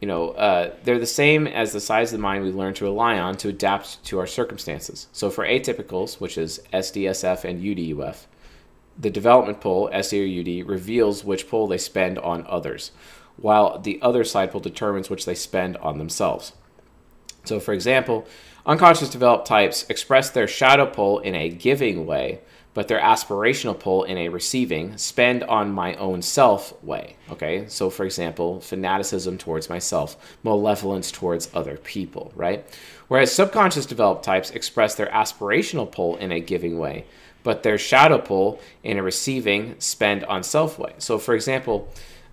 you 0.00 0.06
know, 0.06 0.30
uh, 0.30 0.72
they're 0.84 0.98
the 0.98 1.06
same 1.06 1.46
as 1.46 1.72
the 1.72 1.80
size 1.80 2.12
of 2.12 2.18
the 2.18 2.22
mind 2.22 2.44
we 2.44 2.50
learn 2.50 2.74
to 2.74 2.84
rely 2.84 3.18
on 3.18 3.36
to 3.38 3.48
adapt 3.48 4.02
to 4.04 4.18
our 4.18 4.26
circumstances. 4.26 5.08
So 5.12 5.28
for 5.30 5.44
atypicals, 5.44 6.20
which 6.20 6.38
is 6.38 6.60
SDSF 6.72 7.44
and 7.44 7.60
UDUF, 7.60 8.26
the 8.98 9.10
development 9.10 9.60
pole, 9.60 9.90
SD 9.92 10.22
or 10.22 10.62
UD, 10.62 10.68
reveals 10.68 11.24
which 11.24 11.48
pole 11.48 11.66
they 11.66 11.78
spend 11.78 12.18
on 12.18 12.44
others, 12.48 12.92
while 13.38 13.78
the 13.78 13.98
other 14.02 14.24
side 14.24 14.52
pole 14.52 14.60
determines 14.60 15.08
which 15.08 15.24
they 15.24 15.34
spend 15.34 15.76
on 15.78 15.98
themselves. 15.98 16.52
So, 17.44 17.60
for 17.60 17.72
example, 17.72 18.26
unconscious 18.66 19.08
developed 19.08 19.46
types 19.46 19.86
express 19.88 20.30
their 20.30 20.48
shadow 20.48 20.86
pole 20.86 21.18
in 21.20 21.34
a 21.34 21.48
giving 21.48 22.04
way, 22.04 22.40
but 22.74 22.88
their 22.88 23.00
aspirational 23.00 23.78
pull 23.78 24.04
in 24.04 24.18
a 24.18 24.28
receiving 24.28 24.96
spend 24.98 25.42
on 25.44 25.72
my 25.72 25.94
own 25.94 26.20
self 26.20 26.80
way. 26.84 27.16
Okay, 27.30 27.66
so 27.68 27.90
for 27.90 28.04
example, 28.04 28.60
fanaticism 28.60 29.38
towards 29.38 29.70
myself, 29.70 30.16
malevolence 30.44 31.10
towards 31.10 31.48
other 31.54 31.76
people, 31.78 32.32
right? 32.36 32.64
Whereas 33.08 33.32
subconscious 33.32 33.86
developed 33.86 34.24
types 34.24 34.50
express 34.50 34.94
their 34.94 35.08
aspirational 35.08 35.90
pull 35.90 36.16
in 36.16 36.30
a 36.30 36.40
giving 36.40 36.78
way, 36.78 37.06
but 37.42 37.62
their 37.62 37.78
shadow 37.78 38.18
pull 38.18 38.60
in 38.82 38.98
a 38.98 39.02
receiving 39.02 39.74
spend 39.80 40.24
on 40.24 40.42
self 40.42 40.78
way. 40.78 40.92
So 40.98 41.18
for 41.18 41.34
example, 41.34 41.88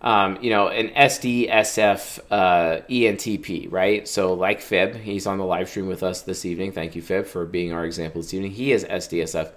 um, 0.06 0.38
you 0.40 0.52
know, 0.52 0.70
an 0.70 0.90
SDSF 0.90 2.20
uh, 2.32 2.82
ENTP, 2.90 3.70
right? 3.70 4.08
So, 4.08 4.34
like 4.34 4.62
Fib, 4.62 4.96
he's 4.96 5.28
on 5.28 5.38
the 5.38 5.46
live 5.46 5.68
stream 5.68 5.88
with 5.88 6.04
us 6.04 6.22
this 6.22 6.46
evening. 6.46 6.72
Thank 6.72 6.96
you, 6.96 7.02
Fib, 7.02 7.26
for 7.26 7.46
being 7.46 7.74
our 7.74 7.84
example 7.84 8.22
this 8.22 8.34
evening. 8.34 8.52
He 8.52 8.72
is 8.72 8.86
SDSF. 8.86 9.52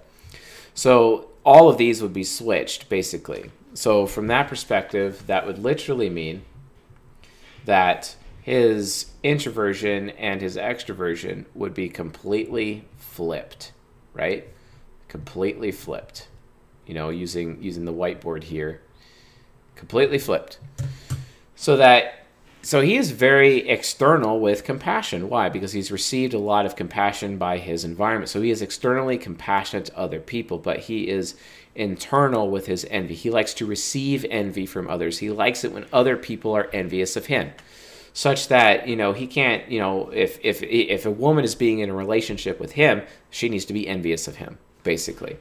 So 0.79 1.27
all 1.43 1.67
of 1.67 1.77
these 1.77 2.01
would 2.01 2.13
be 2.13 2.23
switched 2.23 2.87
basically. 2.87 3.51
So 3.73 4.05
from 4.05 4.27
that 4.27 4.47
perspective, 4.47 5.23
that 5.27 5.45
would 5.45 5.59
literally 5.59 6.09
mean 6.09 6.43
that 7.65 8.15
his 8.41 9.07
introversion 9.21 10.11
and 10.11 10.41
his 10.41 10.55
extroversion 10.55 11.45
would 11.53 11.73
be 11.73 11.89
completely 11.89 12.85
flipped, 12.95 13.73
right? 14.13 14.47
Completely 15.09 15.71
flipped. 15.71 16.29
You 16.85 16.93
know, 16.93 17.09
using 17.09 17.61
using 17.61 17.83
the 17.83 17.93
whiteboard 17.93 18.43
here. 18.45 18.81
Completely 19.79 20.19
flipped. 20.19 20.59
So 21.55 21.77
that 21.77 22.25
so 22.61 22.81
he 22.81 22.97
is 22.97 23.11
very 23.11 23.69
external 23.69 24.41
with 24.41 24.65
compassion. 24.65 25.29
Why? 25.29 25.47
Because 25.47 25.71
he's 25.71 25.89
received 25.89 26.33
a 26.33 26.37
lot 26.37 26.65
of 26.65 26.75
compassion 26.75 27.37
by 27.37 27.59
his 27.59 27.85
environment. 27.85 28.27
So 28.27 28.41
he 28.41 28.51
is 28.51 28.61
externally 28.61 29.17
compassionate 29.17 29.85
to 29.85 29.97
other 29.97 30.19
people, 30.19 30.57
but 30.57 30.79
he 30.79 31.07
is 31.07 31.35
internal 31.75 32.49
with 32.49 32.65
his 32.65 32.85
envy. 32.89 33.15
He 33.15 33.29
likes 33.29 33.53
to 33.53 33.65
receive 33.65 34.25
envy 34.29 34.65
from 34.65 34.89
others. 34.89 35.19
He 35.19 35.29
likes 35.29 35.63
it 35.63 35.71
when 35.71 35.85
other 35.93 36.17
people 36.17 36.51
are 36.51 36.69
envious 36.73 37.15
of 37.15 37.27
him. 37.27 37.53
Such 38.11 38.49
that, 38.49 38.85
you 38.85 38.97
know, 38.97 39.13
he 39.13 39.27
can't, 39.27 39.71
you 39.71 39.79
know, 39.79 40.09
if 40.09 40.39
if 40.43 40.61
if 40.61 41.05
a 41.05 41.11
woman 41.11 41.45
is 41.45 41.55
being 41.55 41.79
in 41.79 41.89
a 41.89 41.93
relationship 41.93 42.59
with 42.59 42.73
him, 42.73 43.03
she 43.29 43.47
needs 43.47 43.63
to 43.63 43.73
be 43.73 43.87
envious 43.87 44.27
of 44.27 44.35
him, 44.35 44.57
basically. 44.83 45.37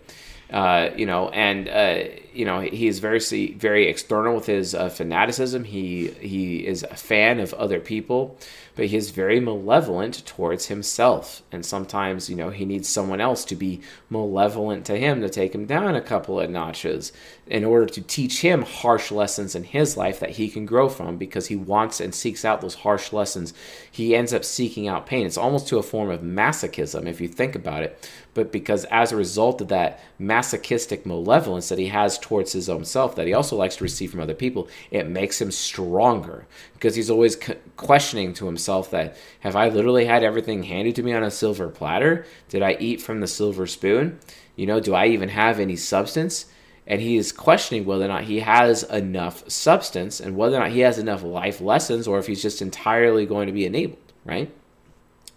Uh, 0.51 0.91
you 0.97 1.05
know, 1.05 1.29
and 1.31 1.69
uh, 1.69 2.05
you 2.33 2.45
know 2.47 2.61
he 2.61 2.87
is 2.87 3.01
very 3.01 3.19
very 3.53 3.87
external 3.87 4.35
with 4.35 4.47
his 4.47 4.75
uh, 4.75 4.89
fanaticism. 4.89 5.65
He 5.65 6.09
he 6.21 6.67
is 6.67 6.83
a 6.85 6.97
fan 6.97 7.39
of 7.39 7.53
other 7.55 7.81
people, 7.81 8.39
but 8.75 8.87
he 8.87 8.97
is 8.97 9.11
very 9.11 9.41
malevolent 9.41 10.25
towards 10.25 10.67
himself. 10.67 11.43
And 11.53 11.67
sometimes 11.67 12.31
you 12.31 12.37
know 12.37 12.49
he 12.49 12.65
needs 12.65 12.89
someone 12.89 13.21
else 13.21 13.45
to 13.47 13.57
be 13.57 13.83
malevolent 14.09 14.87
to 14.87 14.97
him 14.97 15.21
to 15.21 15.29
take 15.29 15.55
him 15.55 15.67
down 15.67 15.95
a 15.95 16.01
couple 16.01 16.41
of 16.41 16.49
notches 16.49 17.13
in 17.47 17.65
order 17.65 17.87
to 17.87 18.01
teach 18.01 18.41
him 18.41 18.63
harsh 18.63 19.11
lessons 19.11 19.55
in 19.55 19.65
his 19.65 19.99
life 19.99 20.19
that 20.21 20.31
he 20.31 20.49
can 20.49 20.65
grow 20.65 20.89
from 20.89 21.19
because 21.19 21.49
he 21.49 21.57
wants 21.57 22.01
and 22.01 22.15
seeks 22.15 22.45
out 22.45 22.63
those 22.63 22.77
harsh 22.77 23.13
lessons. 23.13 23.53
He 23.91 24.17
ends 24.17 24.33
up 24.33 24.45
seeking 24.45 24.89
out 24.89 25.07
pain. 25.07 25.27
It's 25.27 25.37
almost 25.37 25.69
to 25.69 25.79
a 25.79 25.83
form 25.83 26.09
of 26.09 26.21
masochism 26.21 27.07
if 27.07 27.21
you 27.21 27.29
think 27.29 27.55
about 27.55 27.83
it 27.83 28.11
but 28.39 28.53
because 28.53 28.85
as 28.85 29.11
a 29.11 29.17
result 29.17 29.61
of 29.61 29.67
that 29.67 29.99
masochistic 30.17 31.05
malevolence 31.05 31.69
that 31.71 31.79
he 31.81 31.89
has 31.89 32.17
towards 32.17 32.53
his 32.53 32.69
own 32.69 32.85
self, 32.85 33.17
that 33.17 33.27
he 33.27 33.35
also 33.35 33.57
likes 33.57 33.75
to 33.75 33.83
receive 33.83 34.13
from 34.13 34.21
other 34.21 34.33
people, 34.33 34.69
it 34.93 35.09
makes 35.09 35.41
him 35.41 35.51
stronger 35.51 36.47
because 36.75 36.95
he's 36.95 37.11
always 37.11 37.37
questioning 37.77 38.33
to 38.33 38.47
himself 38.47 38.93
that 38.93 39.17
have 39.41 39.57
I 39.57 39.71
literally 39.71 40.05
had 40.05 40.23
everything 40.23 40.63
handed 40.63 40.95
to 40.95 41.03
me 41.03 41.13
on 41.13 41.25
a 41.25 41.33
silver 41.33 41.69
platter? 41.69 42.27
Did 42.49 42.63
I 42.63 42.77
eat 42.79 43.03
from 43.03 43.19
the 43.19 43.27
silver 43.27 43.67
spoon? 43.67 44.21
You 44.55 44.67
know, 44.67 44.79
do 44.79 44.95
I 44.95 45.09
even 45.09 45.31
have 45.31 45.59
any 45.59 45.75
substance? 45.75 46.47
and 46.87 47.03
he 47.03 47.19
is 47.19 47.33
questioning 47.33 47.85
whether 47.85 48.07
or 48.07 48.09
not 48.09 48.25
he 48.25 48.41
has 48.41 48.83
enough 48.85 49.47
substance 49.51 50.21
and 50.21 50.37
whether 50.37 50.57
or 50.57 50.61
not 50.61 50.71
he 50.71 50.81
has 50.81 50.97
enough 50.97 51.23
life 51.23 51.61
lessons 51.61 52.09
or 52.09 52.19
if 52.19 52.27
he's 52.27 52.41
just 52.41 52.63
entirely 52.63 53.27
going 53.27 53.47
to 53.47 53.53
be 53.53 53.67
enabled, 53.67 54.13
right? 54.25 54.51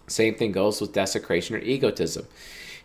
Same 0.06 0.34
thing 0.34 0.52
goes 0.52 0.80
with 0.80 0.94
desecration 0.94 1.54
or 1.56 1.58
egotism 1.58 2.26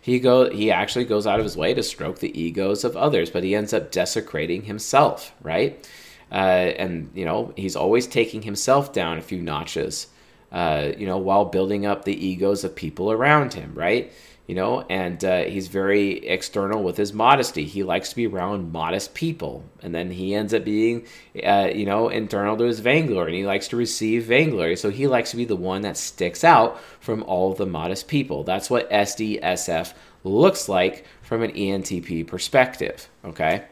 he 0.08 0.18
go 0.18 0.50
he 0.50 0.70
actually 0.70 1.04
goes 1.04 1.26
out 1.26 1.38
of 1.38 1.44
his 1.44 1.56
way 1.56 1.74
to 1.74 1.82
stroke 1.82 2.18
the 2.18 2.38
egos 2.40 2.84
of 2.84 2.96
others, 2.96 3.30
but 3.30 3.44
he 3.44 3.54
ends 3.54 3.72
up 3.72 3.90
desecrating 3.90 4.62
himself, 4.62 5.32
right? 5.42 5.88
Uh, 6.30 6.34
and 6.34 7.10
you 7.14 7.24
know 7.24 7.52
he's 7.56 7.76
always 7.76 8.06
taking 8.06 8.42
himself 8.42 8.92
down 8.92 9.18
a 9.18 9.22
few 9.22 9.40
notches, 9.40 10.08
uh, 10.52 10.92
you 10.96 11.06
know, 11.06 11.18
while 11.18 11.44
building 11.44 11.86
up 11.86 12.04
the 12.04 12.26
egos 12.26 12.64
of 12.64 12.74
people 12.74 13.12
around 13.12 13.54
him, 13.54 13.72
right? 13.74 14.12
You 14.48 14.54
know, 14.54 14.80
and 14.88 15.22
uh, 15.26 15.42
he's 15.42 15.68
very 15.68 16.26
external 16.26 16.82
with 16.82 16.96
his 16.96 17.12
modesty. 17.12 17.66
He 17.66 17.84
likes 17.84 18.08
to 18.08 18.16
be 18.16 18.26
around 18.26 18.72
modest 18.72 19.12
people, 19.12 19.62
and 19.82 19.94
then 19.94 20.10
he 20.10 20.34
ends 20.34 20.54
up 20.54 20.64
being, 20.64 21.06
uh, 21.44 21.68
you 21.72 21.84
know, 21.84 22.08
internal 22.08 22.56
to 22.56 22.64
his 22.64 22.80
vainglory, 22.80 23.32
and 23.32 23.36
he 23.36 23.44
likes 23.44 23.68
to 23.68 23.76
receive 23.76 24.24
vainglory. 24.24 24.74
So 24.74 24.88
he 24.88 25.06
likes 25.06 25.32
to 25.32 25.36
be 25.36 25.44
the 25.44 25.54
one 25.54 25.82
that 25.82 25.98
sticks 25.98 26.44
out 26.44 26.80
from 26.98 27.22
all 27.24 27.52
the 27.52 27.66
modest 27.66 28.08
people. 28.08 28.42
That's 28.42 28.70
what 28.70 28.90
SDSF 28.90 29.92
looks 30.24 30.66
like 30.66 31.04
from 31.20 31.42
an 31.42 31.52
ENTP 31.52 32.26
perspective. 32.26 33.06
Okay, 33.26 33.66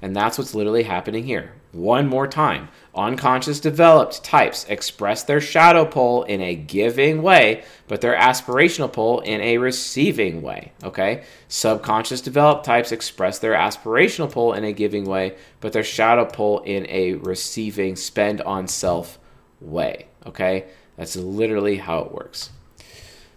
and 0.00 0.16
that's 0.16 0.38
what's 0.38 0.54
literally 0.54 0.84
happening 0.84 1.24
here. 1.24 1.52
One 1.72 2.06
more 2.06 2.26
time. 2.26 2.70
Unconscious 2.98 3.60
developed 3.60 4.24
types 4.24 4.64
express 4.64 5.22
their 5.22 5.40
shadow 5.40 5.84
pole 5.84 6.24
in 6.24 6.40
a 6.40 6.56
giving 6.56 7.22
way, 7.22 7.62
but 7.86 8.00
their 8.00 8.16
aspirational 8.16 8.92
pole 8.92 9.20
in 9.20 9.40
a 9.40 9.58
receiving 9.58 10.42
way. 10.42 10.72
Okay? 10.82 11.22
Subconscious 11.46 12.20
developed 12.20 12.64
types 12.64 12.90
express 12.90 13.38
their 13.38 13.52
aspirational 13.52 14.32
pole 14.32 14.52
in 14.52 14.64
a 14.64 14.72
giving 14.72 15.04
way, 15.04 15.36
but 15.60 15.72
their 15.72 15.84
shadow 15.84 16.24
pole 16.24 16.58
in 16.64 16.86
a 16.88 17.14
receiving, 17.14 17.94
spend 17.94 18.40
on 18.40 18.66
self 18.66 19.20
way. 19.60 20.08
Okay? 20.26 20.64
That's 20.96 21.14
literally 21.14 21.76
how 21.76 22.00
it 22.00 22.10
works. 22.10 22.50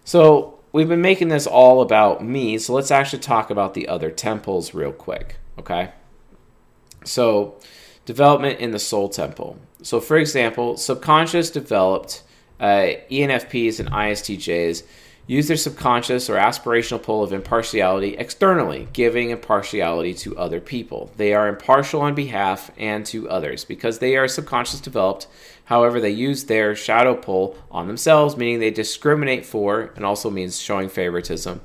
So, 0.04 0.58
we've 0.72 0.88
been 0.88 1.02
making 1.02 1.28
this 1.28 1.46
all 1.46 1.82
about 1.82 2.24
me, 2.24 2.58
so 2.58 2.72
let's 2.74 2.90
actually 2.90 3.20
talk 3.20 3.48
about 3.48 3.74
the 3.74 3.86
other 3.86 4.10
temples 4.10 4.74
real 4.74 4.90
quick. 4.90 5.36
Okay? 5.56 5.92
So, 7.04 7.60
development 8.04 8.60
in 8.60 8.70
the 8.70 8.78
soul 8.78 9.08
temple. 9.08 9.58
So, 9.82 10.00
for 10.00 10.16
example, 10.16 10.76
subconscious 10.76 11.50
developed 11.50 12.22
uh, 12.60 12.94
ENFPs 13.10 13.80
and 13.80 13.90
ISTJs 13.90 14.82
use 15.26 15.48
their 15.48 15.56
subconscious 15.56 16.28
or 16.28 16.36
aspirational 16.36 17.02
pole 17.02 17.22
of 17.22 17.32
impartiality 17.32 18.16
externally, 18.16 18.88
giving 18.92 19.30
impartiality 19.30 20.12
to 20.14 20.36
other 20.36 20.60
people. 20.60 21.10
They 21.16 21.32
are 21.32 21.48
impartial 21.48 22.00
on 22.00 22.14
behalf 22.14 22.70
and 22.76 23.06
to 23.06 23.28
others 23.30 23.64
because 23.64 23.98
they 23.98 24.16
are 24.16 24.26
subconscious 24.26 24.80
developed. 24.80 25.28
However, 25.66 26.00
they 26.00 26.10
use 26.10 26.44
their 26.44 26.74
shadow 26.74 27.14
pole 27.14 27.56
on 27.70 27.86
themselves, 27.86 28.36
meaning 28.36 28.58
they 28.58 28.70
discriminate 28.70 29.46
for, 29.46 29.92
and 29.94 30.04
also 30.04 30.28
means 30.28 30.60
showing 30.60 30.88
favoritism 30.88 31.60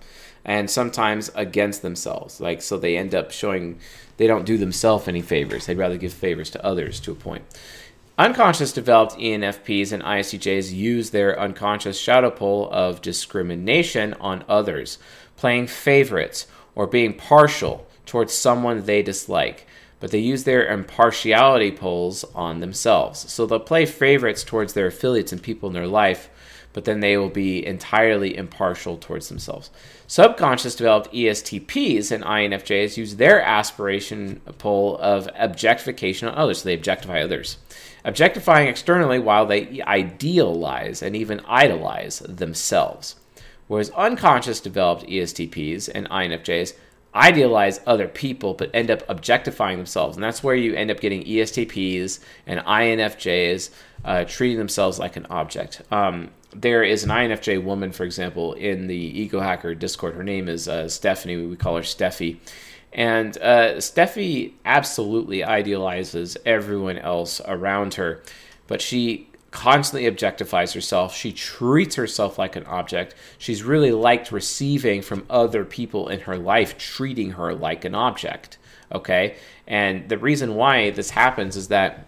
and 0.46 0.70
sometimes 0.70 1.30
against 1.36 1.82
themselves. 1.82 2.40
Like 2.40 2.62
so, 2.62 2.78
they 2.78 2.98
end 2.98 3.14
up 3.14 3.32
showing 3.32 3.80
they 4.18 4.28
don't 4.28 4.46
do 4.46 4.58
themselves 4.58 5.08
any 5.08 5.22
favors. 5.22 5.66
They'd 5.66 5.78
rather 5.78 5.98
give 5.98 6.14
favors 6.14 6.50
to 6.52 6.66
others 6.66 7.00
to 7.02 7.12
a 7.12 7.16
point. 7.16 7.44
Unconscious 8.20 8.74
developed 8.74 9.16
ENFPs 9.18 9.92
and 9.92 10.02
ISTJs 10.02 10.74
use 10.74 11.12
their 11.12 11.40
unconscious 11.40 12.00
shadow 12.00 12.32
pole 12.32 12.68
of 12.72 13.02
discrimination 13.02 14.16
on 14.16 14.44
others, 14.50 14.98
playing 15.36 15.68
favorites 15.68 16.48
or 16.74 16.88
being 16.88 17.14
partial 17.14 17.86
towards 18.08 18.34
someone 18.34 18.84
they 18.84 19.04
dislike. 19.04 19.68
But 20.00 20.10
they 20.10 20.20
use 20.20 20.44
their 20.46 20.68
impartiality 20.68 21.72
poles 21.72 22.24
on 22.34 22.60
themselves. 22.60 23.32
So 23.32 23.46
they'll 23.46 23.60
play 23.60 23.86
favorites 23.86 24.44
towards 24.44 24.74
their 24.74 24.88
affiliates 24.88 25.32
and 25.32 25.42
people 25.42 25.70
in 25.70 25.74
their 25.74 25.88
life, 25.88 26.30
but 26.74 26.86
then 26.86 27.02
they 27.02 27.18
will 27.18 27.30
be 27.30 27.66
entirely 27.66 28.36
impartial 28.36 28.98
towards 28.98 29.30
themselves. 29.30 29.70
Subconscious 30.08 30.76
developed 30.76 31.14
ESTPs 31.14 32.12
and 32.12 32.24
INFJs 32.24 32.96
use 32.96 33.18
their 33.18 33.42
aspiration 33.42 34.42
pole 34.58 34.98
of 35.00 35.30
objectification 35.38 36.30
on 36.30 36.36
others. 36.36 36.60
So 36.60 36.66
they 36.66 36.76
objectify 36.76 37.22
others 37.22 37.58
objectifying 38.08 38.70
externally 38.70 39.20
while 39.20 39.46
they 39.46 39.82
idealize 39.82 41.04
and 41.04 41.16
even 41.16 41.42
idolize 41.46 42.20
themselves. 42.20 43.18
Whereas 43.68 43.90
unconscious 43.92 44.62
developed 44.62 45.06
ESTPs 45.08 45.90
and 45.94 46.10
INFJs 46.10 46.74
idealize 47.14 47.82
other 47.86 48.08
people 48.08 48.54
but 48.54 48.72
end 48.74 48.90
up 48.90 49.04
objectifying 49.10 49.78
themselves. 49.78 50.16
And 50.16 50.24
that's 50.24 50.42
where 50.42 50.56
you 50.56 50.74
end 50.74 50.90
up 50.90 51.02
getting 51.02 51.24
ESTPs 51.26 52.20
and 52.46 52.62
INFJs 52.62 53.72
uh, 54.06 54.24
treating 54.24 54.58
themselves 54.58 55.00
like 55.00 55.18
an 55.18 55.28
object. 55.30 55.82
Um, 55.92 56.30
there 56.52 56.84
is 56.84 57.04
an 57.04 57.10
INFJ 57.10 57.64
woman, 57.64 57.92
for 57.92 58.04
example, 58.04 58.54
in 58.54 58.88
the 58.88 58.96
Ego 58.96 59.40
Hacker 59.40 59.76
Discord. 59.76 60.16
Her 60.16 60.24
name 60.24 60.48
is 60.48 60.68
uh, 60.68 60.88
Stephanie. 60.88 61.46
We 61.46 61.56
call 61.56 61.76
her 61.76 61.82
Steffi. 61.82 62.38
And 62.94 63.38
uh, 63.38 63.76
Steffi 63.76 64.54
absolutely 64.66 65.44
idealizes 65.44 66.38
everyone 66.46 66.98
else 66.98 67.42
around 67.46 67.96
her, 67.96 68.24
but 68.68 68.82
she 68.82 69.28
constantly 69.52 70.10
objectifies 70.10 70.74
herself. 70.74 71.16
She 71.16 71.32
treats 71.32 71.96
herself 71.96 72.38
like 72.38 72.56
an 72.56 72.66
object. 72.66 73.16
She's 73.38 73.64
really 73.64 73.92
liked 73.92 74.32
receiving 74.32 75.02
from 75.02 75.26
other 75.30 75.66
people 75.66 76.10
in 76.10 76.22
her 76.22 76.38
life, 76.38 76.78
treating 76.78 77.32
her 77.32 77.54
like 77.54 77.86
an 77.86 77.96
object. 77.96 78.58
Okay? 78.92 79.36
And 79.68 80.08
the 80.10 80.18
reason 80.18 80.56
why 80.56 80.92
this 80.92 81.12
happens 81.12 81.56
is 81.56 81.68
that 81.68 82.08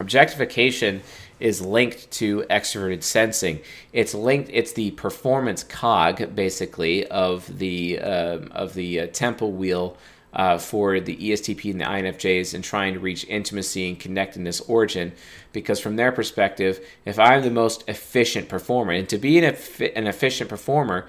objectification 0.00 1.02
is 1.40 1.60
linked 1.60 2.10
to 2.12 2.44
extroverted 2.50 3.02
sensing. 3.02 3.60
It's 3.92 4.14
linked. 4.14 4.50
It's 4.52 4.72
the 4.72 4.90
performance 4.92 5.62
cog, 5.62 6.34
basically, 6.34 7.06
of 7.06 7.58
the 7.58 7.98
uh, 8.00 8.38
of 8.52 8.74
the 8.74 9.00
uh, 9.00 9.06
temple 9.08 9.52
wheel 9.52 9.96
uh, 10.32 10.58
for 10.58 11.00
the 11.00 11.16
ESTP 11.16 11.70
and 11.70 11.80
the 11.80 11.84
INFJs 11.84 12.54
in 12.54 12.62
trying 12.62 12.94
to 12.94 13.00
reach 13.00 13.26
intimacy 13.28 13.88
and 13.88 13.98
connectedness 13.98 14.60
origin. 14.62 15.12
Because 15.52 15.80
from 15.80 15.96
their 15.96 16.12
perspective, 16.12 16.84
if 17.04 17.18
I'm 17.18 17.42
the 17.42 17.50
most 17.50 17.84
efficient 17.88 18.48
performer, 18.48 18.92
and 18.92 19.08
to 19.08 19.18
be 19.18 19.38
an, 19.38 19.56
an 19.96 20.06
efficient 20.06 20.50
performer, 20.50 21.06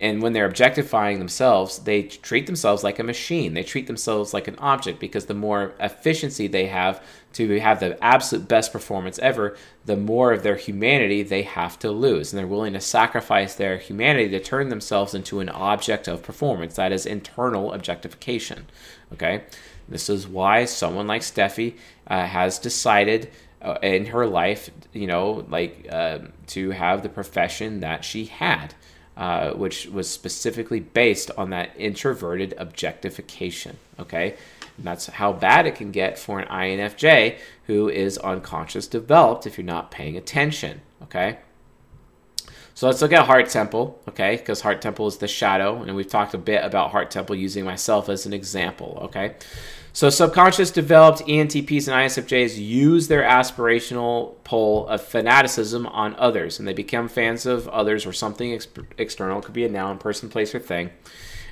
and 0.00 0.22
when 0.22 0.32
they're 0.32 0.46
objectifying 0.46 1.18
themselves, 1.18 1.80
they 1.80 2.04
treat 2.04 2.46
themselves 2.46 2.82
like 2.82 2.98
a 2.98 3.04
machine. 3.04 3.52
They 3.52 3.62
treat 3.62 3.86
themselves 3.86 4.32
like 4.32 4.48
an 4.48 4.56
object 4.58 4.98
because 4.98 5.26
the 5.26 5.34
more 5.34 5.74
efficiency 5.78 6.46
they 6.46 6.66
have 6.66 7.02
to 7.34 7.60
have 7.60 7.80
the 7.80 8.02
absolute 8.02 8.48
best 8.48 8.72
performance 8.72 9.18
ever, 9.18 9.56
the 9.84 9.98
more 9.98 10.32
of 10.32 10.42
their 10.42 10.56
humanity 10.56 11.22
they 11.22 11.42
have 11.42 11.78
to 11.80 11.90
lose. 11.90 12.32
And 12.32 12.38
they're 12.38 12.46
willing 12.46 12.72
to 12.72 12.80
sacrifice 12.80 13.54
their 13.54 13.76
humanity 13.76 14.30
to 14.30 14.40
turn 14.40 14.70
themselves 14.70 15.14
into 15.14 15.40
an 15.40 15.50
object 15.50 16.08
of 16.08 16.22
performance. 16.22 16.76
That 16.76 16.92
is 16.92 17.04
internal 17.04 17.74
objectification. 17.74 18.66
Okay? 19.12 19.44
This 19.86 20.08
is 20.08 20.26
why 20.26 20.64
someone 20.64 21.08
like 21.08 21.22
Steffi 21.22 21.74
uh, 22.06 22.24
has 22.24 22.58
decided 22.58 23.30
uh, 23.60 23.76
in 23.82 24.06
her 24.06 24.26
life, 24.26 24.70
you 24.94 25.06
know, 25.06 25.44
like 25.50 25.86
uh, 25.90 26.20
to 26.46 26.70
have 26.70 27.02
the 27.02 27.10
profession 27.10 27.80
that 27.80 28.02
she 28.02 28.24
had 28.24 28.74
uh, 29.20 29.52
which 29.52 29.86
was 29.86 30.08
specifically 30.08 30.80
based 30.80 31.30
on 31.36 31.50
that 31.50 31.70
introverted 31.76 32.54
objectification. 32.56 33.76
Okay, 33.98 34.34
and 34.78 34.86
that's 34.86 35.08
how 35.08 35.30
bad 35.30 35.66
it 35.66 35.74
can 35.74 35.90
get 35.90 36.18
for 36.18 36.40
an 36.40 36.48
INFJ 36.48 37.36
who 37.66 37.90
is 37.90 38.16
unconscious 38.16 38.86
developed 38.86 39.46
if 39.46 39.58
you're 39.58 39.64
not 39.66 39.90
paying 39.90 40.16
attention. 40.16 40.80
Okay. 41.02 41.38
So 42.72 42.86
let's 42.86 43.02
look 43.02 43.12
at 43.12 43.26
Heart 43.26 43.50
Temple, 43.50 44.00
okay? 44.08 44.36
Because 44.36 44.62
Heart 44.62 44.80
Temple 44.80 45.06
is 45.06 45.18
the 45.18 45.28
shadow, 45.28 45.82
and 45.82 45.94
we've 45.94 46.08
talked 46.08 46.32
a 46.32 46.38
bit 46.38 46.64
about 46.64 46.92
Heart 46.92 47.10
Temple 47.10 47.36
using 47.36 47.62
myself 47.62 48.08
as 48.08 48.24
an 48.24 48.32
example, 48.32 49.00
okay? 49.02 49.34
So 49.92 50.08
subconscious 50.08 50.70
developed 50.70 51.20
ENTPs 51.26 51.88
and 51.88 51.96
ISFJs 51.96 52.56
use 52.56 53.08
their 53.08 53.22
aspirational 53.22 54.36
pole 54.44 54.86
of 54.86 55.02
fanaticism 55.02 55.86
on 55.86 56.14
others, 56.16 56.58
and 56.58 56.68
they 56.68 56.72
become 56.72 57.08
fans 57.08 57.44
of 57.44 57.68
others 57.68 58.06
or 58.06 58.12
something 58.12 58.52
ex- 58.52 58.68
external. 58.98 59.40
It 59.40 59.44
could 59.44 59.54
be 59.54 59.64
a 59.64 59.68
noun, 59.68 59.98
person, 59.98 60.28
place, 60.28 60.54
or 60.54 60.60
thing. 60.60 60.90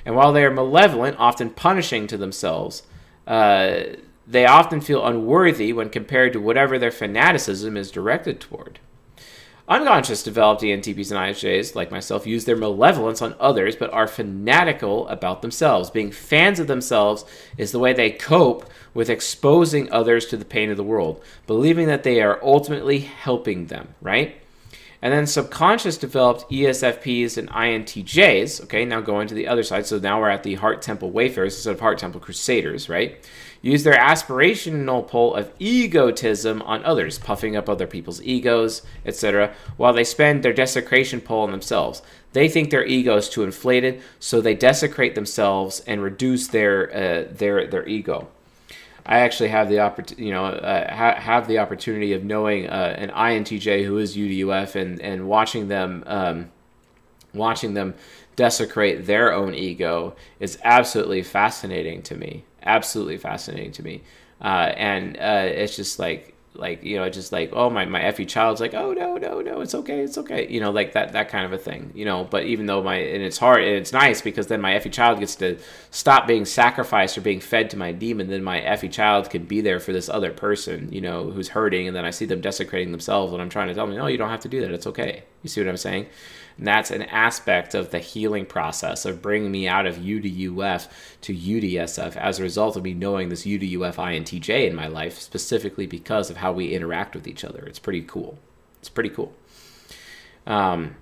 And 0.05 0.15
while 0.15 0.31
they 0.31 0.45
are 0.45 0.51
malevolent, 0.51 1.17
often 1.19 1.49
punishing 1.49 2.07
to 2.07 2.17
themselves, 2.17 2.83
uh, 3.27 3.81
they 4.25 4.45
often 4.45 4.79
feel 4.79 5.05
unworthy 5.05 5.73
when 5.73 5.89
compared 5.89 6.33
to 6.33 6.39
whatever 6.39 6.79
their 6.79 6.91
fanaticism 6.91 7.75
is 7.75 7.91
directed 7.91 8.39
toward. 8.39 8.79
Unconscious 9.69 10.23
developed 10.23 10.63
ENTPs 10.63 11.11
and 11.11 11.19
ISJs, 11.19 11.75
like 11.75 11.91
myself, 11.91 12.25
use 12.25 12.45
their 12.45 12.55
malevolence 12.55 13.21
on 13.21 13.35
others 13.39 13.75
but 13.75 13.93
are 13.93 14.07
fanatical 14.07 15.07
about 15.09 15.43
themselves. 15.43 15.91
Being 15.91 16.11
fans 16.11 16.59
of 16.59 16.65
themselves 16.65 17.23
is 17.55 17.71
the 17.71 17.77
way 17.77 17.93
they 17.93 18.09
cope 18.09 18.67
with 18.95 19.11
exposing 19.11 19.91
others 19.91 20.25
to 20.25 20.37
the 20.37 20.45
pain 20.45 20.71
of 20.71 20.77
the 20.77 20.83
world, 20.83 21.23
believing 21.45 21.85
that 21.85 22.01
they 22.01 22.19
are 22.19 22.43
ultimately 22.43 22.99
helping 22.99 23.67
them, 23.67 23.89
right? 24.01 24.41
And 25.03 25.13
then 25.13 25.27
subconscious 25.27 25.97
developed 25.97 26.49
ESFPs 26.49 27.37
and 27.37 27.49
INTJs, 27.49 28.63
okay, 28.63 28.85
now 28.85 29.01
going 29.01 29.27
to 29.27 29.35
the 29.35 29.47
other 29.47 29.63
side. 29.63 29.85
So 29.85 29.99
now 29.99 30.19
we're 30.19 30.29
at 30.29 30.43
the 30.43 30.55
Heart 30.55 30.81
Temple 30.81 31.11
Wayfarers 31.11 31.55
instead 31.55 31.75
of 31.75 31.79
Heart 31.79 31.99
Temple 31.99 32.19
Crusaders, 32.19 32.89
right? 32.89 33.23
Use 33.61 33.83
their 33.83 33.95
aspirational 33.95 35.05
pull 35.05 35.35
of 35.35 35.51
egotism 35.59 36.61
on 36.61 36.83
others, 36.85 37.19
puffing 37.19 37.57
up 37.57 37.67
other 37.67 37.87
people's 37.87 38.21
egos, 38.21 38.83
etc., 39.05 39.53
while 39.75 39.91
they 39.91 40.05
spend 40.05 40.43
their 40.43 40.53
desecration 40.53 41.19
pull 41.19 41.41
on 41.41 41.51
themselves. 41.51 42.01
They 42.31 42.47
think 42.47 42.69
their 42.69 42.85
ego 42.85 43.17
is 43.17 43.27
too 43.27 43.43
inflated, 43.43 44.01
so 44.19 44.39
they 44.39 44.55
desecrate 44.55 45.15
themselves 45.15 45.81
and 45.85 46.01
reduce 46.01 46.47
their 46.47 46.89
uh, 46.93 47.33
their 47.33 47.67
their 47.67 47.87
ego. 47.87 48.29
I 49.05 49.19
actually 49.19 49.49
have 49.49 49.69
the 49.69 49.79
opportunity, 49.79 50.25
you 50.25 50.31
know, 50.31 50.45
uh, 50.45 50.93
ha- 50.93 51.19
have 51.19 51.47
the 51.47 51.57
opportunity 51.57 52.13
of 52.13 52.23
knowing 52.23 52.69
uh, 52.69 52.95
an 52.97 53.09
INTJ 53.09 53.83
who 53.83 53.97
is 53.97 54.15
UDUF 54.15 54.75
and 54.75 55.01
and 55.01 55.27
watching 55.27 55.67
them 55.67 56.03
um, 56.05 56.51
watching 57.33 57.73
them 57.73 57.95
desecrate 58.35 59.05
their 59.05 59.33
own 59.33 59.53
ego 59.53 60.15
is 60.39 60.57
absolutely 60.63 61.23
fascinating 61.23 62.01
to 62.03 62.15
me. 62.15 62.43
Absolutely 62.63 63.17
fascinating 63.17 63.71
to 63.73 63.83
me, 63.83 64.01
uh, 64.41 64.73
and 64.75 65.17
uh, 65.17 65.45
it's 65.45 65.75
just 65.75 65.99
like 65.99 66.35
like 66.59 66.83
you 66.83 66.97
know 66.97 67.09
just 67.09 67.31
like 67.31 67.51
oh 67.53 67.69
my 67.69 67.85
my 67.85 68.11
Fe 68.11 68.25
child's 68.25 68.59
like 68.59 68.73
oh 68.73 68.91
no 68.93 69.17
no 69.17 69.39
no 69.41 69.61
it's 69.61 69.73
okay 69.73 70.01
it's 70.01 70.17
okay 70.17 70.47
you 70.49 70.59
know 70.59 70.71
like 70.71 70.93
that 70.93 71.13
that 71.13 71.29
kind 71.29 71.45
of 71.45 71.53
a 71.53 71.57
thing 71.57 71.91
you 71.95 72.05
know. 72.05 72.23
But 72.23 72.45
even 72.45 72.65
though 72.65 72.83
my 72.83 72.95
and 72.95 73.23
it's 73.23 73.37
hard 73.37 73.63
and 73.63 73.75
it's 73.75 73.93
nice 73.93 74.21
because 74.21 74.47
then 74.47 74.61
my 74.61 74.77
Fe 74.79 74.89
child 74.89 75.19
gets 75.19 75.35
to 75.35 75.57
stop 75.91 76.27
being 76.27 76.45
sacrificed 76.45 77.17
or 77.17 77.21
being 77.21 77.39
fed 77.39 77.69
to 77.71 77.77
my 77.77 77.91
demon 77.91 78.27
then 78.27 78.43
my 78.43 78.75
Fe 78.75 78.89
child 78.89 79.29
can 79.29 79.45
be 79.45 79.61
there 79.61 79.79
for 79.79 79.93
this 79.93 80.09
other 80.09 80.31
person 80.31 80.91
you 80.91 81.01
know 81.01 81.31
who's 81.31 81.49
hurting 81.49 81.87
and 81.87 81.95
then 81.95 82.05
i 82.05 82.09
see 82.09 82.25
them 82.25 82.41
desecrating 82.41 82.91
themselves 82.91 83.31
and 83.31 83.41
i'm 83.41 83.49
trying 83.49 83.67
to 83.67 83.73
tell 83.73 83.87
them 83.87 83.95
no 83.95 84.07
you 84.07 84.17
don't 84.17 84.29
have 84.29 84.41
to 84.41 84.49
do 84.49 84.61
that 84.61 84.71
it's 84.71 84.87
okay. 84.87 85.23
You 85.43 85.49
see 85.49 85.61
what 85.61 85.69
i'm 85.69 85.77
saying 85.77 86.07
and 86.59 86.67
that's 86.67 86.91
an 86.91 87.03
aspect 87.03 87.73
of 87.73 87.89
the 87.89 87.99
healing 87.99 88.45
process 88.45 89.05
of 89.05 89.21
bringing 89.21 89.49
me 89.49 89.65
out 89.65 89.85
of 89.85 89.95
UDUF 89.95 90.89
to 91.21 91.33
UDSF 91.33 92.17
as 92.17 92.37
a 92.37 92.43
result 92.43 92.75
of 92.75 92.83
me 92.83 92.93
knowing 92.93 93.29
this 93.29 93.45
UDUF 93.45 93.95
INTJ 93.95 94.67
in 94.67 94.75
my 94.75 94.87
life, 94.87 95.17
specifically 95.17 95.87
because 95.87 96.29
of 96.29 96.37
how 96.37 96.51
we 96.51 96.73
interact 96.73 97.15
with 97.15 97.27
each 97.27 97.45
other. 97.45 97.63
It's 97.65 97.79
pretty 97.79 98.01
cool. 98.01 98.37
It's 98.81 98.89
pretty 98.89 99.09
cool. 99.09 99.33
Um, 100.45 100.97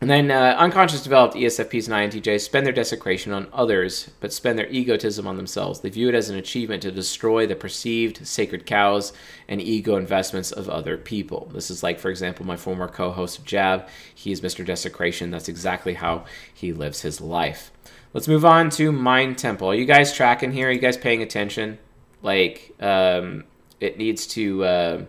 and 0.00 0.08
then 0.08 0.30
uh, 0.30 0.54
unconscious 0.56 1.02
developed 1.02 1.34
ESFPs 1.34 1.86
and 1.86 2.12
INTJs 2.12 2.40
spend 2.40 2.64
their 2.64 2.72
desecration 2.72 3.32
on 3.32 3.48
others, 3.52 4.10
but 4.20 4.32
spend 4.32 4.58
their 4.58 4.68
egotism 4.68 5.26
on 5.26 5.36
themselves. 5.36 5.80
They 5.80 5.90
view 5.90 6.08
it 6.08 6.14
as 6.14 6.30
an 6.30 6.36
achievement 6.36 6.80
to 6.82 6.90
destroy 6.90 7.46
the 7.46 7.54
perceived 7.54 8.26
sacred 8.26 8.64
cows 8.64 9.12
and 9.46 9.60
ego 9.60 9.96
investments 9.96 10.52
of 10.52 10.70
other 10.70 10.96
people. 10.96 11.50
This 11.52 11.70
is 11.70 11.82
like, 11.82 11.98
for 11.98 12.10
example, 12.10 12.46
my 12.46 12.56
former 12.56 12.88
co 12.88 13.10
host 13.10 13.44
Jab. 13.44 13.88
He 14.14 14.32
is 14.32 14.40
Mr. 14.40 14.64
Desecration. 14.64 15.30
That's 15.30 15.50
exactly 15.50 15.94
how 15.94 16.24
he 16.54 16.72
lives 16.72 17.02
his 17.02 17.20
life. 17.20 17.70
Let's 18.14 18.26
move 18.26 18.46
on 18.46 18.70
to 18.70 18.92
Mind 18.92 19.36
Temple. 19.36 19.68
Are 19.68 19.74
you 19.74 19.84
guys 19.84 20.14
tracking 20.14 20.52
here? 20.52 20.68
Are 20.68 20.72
you 20.72 20.80
guys 20.80 20.96
paying 20.96 21.22
attention? 21.22 21.78
Like, 22.22 22.74
um, 22.80 23.44
it 23.80 23.98
needs 23.98 24.26
to, 24.28 24.64
uh, 24.64 25.04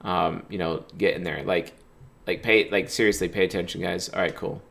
um, 0.00 0.42
you 0.48 0.58
know, 0.58 0.84
get 0.98 1.14
in 1.14 1.22
there. 1.22 1.44
Like, 1.44 1.74
like 2.26 2.42
pay 2.42 2.68
like 2.70 2.88
seriously 2.90 3.28
pay 3.28 3.44
attention 3.44 3.80
guys 3.80 4.08
all 4.08 4.20
right 4.20 4.36
cool 4.36 4.62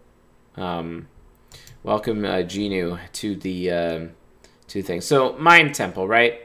um 0.55 1.07
welcome 1.83 2.25
uh, 2.25 2.41
Genu 2.43 2.97
to 3.13 3.35
the 3.35 3.71
um, 3.71 4.11
to 4.67 4.81
the 4.81 4.87
thing. 4.87 5.01
So 5.01 5.33
mind 5.37 5.75
temple, 5.75 6.07
right? 6.07 6.41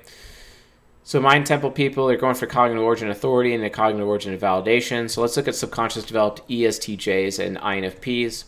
So 1.02 1.20
mind 1.20 1.46
temple 1.46 1.70
people 1.70 2.08
are 2.08 2.16
going 2.16 2.34
for 2.34 2.46
cognitive 2.46 2.82
origin 2.82 3.10
authority 3.10 3.54
and 3.54 3.62
the 3.62 3.70
cognitive 3.70 4.08
origin 4.08 4.36
validation. 4.38 5.10
So 5.10 5.20
let's 5.20 5.36
look 5.36 5.48
at 5.48 5.54
subconscious 5.54 6.04
developed 6.04 6.46
ESTJs 6.48 7.44
and 7.44 7.58
INFPs. 7.58 8.44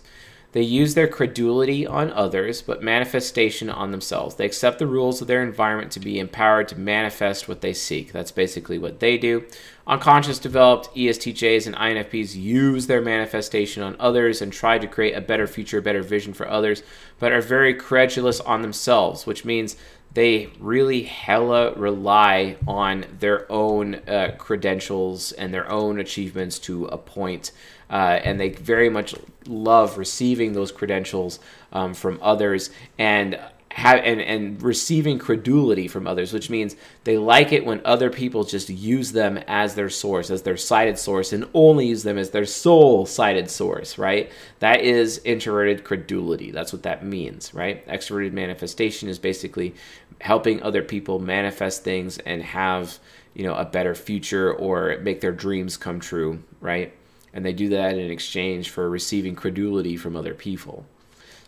They 0.57 0.63
use 0.63 0.95
their 0.95 1.07
credulity 1.07 1.87
on 1.87 2.11
others, 2.13 2.63
but 2.63 2.83
manifestation 2.83 3.69
on 3.69 3.91
themselves. 3.91 4.37
They 4.37 4.47
accept 4.47 4.79
the 4.79 4.87
rules 4.87 5.21
of 5.21 5.29
their 5.29 5.43
environment 5.43 5.93
to 5.93 6.01
be 6.01 6.19
empowered 6.19 6.69
to 6.69 6.81
manifest 6.81 7.47
what 7.47 7.61
they 7.61 7.75
seek. 7.75 8.11
That's 8.11 8.31
basically 8.31 8.79
what 8.79 8.99
they 8.99 9.19
do. 9.19 9.45
Unconscious 9.87 10.39
developed 10.39 10.89
ESTJs 10.97 11.67
and 11.67 11.77
INFPs 11.77 12.35
use 12.35 12.87
their 12.87 13.03
manifestation 13.03 13.83
on 13.83 13.97
others 14.01 14.41
and 14.41 14.51
try 14.51 14.79
to 14.79 14.87
create 14.87 15.13
a 15.13 15.21
better 15.21 15.47
future, 15.47 15.77
a 15.77 15.83
better 15.83 16.03
vision 16.03 16.33
for 16.33 16.49
others, 16.49 16.83
but 17.19 17.33
are 17.33 17.43
very 17.43 17.75
credulous 17.75 18.41
on 18.41 18.63
themselves, 18.63 19.27
which 19.27 19.45
means 19.45 19.77
they 20.15 20.49
really 20.59 21.03
hella 21.03 21.75
rely 21.75 22.57
on 22.67 23.05
their 23.19 23.53
own 23.53 23.97
uh, 24.09 24.35
credentials 24.39 25.33
and 25.33 25.53
their 25.53 25.71
own 25.71 26.01
achievements 26.01 26.59
to 26.61 26.87
a 26.87 26.97
point. 26.97 27.53
Uh, 27.89 28.21
and 28.25 28.41
they 28.41 28.49
very 28.49 28.91
much 28.91 29.15
love 29.47 29.97
receiving 29.99 30.53
those 30.53 30.73
credentials 30.73 31.39
um, 31.73 31.95
from 31.95 32.19
others 32.21 32.71
and 32.99 33.39
have 33.77 34.01
and, 34.05 34.23
and 34.23 34.63
receiving 34.63 35.19
credulity 35.19 35.87
from 35.87 36.07
others, 36.07 36.33
which 36.33 36.49
means 36.49 36.77
they 37.05 37.19
like 37.19 37.53
it 37.53 37.67
when 37.67 37.79
other 37.85 38.09
people 38.09 38.43
just 38.43 38.71
use 38.71 39.13
them 39.13 39.37
as 39.47 39.75
their 39.75 39.91
source, 39.91 40.31
as 40.31 40.43
their 40.43 40.57
cited 40.57 40.99
source, 40.99 41.31
and 41.35 41.47
only 41.53 41.87
use 41.87 42.03
them 42.03 42.17
as 42.17 42.31
their 42.31 42.47
sole 42.47 43.05
cited 43.05 43.51
source, 43.51 43.99
right? 43.99 44.33
That 44.61 44.81
is 44.81 45.21
introverted 45.27 45.85
credulity. 45.85 46.51
That's 46.51 46.73
what 46.73 46.85
that 46.85 47.05
means, 47.05 47.53
right? 47.53 47.87
Extroverted 47.87 48.33
manifestation 48.33 49.11
is 49.11 49.19
basically 49.19 49.75
helping 50.23 50.63
other 50.63 50.83
people 50.83 51.19
manifest 51.19 51.85
things 51.85 52.17
and 52.19 52.43
have, 52.43 52.99
you 53.35 53.45
know, 53.45 53.55
a 53.55 53.67
better 53.67 53.95
future 53.95 54.55
or 54.55 54.99
make 55.03 55.21
their 55.21 55.33
dreams 55.33 55.77
come 55.77 56.01
true, 56.01 56.43
right? 56.63 56.95
And 57.37 57.45
they 57.45 57.53
do 57.53 57.69
that 57.69 57.99
in 57.99 58.11
exchange 58.11 58.71
for 58.71 58.89
receiving 58.89 59.35
credulity 59.35 59.99
from 59.99 60.17
other 60.17 60.33
people. 60.33 60.87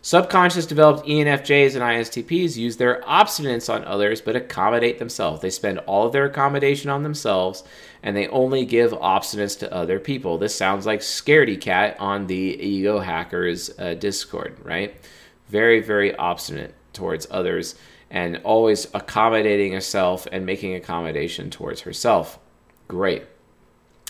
Subconscious 0.03 0.67
developed 0.67 1.07
ENFJs 1.07 1.73
and 1.73 1.81
ISTPs 1.81 2.55
use 2.55 2.77
their 2.77 3.01
obstinance 3.01 3.73
on 3.73 3.83
others 3.85 4.21
but 4.21 4.35
accommodate 4.35 4.99
themselves. 4.99 5.41
They 5.41 5.49
spend 5.49 5.79
all 5.79 6.05
of 6.05 6.13
their 6.13 6.25
accommodation 6.25 6.91
on 6.91 7.01
themselves 7.01 7.63
and 8.03 8.15
they 8.15 8.27
only 8.27 8.65
give 8.65 8.91
obstinance 8.91 9.57
to 9.61 9.73
other 9.73 9.99
people. 9.99 10.37
This 10.37 10.53
sounds 10.53 10.85
like 10.85 10.99
Scaredy 10.99 11.59
Cat 11.59 11.97
on 11.99 12.27
the 12.27 12.35
Ego 12.35 12.99
Hackers 12.99 13.71
uh, 13.79 13.95
Discord, 13.95 14.57
right? 14.63 14.95
Very, 15.47 15.79
very 15.79 16.15
obstinate 16.15 16.75
towards 16.93 17.25
others 17.31 17.73
and 18.11 18.37
always 18.43 18.85
accommodating 18.93 19.73
herself 19.73 20.27
and 20.31 20.45
making 20.45 20.75
accommodation 20.75 21.49
towards 21.49 21.81
herself. 21.81 22.37
Great. 22.87 23.23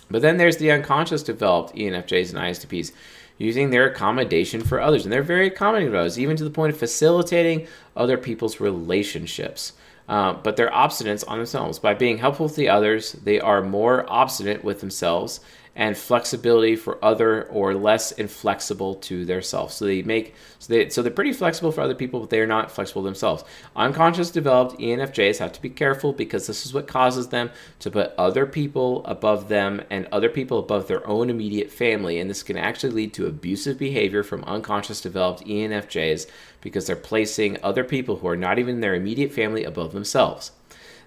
But 0.10 0.22
then 0.22 0.38
there's 0.38 0.57
the 0.57 0.72
unconscious 0.72 1.24
developed 1.24 1.76
ENFJs 1.76 2.30
and 2.30 2.39
ISTPs 2.39 2.91
using 3.38 3.70
their 3.70 3.88
accommodation 3.88 4.62
for 4.62 4.82
others. 4.82 5.05
And 5.05 5.12
they're 5.12 5.24
very 5.24 5.47
accommodating 5.47 5.91
to 5.93 5.99
others, 5.99 6.20
even 6.20 6.36
to 6.38 6.43
the 6.43 6.49
point 6.49 6.74
of 6.74 6.80
facilitating 6.80 7.68
other 7.95 8.18
people's 8.18 8.60
relationships. 8.60 9.74
Uh, 10.07 10.34
but 10.34 10.57
they're 10.57 10.74
obstinate 10.74 11.24
on 11.28 11.38
themselves. 11.38 11.80
By 11.80 11.93
being 11.93 12.18
helpful 12.18 12.49
to 12.49 12.55
the 12.55 12.70
others, 12.70 13.14
they 13.14 13.39
are 13.39 13.62
more 13.62 14.05
obstinate 14.10 14.64
with 14.64 14.82
themselves 14.82 15.39
and 15.80 15.96
flexibility 15.98 16.76
for 16.76 17.04
other 17.04 17.44
or 17.46 17.74
less 17.74 18.12
inflexible 18.12 18.96
to 18.96 19.24
their 19.24 19.42
self. 19.42 19.72
So 19.72 19.86
they 19.86 20.02
make 20.02 20.36
so 20.60 20.74
they 20.74 20.90
so 20.90 21.02
they're 21.02 21.10
pretty 21.10 21.32
flexible 21.32 21.72
for 21.72 21.80
other 21.80 21.96
people, 21.96 22.20
but 22.20 22.30
they 22.30 22.42
are 22.42 22.46
not 22.46 22.70
flexible 22.70 23.02
themselves. 23.02 23.46
Unconscious 23.78 24.30
developed 24.30 24.78
ENFJs 24.78 25.38
have 25.38 25.54
to 25.54 25.62
be 25.62 25.70
careful 25.70 26.12
because 26.12 26.48
this 26.48 26.66
is 26.66 26.74
what 26.74 26.86
causes 26.86 27.30
them 27.30 27.50
to 27.80 27.90
put 27.90 28.14
other 28.18 28.46
people 28.46 29.06
above 29.06 29.48
them 29.48 29.82
and 29.90 30.06
other 30.12 30.28
people 30.28 30.60
above 30.60 30.90
their 30.90 31.08
own 31.08 31.30
immediate 31.30 31.72
family, 31.72 32.20
and 32.20 32.30
this 32.30 32.44
can 32.44 32.58
actually 32.58 32.92
lead 32.92 33.14
to 33.14 33.26
abusive 33.26 33.80
behavior 33.80 34.22
from 34.22 34.44
unconscious 34.44 35.00
developed 35.00 35.46
ENFJs 35.46 36.28
because 36.60 36.88
they're 36.88 36.98
placing 36.98 37.58
other 37.64 37.86
people 37.86 38.18
who 38.18 38.28
are 38.28 38.36
not 38.36 38.60
even 38.60 38.82
their 38.82 38.96
immediate 38.96 39.32
family 39.32 39.64
above 39.64 39.94
themselves. 39.94 40.52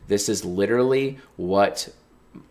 This 0.08 0.30
is 0.30 0.46
literally 0.46 1.18
what 1.36 1.90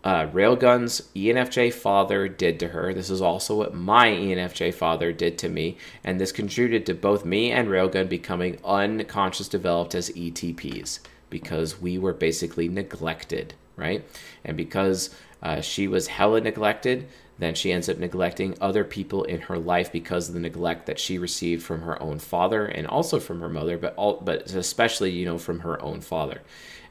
uh, 0.04 0.26
Railgun's 0.26 1.02
ENFJ 1.14 1.72
father 1.72 2.28
did 2.28 2.58
to 2.60 2.68
her. 2.68 2.92
This 2.92 3.10
is 3.10 3.20
also 3.20 3.56
what 3.56 3.74
my 3.74 4.08
ENFJ 4.08 4.74
father 4.74 5.12
did 5.12 5.38
to 5.38 5.48
me, 5.48 5.76
and 6.04 6.20
this 6.20 6.32
contributed 6.32 6.86
to 6.86 6.94
both 6.94 7.24
me 7.24 7.50
and 7.50 7.68
Railgun 7.68 8.08
becoming 8.08 8.58
unconscious 8.64 9.48
developed 9.48 9.94
as 9.94 10.10
ETPs 10.10 11.00
because 11.30 11.80
we 11.80 11.98
were 11.98 12.12
basically 12.12 12.68
neglected, 12.68 13.54
right? 13.76 14.04
And 14.44 14.56
because 14.56 15.14
uh, 15.42 15.60
she 15.60 15.88
was 15.88 16.08
hella 16.08 16.40
neglected, 16.40 17.08
then 17.38 17.54
she 17.54 17.72
ends 17.72 17.88
up 17.88 17.98
neglecting 17.98 18.56
other 18.60 18.84
people 18.84 19.24
in 19.24 19.40
her 19.42 19.58
life 19.58 19.90
because 19.90 20.28
of 20.28 20.34
the 20.34 20.40
neglect 20.40 20.86
that 20.86 21.00
she 21.00 21.18
received 21.18 21.62
from 21.62 21.80
her 21.82 22.00
own 22.00 22.18
father 22.18 22.66
and 22.66 22.86
also 22.86 23.18
from 23.18 23.40
her 23.40 23.48
mother, 23.48 23.78
but 23.78 23.94
all, 23.96 24.20
but 24.20 24.50
especially 24.52 25.10
you 25.10 25.24
know 25.24 25.38
from 25.38 25.60
her 25.60 25.80
own 25.82 26.00
father. 26.00 26.42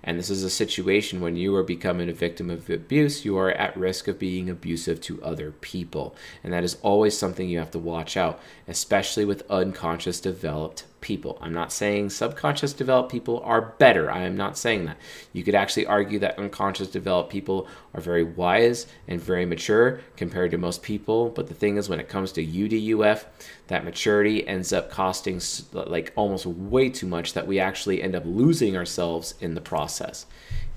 And 0.04 0.18
this 0.18 0.30
is 0.30 0.44
a 0.44 0.50
situation 0.50 1.22
when 1.22 1.36
you 1.36 1.56
are 1.56 1.64
becoming 1.64 2.10
a 2.10 2.14
victim 2.14 2.50
of 2.50 2.70
abuse, 2.70 3.24
you 3.24 3.38
are 3.38 3.52
at 3.52 3.78
risk 3.78 4.08
of 4.08 4.18
being 4.18 4.50
abusive 4.50 5.00
to 5.02 5.24
other 5.24 5.52
people. 5.52 6.16
And 6.44 6.52
that 6.54 6.64
is 6.64 6.78
always 6.82 7.18
something 7.18 7.48
you 7.48 7.60
have 7.60 7.72
to 7.72 7.80
watch 7.80 8.18
out, 8.18 8.40
especially 8.68 9.26
with 9.26 9.50
unconscious 9.50 10.20
developed 10.20 10.86
people. 11.02 11.38
I'm 11.42 11.54
not 11.54 11.74
saying 11.74 12.12
subconscious 12.12 12.74
developed 12.74 13.12
people 13.12 13.42
are 13.44 13.74
better. 13.80 14.10
I 14.10 14.22
am 14.22 14.38
not 14.38 14.58
saying 14.58 14.86
that. 14.86 14.98
You 15.34 15.44
could 15.44 15.56
actually 15.56 15.88
argue 15.88 16.20
that 16.20 16.38
unconscious 16.38 16.88
developed 16.88 17.32
people 17.32 17.68
are 17.94 18.02
very 18.02 18.24
wise 18.24 18.88
and 19.08 19.20
very 19.20 19.46
mature 19.46 20.00
compared 20.16 20.52
to 20.52 20.58
most 20.58 20.84
people. 20.84 21.30
But 21.30 21.48
the 21.48 21.54
thing 21.54 21.78
is, 21.78 21.90
when 21.90 22.00
it 22.00 22.08
comes 22.08 22.32
to 22.34 22.46
UDUF, 22.46 23.26
that 23.68 23.84
maturity 23.84 24.48
ends 24.48 24.72
up 24.72 24.90
costing 24.90 25.42
like 25.74 26.14
almost 26.16 26.46
way 26.46 26.90
too 26.90 27.08
much 27.08 27.34
that 27.34 27.48
we 27.48 27.60
actually 27.60 28.02
end 28.02 28.16
up 28.16 28.24
losing 28.26 28.78
ourselves 28.78 29.34
in 29.42 29.56
the 29.56 29.62
process. 29.62 30.26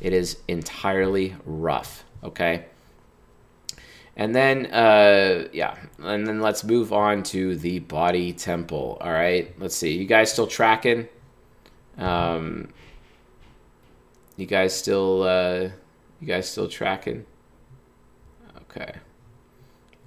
It 0.00 0.12
is 0.12 0.38
entirely 0.48 1.36
rough, 1.44 2.04
okay? 2.22 2.66
And 4.16 4.34
then, 4.34 4.66
uh, 4.66 5.48
yeah, 5.52 5.76
and 5.98 6.26
then 6.26 6.40
let's 6.40 6.62
move 6.62 6.92
on 6.92 7.24
to 7.24 7.56
the 7.56 7.80
body 7.80 8.32
temple. 8.32 8.96
All 9.00 9.10
right, 9.10 9.52
let's 9.58 9.74
see. 9.74 9.96
You 9.96 10.04
guys 10.04 10.32
still 10.32 10.46
tracking? 10.46 11.08
Um, 11.98 12.68
you 14.36 14.46
guys 14.46 14.74
still, 14.74 15.22
uh, 15.24 15.70
you 16.20 16.26
guys 16.26 16.48
still 16.48 16.68
tracking? 16.68 17.26
Okay. 18.62 18.92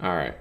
All 0.01 0.15
right. 0.15 0.35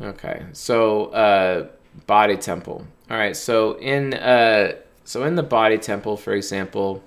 Okay. 0.00 0.46
So, 0.52 1.06
uh, 1.06 1.68
body 2.06 2.36
temple. 2.36 2.86
All 3.10 3.16
right. 3.16 3.36
So 3.36 3.78
in, 3.78 4.14
uh, 4.14 4.72
so 5.04 5.24
in 5.24 5.34
the 5.34 5.42
body 5.42 5.78
temple, 5.78 6.16
for 6.16 6.32
example, 6.34 7.02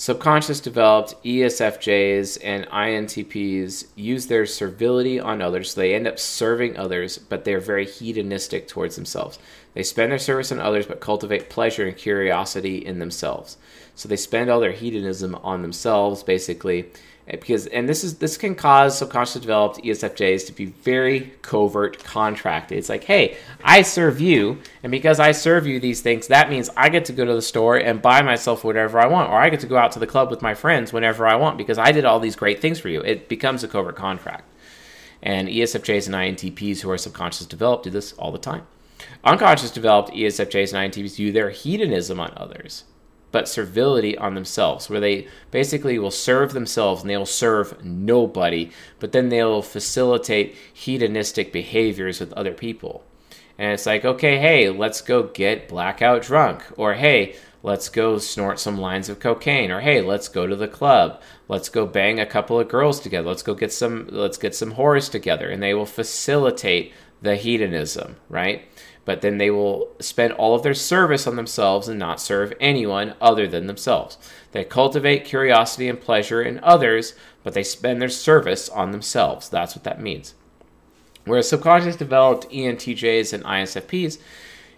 Subconscious 0.00 0.60
developed 0.60 1.20
ESFJs 1.24 2.38
and 2.44 2.68
INTPs 2.68 3.86
use 3.96 4.28
their 4.28 4.46
servility 4.46 5.18
on 5.18 5.42
others, 5.42 5.72
so 5.72 5.80
they 5.80 5.92
end 5.92 6.06
up 6.06 6.20
serving 6.20 6.76
others, 6.76 7.18
but 7.18 7.44
they're 7.44 7.58
very 7.58 7.84
hedonistic 7.84 8.68
towards 8.68 8.94
themselves. 8.94 9.40
They 9.74 9.82
spend 9.82 10.12
their 10.12 10.20
service 10.20 10.52
on 10.52 10.60
others, 10.60 10.86
but 10.86 11.00
cultivate 11.00 11.50
pleasure 11.50 11.84
and 11.84 11.96
curiosity 11.96 12.76
in 12.78 13.00
themselves. 13.00 13.56
So 13.98 14.08
they 14.08 14.14
spend 14.14 14.48
all 14.48 14.60
their 14.60 14.70
hedonism 14.70 15.34
on 15.42 15.60
themselves, 15.60 16.22
basically, 16.22 16.84
eh, 17.26 17.34
because 17.34 17.66
and 17.66 17.88
this 17.88 18.04
is 18.04 18.18
this 18.18 18.36
can 18.36 18.54
cause 18.54 18.96
subconsciously 18.96 19.40
developed 19.40 19.82
ESFJs 19.82 20.46
to 20.46 20.52
be 20.52 20.66
very 20.66 21.32
covert 21.42 22.04
contracted. 22.04 22.78
It's 22.78 22.88
like, 22.88 23.02
hey, 23.02 23.36
I 23.64 23.82
serve 23.82 24.20
you, 24.20 24.60
and 24.84 24.92
because 24.92 25.18
I 25.18 25.32
serve 25.32 25.66
you 25.66 25.80
these 25.80 26.00
things, 26.00 26.28
that 26.28 26.48
means 26.48 26.70
I 26.76 26.90
get 26.90 27.06
to 27.06 27.12
go 27.12 27.24
to 27.24 27.34
the 27.34 27.42
store 27.42 27.76
and 27.76 28.00
buy 28.00 28.22
myself 28.22 28.62
whatever 28.62 29.00
I 29.00 29.08
want, 29.08 29.30
or 29.30 29.40
I 29.40 29.48
get 29.48 29.58
to 29.60 29.66
go 29.66 29.76
out 29.76 29.90
to 29.92 29.98
the 29.98 30.06
club 30.06 30.30
with 30.30 30.42
my 30.42 30.54
friends 30.54 30.92
whenever 30.92 31.26
I 31.26 31.34
want 31.34 31.58
because 31.58 31.76
I 31.76 31.90
did 31.90 32.04
all 32.04 32.20
these 32.20 32.36
great 32.36 32.60
things 32.60 32.78
for 32.78 32.90
you. 32.90 33.00
It 33.00 33.28
becomes 33.28 33.64
a 33.64 33.68
covert 33.68 33.96
contract. 33.96 34.44
And 35.24 35.48
ESFJs 35.48 36.06
and 36.06 36.14
INTPs 36.14 36.82
who 36.82 36.90
are 36.90 36.98
subconscious 36.98 37.46
developed 37.46 37.82
do 37.82 37.90
this 37.90 38.12
all 38.12 38.30
the 38.30 38.38
time. 38.38 38.64
Unconscious 39.24 39.72
developed 39.72 40.12
ESFJs 40.12 40.72
and 40.72 40.92
INTPs 40.92 41.16
view 41.16 41.32
their 41.32 41.50
hedonism 41.50 42.20
on 42.20 42.32
others 42.36 42.84
but 43.30 43.48
servility 43.48 44.16
on 44.16 44.34
themselves, 44.34 44.88
where 44.88 45.00
they 45.00 45.28
basically 45.50 45.98
will 45.98 46.10
serve 46.10 46.52
themselves 46.52 47.02
and 47.02 47.10
they 47.10 47.16
will 47.16 47.26
serve 47.26 47.84
nobody, 47.84 48.70
but 48.98 49.12
then 49.12 49.28
they'll 49.28 49.62
facilitate 49.62 50.54
hedonistic 50.72 51.52
behaviors 51.52 52.20
with 52.20 52.32
other 52.32 52.54
people. 52.54 53.04
And 53.58 53.72
it's 53.72 53.86
like, 53.86 54.04
okay, 54.04 54.38
hey, 54.38 54.70
let's 54.70 55.00
go 55.00 55.24
get 55.24 55.68
blackout 55.68 56.22
drunk, 56.22 56.62
or 56.76 56.94
hey, 56.94 57.36
let's 57.62 57.88
go 57.88 58.18
snort 58.18 58.60
some 58.60 58.78
lines 58.78 59.08
of 59.08 59.18
cocaine, 59.18 59.70
or 59.70 59.80
hey, 59.80 60.00
let's 60.00 60.28
go 60.28 60.46
to 60.46 60.54
the 60.54 60.68
club, 60.68 61.20
let's 61.48 61.68
go 61.68 61.84
bang 61.84 62.20
a 62.20 62.26
couple 62.26 62.58
of 62.60 62.68
girls 62.68 63.00
together, 63.00 63.28
let's 63.28 63.42
go 63.42 63.54
get 63.54 63.72
some, 63.72 64.06
let's 64.10 64.38
get 64.38 64.54
some 64.54 64.74
whores 64.74 65.10
together, 65.10 65.50
and 65.50 65.62
they 65.62 65.74
will 65.74 65.86
facilitate 65.86 66.92
the 67.20 67.34
hedonism, 67.34 68.16
right? 68.28 68.62
But 69.08 69.22
then 69.22 69.38
they 69.38 69.50
will 69.50 69.88
spend 70.00 70.34
all 70.34 70.54
of 70.54 70.62
their 70.62 70.74
service 70.74 71.26
on 71.26 71.36
themselves 71.36 71.88
and 71.88 71.98
not 71.98 72.20
serve 72.20 72.52
anyone 72.60 73.14
other 73.22 73.46
than 73.46 73.66
themselves. 73.66 74.18
They 74.52 74.64
cultivate 74.64 75.24
curiosity 75.24 75.88
and 75.88 75.98
pleasure 75.98 76.42
in 76.42 76.60
others, 76.62 77.14
but 77.42 77.54
they 77.54 77.62
spend 77.62 78.02
their 78.02 78.10
service 78.10 78.68
on 78.68 78.90
themselves. 78.90 79.48
That's 79.48 79.74
what 79.74 79.84
that 79.84 79.98
means. 79.98 80.34
Whereas 81.24 81.48
subconscious 81.48 81.96
developed 81.96 82.50
ENTJs 82.50 83.32
and 83.32 83.44
ISFPs 83.44 84.18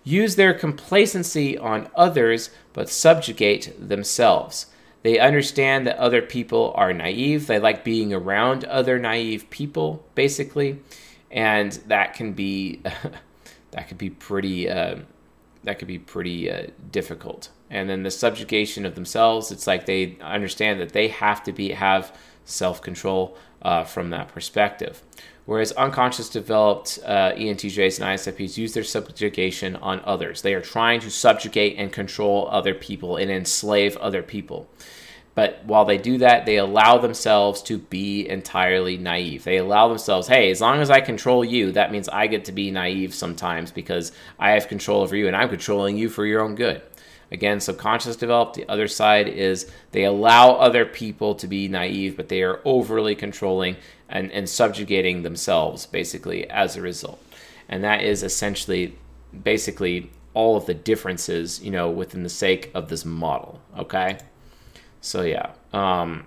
use 0.04 0.36
their 0.36 0.54
complacency 0.54 1.58
on 1.58 1.88
others 1.96 2.50
but 2.72 2.88
subjugate 2.88 3.74
themselves. 3.80 4.66
They 5.02 5.18
understand 5.18 5.88
that 5.88 5.98
other 5.98 6.22
people 6.22 6.72
are 6.76 6.92
naive. 6.92 7.48
They 7.48 7.58
like 7.58 7.82
being 7.82 8.14
around 8.14 8.64
other 8.66 8.96
naive 8.96 9.50
people, 9.50 10.06
basically, 10.14 10.78
and 11.32 11.72
that 11.88 12.14
can 12.14 12.32
be 12.32 12.82
that 13.72 13.88
could 13.88 13.98
be 13.98 14.10
pretty 14.10 14.68
uh, 14.68 14.96
that 15.64 15.78
could 15.78 15.88
be 15.88 15.98
pretty 15.98 16.50
uh, 16.50 16.68
difficult. 16.90 17.50
And 17.68 17.88
then 17.88 18.02
the 18.02 18.10
subjugation 18.10 18.84
of 18.84 18.94
themselves, 18.94 19.52
it's 19.52 19.66
like 19.66 19.86
they 19.86 20.16
understand 20.20 20.80
that 20.80 20.92
they 20.92 21.08
have 21.08 21.44
to 21.44 21.52
be 21.52 21.70
have 21.70 22.16
self 22.44 22.82
control 22.82 23.36
uh, 23.62 23.84
from 23.84 24.10
that 24.10 24.28
perspective. 24.28 25.02
Whereas 25.46 25.72
unconscious 25.72 26.28
developed 26.28 26.98
uh, 27.04 27.32
ENTJs 27.32 28.00
and 28.00 28.18
ISFPs 28.18 28.56
use 28.56 28.72
their 28.72 28.84
subjugation 28.84 29.74
on 29.76 30.00
others. 30.04 30.42
They 30.42 30.54
are 30.54 30.60
trying 30.60 31.00
to 31.00 31.10
subjugate 31.10 31.76
and 31.76 31.92
control 31.92 32.48
other 32.50 32.74
people 32.74 33.16
and 33.16 33.30
enslave 33.30 33.96
other 33.96 34.22
people. 34.22 34.68
But 35.34 35.64
while 35.64 35.84
they 35.84 35.96
do 35.96 36.18
that, 36.18 36.44
they 36.44 36.56
allow 36.56 36.98
themselves 36.98 37.62
to 37.62 37.78
be 37.78 38.28
entirely 38.28 38.96
naive. 38.96 39.44
They 39.44 39.58
allow 39.58 39.88
themselves, 39.88 40.26
hey, 40.26 40.50
as 40.50 40.60
long 40.60 40.80
as 40.80 40.90
I 40.90 41.00
control 41.00 41.44
you, 41.44 41.72
that 41.72 41.92
means 41.92 42.08
I 42.08 42.26
get 42.26 42.44
to 42.46 42.52
be 42.52 42.70
naive 42.70 43.14
sometimes 43.14 43.70
because 43.70 44.12
I 44.38 44.50
have 44.50 44.68
control 44.68 45.02
over 45.02 45.16
you 45.16 45.28
and 45.28 45.36
I'm 45.36 45.48
controlling 45.48 45.96
you 45.96 46.08
for 46.08 46.26
your 46.26 46.42
own 46.42 46.56
good. 46.56 46.82
Again, 47.32 47.60
subconscious 47.60 48.16
developed. 48.16 48.54
The 48.54 48.68
other 48.68 48.88
side 48.88 49.28
is 49.28 49.70
they 49.92 50.04
allow 50.04 50.54
other 50.54 50.84
people 50.84 51.36
to 51.36 51.46
be 51.46 51.68
naive, 51.68 52.16
but 52.16 52.28
they 52.28 52.42
are 52.42 52.60
overly 52.64 53.14
controlling 53.14 53.76
and, 54.08 54.32
and 54.32 54.48
subjugating 54.48 55.22
themselves, 55.22 55.86
basically, 55.86 56.50
as 56.50 56.76
a 56.76 56.82
result. 56.82 57.22
And 57.68 57.84
that 57.84 58.02
is 58.02 58.24
essentially, 58.24 58.98
basically, 59.44 60.10
all 60.34 60.56
of 60.56 60.66
the 60.66 60.74
differences, 60.74 61.62
you 61.62 61.70
know, 61.70 61.88
within 61.88 62.24
the 62.24 62.28
sake 62.28 62.72
of 62.74 62.88
this 62.88 63.04
model. 63.04 63.60
Okay? 63.78 64.18
So, 65.00 65.22
yeah. 65.22 65.52
Um, 65.72 66.26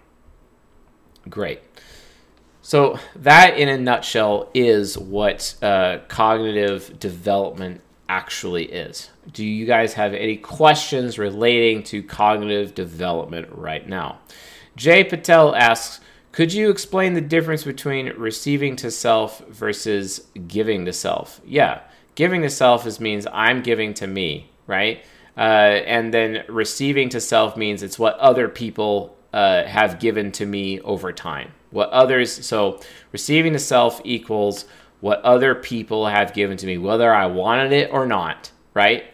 great. 1.30 1.61
So, 2.61 2.97
that 3.15 3.57
in 3.57 3.69
a 3.69 3.78
nutshell 3.78 4.49
is 4.53 4.97
what 4.97 5.55
uh, 5.61 5.99
cognitive 6.07 6.99
development 6.99 7.82
actually 8.09 8.65
is. 8.65 9.09
Do 9.32 9.45
you 9.45 9.65
guys 9.65 9.93
have 9.93 10.13
any 10.13 10.38
questions 10.38 11.17
relating 11.17 11.84
to 11.84 12.03
cognitive 12.03 12.76
development 12.76 13.49
right 13.51 13.88
now? 13.88 14.19
Jay 14.76 15.03
Patel 15.03 15.55
asks 15.55 15.99
Could 16.32 16.53
you 16.53 16.69
explain 16.69 17.13
the 17.13 17.21
difference 17.21 17.63
between 17.63 18.07
receiving 18.17 18.76
to 18.78 18.91
self 18.91 19.39
versus 19.47 20.28
giving 20.47 20.86
to 20.86 20.93
self? 20.93 21.41
Yeah, 21.45 21.82
giving 22.15 22.41
to 22.41 22.49
self 22.49 22.86
is 22.86 22.99
means 22.99 23.28
I'm 23.32 23.61
giving 23.61 23.93
to 23.95 24.07
me, 24.07 24.49
right? 24.67 25.03
Uh, 25.36 25.82
and 25.86 26.14
then 26.14 26.44
receiving 26.48 27.10
to 27.10 27.20
self 27.20 27.58
means 27.58 27.82
it's 27.82 27.98
what 27.98 28.18
other 28.20 28.48
people 28.48 29.18
uh, 29.34 29.64
have 29.64 30.00
given 30.00 30.32
to 30.32 30.46
me 30.46 30.80
over 30.82 31.12
time. 31.12 31.52
What 31.72 31.90
others, 31.90 32.46
so 32.46 32.80
receiving 33.12 33.54
to 33.54 33.60
self 33.60 34.00
equals 34.04 34.66
what 35.00 35.22
other 35.22 35.56
people 35.56 36.08
have 36.08 36.34
given 36.34 36.56
to 36.58 36.66
me, 36.66 36.78
whether 36.78 37.14
I 37.14 37.26
wanted 37.26 37.74
it 37.74 37.90
or 37.92 38.06
not, 38.06 38.52
right? 38.74 39.06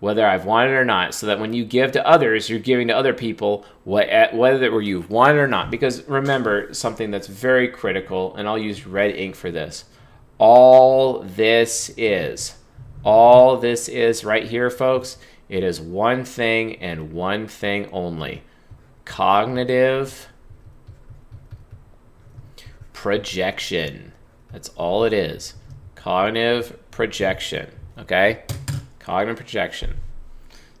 Whether 0.00 0.26
I've 0.26 0.46
wanted 0.46 0.70
it 0.70 0.76
or 0.76 0.84
not, 0.84 1.14
so 1.14 1.26
that 1.26 1.38
when 1.38 1.52
you 1.52 1.64
give 1.64 1.92
to 1.92 2.06
others, 2.06 2.48
you're 2.48 2.58
giving 2.58 2.88
to 2.88 2.96
other 2.96 3.12
people 3.12 3.64
what, 3.84 4.08
whether 4.32 4.80
you've 4.80 5.10
wanted 5.10 5.36
or 5.36 5.46
not. 5.46 5.70
Because 5.70 6.02
remember 6.08 6.72
something 6.72 7.10
that's 7.10 7.26
very 7.26 7.68
critical, 7.68 8.34
and 8.36 8.48
I'll 8.48 8.58
use 8.58 8.86
red 8.86 9.14
ink 9.14 9.36
for 9.36 9.50
this. 9.50 9.84
All 10.38 11.20
this 11.20 11.92
is, 11.96 12.54
all 13.04 13.58
this 13.58 13.88
is 13.88 14.24
right 14.24 14.44
here, 14.44 14.70
folks, 14.70 15.18
it 15.48 15.64
is 15.64 15.80
one 15.80 16.24
thing 16.24 16.76
and 16.76 17.12
one 17.12 17.48
thing 17.48 17.88
only 17.92 18.42
cognitive 19.04 20.28
projection. 22.92 24.12
That's 24.52 24.68
all 24.70 25.04
it 25.04 25.12
is. 25.12 25.54
Cognitive 25.94 26.78
projection. 26.90 27.70
Okay? 27.96 28.42
Cognitive 28.98 29.36
projection. 29.36 29.96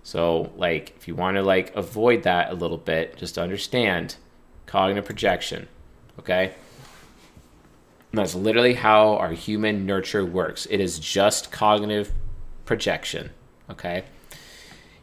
So, 0.02 0.52
like, 0.56 0.94
if 0.96 1.08
you 1.08 1.14
want 1.14 1.36
to 1.36 1.42
like 1.42 1.74
avoid 1.74 2.22
that 2.24 2.50
a 2.50 2.54
little 2.54 2.76
bit, 2.76 3.16
just 3.16 3.38
understand 3.38 4.16
cognitive 4.66 5.04
projection. 5.04 5.68
Okay? 6.18 6.54
That's 8.12 8.34
literally 8.34 8.74
how 8.74 9.16
our 9.16 9.32
human 9.32 9.86
nurture 9.86 10.24
works. 10.24 10.66
It 10.70 10.80
is 10.80 10.98
just 10.98 11.52
cognitive 11.52 12.12
projection. 12.64 13.30
Okay? 13.70 14.04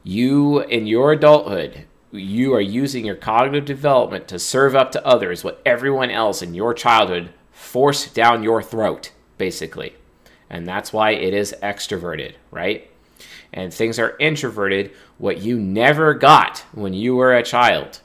You, 0.08 0.60
in 0.60 0.86
your 0.86 1.14
adulthood, 1.14 1.88
you 2.12 2.54
are 2.54 2.62
using 2.62 3.06
your 3.06 3.16
cognitive 3.16 3.66
development 3.66 4.28
to 4.28 4.38
serve 4.38 4.76
up 4.76 4.92
to 4.92 5.04
others 5.04 5.44
what 5.44 5.64
everyone 5.66 6.12
else 6.12 6.44
in 6.44 6.54
your 6.54 6.76
childhood 6.76 7.34
forced 7.50 8.14
down 8.14 8.44
your 8.44 8.62
throat, 8.62 9.12
basically. 9.40 9.96
And 10.48 10.68
that's 10.68 10.94
why 10.94 11.14
it 11.14 11.34
is 11.34 11.56
extroverted, 11.64 12.36
right? 12.52 12.88
And 13.52 13.74
things 13.74 13.98
are 13.98 14.16
introverted, 14.20 14.92
what 15.18 15.42
you 15.42 15.60
never 15.60 16.14
got 16.14 16.60
when 16.72 16.94
you 16.94 17.16
were 17.16 17.34
a 17.34 17.42
child. 17.42 18.00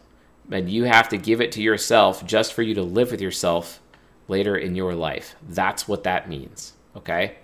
And 0.50 0.70
you 0.70 0.84
have 0.84 1.10
to 1.10 1.18
give 1.18 1.42
it 1.42 1.52
to 1.52 1.62
yourself 1.62 2.24
just 2.24 2.54
for 2.54 2.62
you 2.62 2.72
to 2.76 2.82
live 2.82 3.10
with 3.10 3.20
yourself 3.20 3.78
later 4.26 4.56
in 4.56 4.74
your 4.74 4.94
life. 4.94 5.34
That's 5.46 5.86
what 5.86 6.04
that 6.04 6.30
means, 6.30 6.72
okay? 6.96 7.34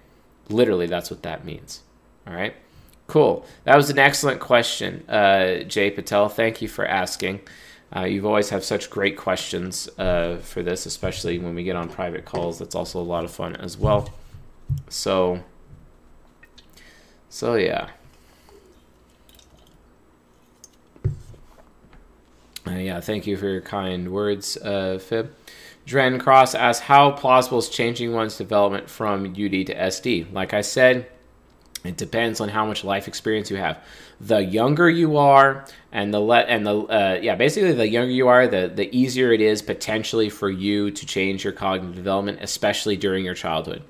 Literally, 0.49 0.87
that's 0.87 1.11
what 1.11 1.25
that 1.25 1.45
means, 1.45 1.83
all 2.27 2.33
right? 2.33 2.57
Cool. 3.07 3.47
That 3.65 3.77
was 3.77 3.89
an 3.91 3.99
excellent 3.99 4.41
question, 4.41 5.09
uh, 5.09 5.63
Jay 5.65 5.91
Patel. 5.91 6.29
Thank 6.29 6.61
you 6.61 6.69
for 6.69 6.85
asking. 6.85 7.41
Uh, 7.95 8.03
you've 8.03 8.27
always 8.27 8.51
have 8.51 8.65
such 8.65 8.91
great 8.91 9.17
questions 9.17 9.89
uh, 9.97 10.39
for 10.39 10.63
this, 10.63 10.87
especially 10.87 11.39
when 11.39 11.55
we 11.55 11.63
get 11.63 11.77
on 11.77 11.89
private 11.89 12.25
calls. 12.25 12.59
That's 12.59 12.75
also 12.75 13.01
a 13.01 13.03
lot 13.03 13.25
of 13.25 13.31
fun 13.31 13.55
as 13.57 13.79
well. 13.79 14.11
So, 14.89 15.45
so 17.29 17.55
yeah. 17.55 17.91
Uh, 22.67 22.73
yeah, 22.73 23.01
thank 23.01 23.29
you 23.29 23.37
for 23.37 23.47
your 23.47 23.61
kind 23.61 24.13
words, 24.13 24.57
uh, 24.57 24.99
Fib. 24.99 25.33
Dren 25.85 26.19
Cross 26.19 26.57
asks, 26.57 26.87
how 26.87 27.13
plausible 27.13 27.59
is 27.59 27.69
changing 27.69 28.13
one's 28.13 28.37
development 28.37 28.91
from 28.91 29.27
UD 29.27 29.67
to 29.67 29.75
SD? 29.75 30.33
Like 30.33 30.53
I 30.53 30.63
said, 30.63 31.07
it 31.87 31.97
depends 31.97 32.41
on 32.41 32.49
how 32.49 32.65
much 32.67 32.85
life 32.85 33.09
experience 33.09 33.51
you 33.51 33.57
have. 33.57 33.79
The 34.21 34.43
younger 34.45 34.89
you 34.89 35.17
are, 35.17 35.67
and 35.93 36.13
the 36.13 36.21
le- 36.21 36.41
and 36.41 36.67
the 36.67 36.79
uh, 36.81 37.19
yeah, 37.21 37.35
basically 37.35 37.73
the 37.73 37.89
younger 37.89 38.13
you 38.13 38.29
are, 38.29 38.47
the 38.47 38.71
the 38.75 38.95
easier 38.97 39.33
it 39.33 39.41
is 39.41 39.63
potentially 39.63 40.29
for 40.31 40.49
you 40.49 40.91
to 40.91 41.07
change 41.07 41.45
your 41.45 41.53
cognitive 41.53 41.97
development, 41.97 42.39
especially 42.41 42.97
during 42.97 43.25
your 43.25 43.35
childhood. 43.35 43.83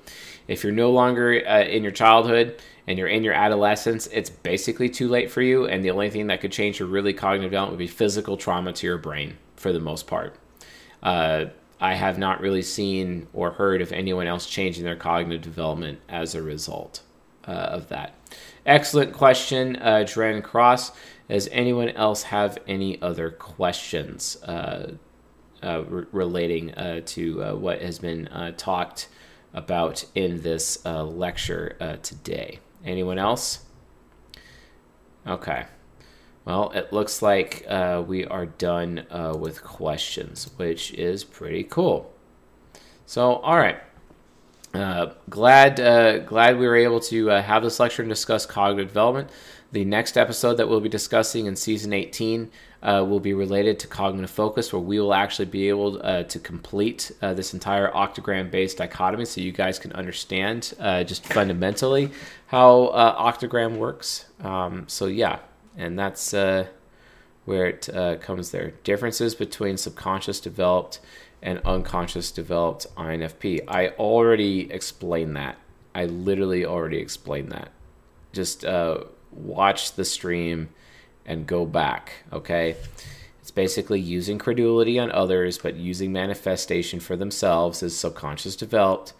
If 0.47 0.63
you're 0.63 0.73
no 0.73 0.91
longer 0.91 1.41
uh, 1.47 1.63
in 1.63 1.83
your 1.83 1.91
childhood 1.91 2.61
and 2.87 2.97
you're 2.97 3.07
in 3.07 3.23
your 3.23 3.33
adolescence, 3.33 4.07
it's 4.07 4.29
basically 4.29 4.89
too 4.89 5.07
late 5.09 5.29
for 5.29 5.41
you. 5.41 5.65
And 5.65 5.83
the 5.83 5.91
only 5.91 6.09
thing 6.09 6.27
that 6.27 6.39
could 6.39 6.53
change 6.53 6.79
your 6.79 6.87
really 6.87 7.13
cognitive 7.13 7.51
development 7.51 7.73
would 7.73 7.85
be 7.85 7.87
physical 7.87 8.37
trauma 8.37 8.71
to 8.73 8.87
your 8.87 8.97
brain 8.97 9.37
for 9.57 9.73
the 9.73 9.79
most 9.79 10.07
part. 10.07 10.35
Uh, 11.03 11.45
I 11.79 11.93
have 11.95 12.17
not 12.17 12.41
really 12.41 12.61
seen 12.61 13.27
or 13.33 13.51
heard 13.51 13.81
of 13.81 13.91
anyone 13.91 14.25
else 14.25 14.47
changing 14.47 14.83
their 14.83 14.95
cognitive 14.95 15.41
development 15.41 15.99
as 16.09 16.33
a 16.33 16.41
result 16.41 17.01
uh, 17.47 17.51
of 17.51 17.89
that. 17.89 18.13
Excellent 18.65 19.13
question, 19.13 19.77
uh, 19.77 20.03
Dren 20.05 20.41
Cross. 20.41 20.91
Does 21.29 21.47
anyone 21.51 21.89
else 21.89 22.23
have 22.23 22.57
any 22.67 23.01
other 23.01 23.29
questions 23.29 24.41
uh, 24.43 24.91
uh, 25.63 25.83
re- 25.85 26.05
relating 26.11 26.73
uh, 26.73 27.01
to 27.05 27.43
uh, 27.43 27.55
what 27.55 27.81
has 27.81 27.99
been 27.99 28.29
talked 28.57 29.09
about 29.53 30.05
in 30.15 30.41
this 30.41 30.83
lecture 30.85 31.75
today? 32.01 32.59
Anyone 32.85 33.17
else? 33.17 33.65
Okay. 35.25 35.65
Well, 36.45 36.71
it 36.71 36.93
looks 36.93 37.21
like 37.21 37.65
uh, 37.67 38.01
we 38.07 38.23
are 38.23 38.45
done 38.45 39.05
uh, 39.09 39.35
with 39.37 39.61
questions, 39.61 40.49
which 40.55 40.93
is 40.93 41.25
pretty 41.25 41.65
cool. 41.65 42.13
So, 43.05 43.33
all 43.35 43.57
right. 43.57 43.77
Uh, 44.77 45.11
glad, 45.27 45.79
uh, 45.79 46.19
glad 46.19 46.59
we 46.59 46.67
were 46.67 46.75
able 46.75 46.99
to 46.99 47.31
uh, 47.31 47.41
have 47.41 47.63
this 47.63 47.79
lecture 47.79 48.03
and 48.03 48.09
discuss 48.09 48.45
cognitive 48.45 48.89
development. 48.89 49.29
The 49.71 49.83
next 49.83 50.17
episode 50.17 50.55
that 50.55 50.69
we'll 50.69 50.81
be 50.81 50.89
discussing 50.89 51.47
in 51.47 51.55
season 51.55 51.93
18 51.93 52.51
uh, 52.83 53.03
will 53.07 53.19
be 53.19 53.33
related 53.33 53.79
to 53.79 53.87
cognitive 53.87 54.29
focus, 54.29 54.71
where 54.71 54.81
we 54.81 54.99
will 54.99 55.15
actually 55.15 55.45
be 55.45 55.67
able 55.67 55.99
uh, 56.05 56.23
to 56.23 56.39
complete 56.39 57.11
this 57.19 57.53
entire 57.55 57.91
octagram 57.91 58.51
based 58.51 58.77
dichotomy 58.77 59.25
so 59.25 59.41
you 59.41 59.51
guys 59.51 59.79
can 59.79 59.91
understand 59.93 60.73
just 61.07 61.25
fundamentally 61.25 62.11
how 62.45 62.91
octagram 63.17 63.77
works. 63.77 64.25
Um, 64.41 64.85
so, 64.87 65.07
yeah, 65.07 65.39
and 65.75 65.97
that's 65.97 66.33
where 66.33 67.65
it 67.65 67.89
comes 68.21 68.51
there. 68.51 68.71
Differences 68.83 69.33
between 69.33 69.75
subconscious 69.75 70.39
developed 70.39 70.99
and 71.41 71.59
unconscious 71.65 72.31
developed 72.31 72.87
INFP. 72.95 73.63
I 73.67 73.89
already 73.89 74.71
explained 74.71 75.35
that. 75.35 75.57
I 75.93 76.05
literally 76.05 76.65
already 76.65 76.97
explained 76.97 77.51
that. 77.51 77.71
Just 78.33 78.65
watch 79.31 79.93
the 79.93 80.05
stream 80.05 80.69
and 81.25 81.45
go 81.45 81.65
back, 81.65 82.23
okay? 82.31 82.75
It's 83.41 83.51
basically 83.51 83.99
using 83.99 84.37
credulity 84.37 84.97
on 84.99 85.11
others, 85.11 85.57
but 85.57 85.75
using 85.75 86.11
manifestation 86.11 86.99
for 86.99 87.15
themselves 87.15 87.83
is 87.83 87.97
subconscious 87.97 88.55
developed, 88.55 89.13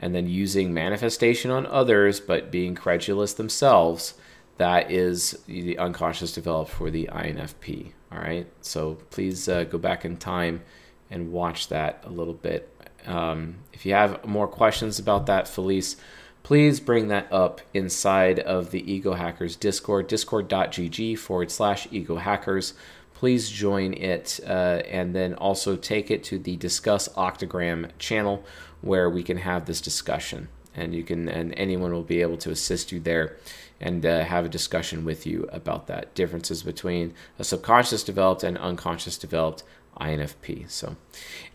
and 0.00 0.14
then 0.14 0.28
using 0.28 0.72
manifestation 0.72 1.50
on 1.50 1.66
others, 1.66 2.20
but 2.20 2.50
being 2.50 2.74
credulous 2.74 3.34
themselves, 3.34 4.14
that 4.56 4.90
is 4.90 5.38
the 5.46 5.78
unconscious 5.78 6.32
developed 6.32 6.70
for 6.70 6.90
the 6.90 7.08
INFP, 7.12 7.92
all 8.10 8.18
right? 8.18 8.46
So 8.60 8.98
please 9.10 9.48
uh, 9.48 9.64
go 9.64 9.78
back 9.78 10.04
in 10.04 10.16
time 10.16 10.62
and 11.10 11.32
watch 11.32 11.68
that 11.68 12.02
a 12.04 12.10
little 12.10 12.34
bit. 12.34 12.74
Um, 13.06 13.56
if 13.72 13.86
you 13.86 13.94
have 13.94 14.24
more 14.24 14.48
questions 14.48 14.98
about 14.98 15.26
that, 15.26 15.48
Felice, 15.48 15.96
please 16.42 16.80
bring 16.80 17.08
that 17.08 17.32
up 17.32 17.60
inside 17.72 18.38
of 18.40 18.70
the 18.70 18.90
Ego 18.90 19.14
Hackers 19.14 19.56
Discord, 19.56 20.06
discord.gg 20.08 21.18
forward 21.18 21.50
slash 21.50 21.88
ego 21.90 22.16
hackers. 22.16 22.74
Please 23.14 23.50
join 23.50 23.94
it 23.94 24.38
uh, 24.46 24.82
and 24.88 25.14
then 25.14 25.34
also 25.34 25.76
take 25.76 26.10
it 26.10 26.22
to 26.24 26.38
the 26.38 26.56
Discuss 26.56 27.08
Octagram 27.10 27.90
channel 27.98 28.44
where 28.80 29.10
we 29.10 29.22
can 29.22 29.38
have 29.38 29.66
this 29.66 29.80
discussion. 29.80 30.48
And 30.74 30.94
you 30.94 31.02
can, 31.02 31.28
and 31.28 31.52
anyone 31.56 31.92
will 31.92 32.04
be 32.04 32.22
able 32.22 32.36
to 32.38 32.50
assist 32.50 32.92
you 32.92 33.00
there 33.00 33.36
and 33.80 34.04
uh, 34.04 34.24
have 34.24 34.44
a 34.44 34.48
discussion 34.48 35.04
with 35.04 35.26
you 35.26 35.48
about 35.52 35.86
that 35.86 36.14
differences 36.14 36.62
between 36.62 37.14
a 37.38 37.44
subconscious 37.44 38.02
developed 38.02 38.42
and 38.42 38.58
unconscious 38.58 39.16
developed 39.18 39.62
INFP. 40.00 40.70
So, 40.70 40.96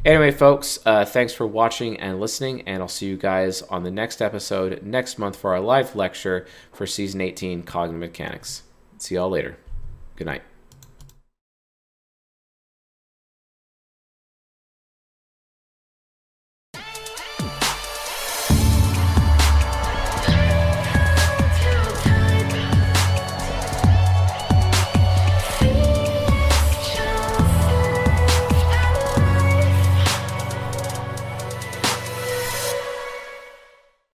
anyway, 0.06 0.32
folks, 0.32 0.80
uh, 0.86 1.06
thanks 1.06 1.34
for 1.34 1.48
watching 1.48 2.00
and 2.00 2.20
listening, 2.20 2.62
and 2.62 2.82
I'll 2.82 2.88
see 2.88 3.08
you 3.08 3.18
guys 3.18 3.62
on 3.64 3.84
the 3.84 3.92
next 3.92 4.22
episode 4.22 4.84
next 4.84 5.18
month 5.18 5.36
for 5.36 5.54
our 5.54 5.62
live 5.62 5.96
lecture 5.96 6.46
for 6.72 6.86
season 6.86 7.22
18 7.22 7.64
Cognitive 7.64 8.00
Mechanics. 8.00 8.64
See 8.98 9.16
y'all 9.16 9.30
later. 9.30 9.58
Good 10.16 10.28
night. 10.28 10.53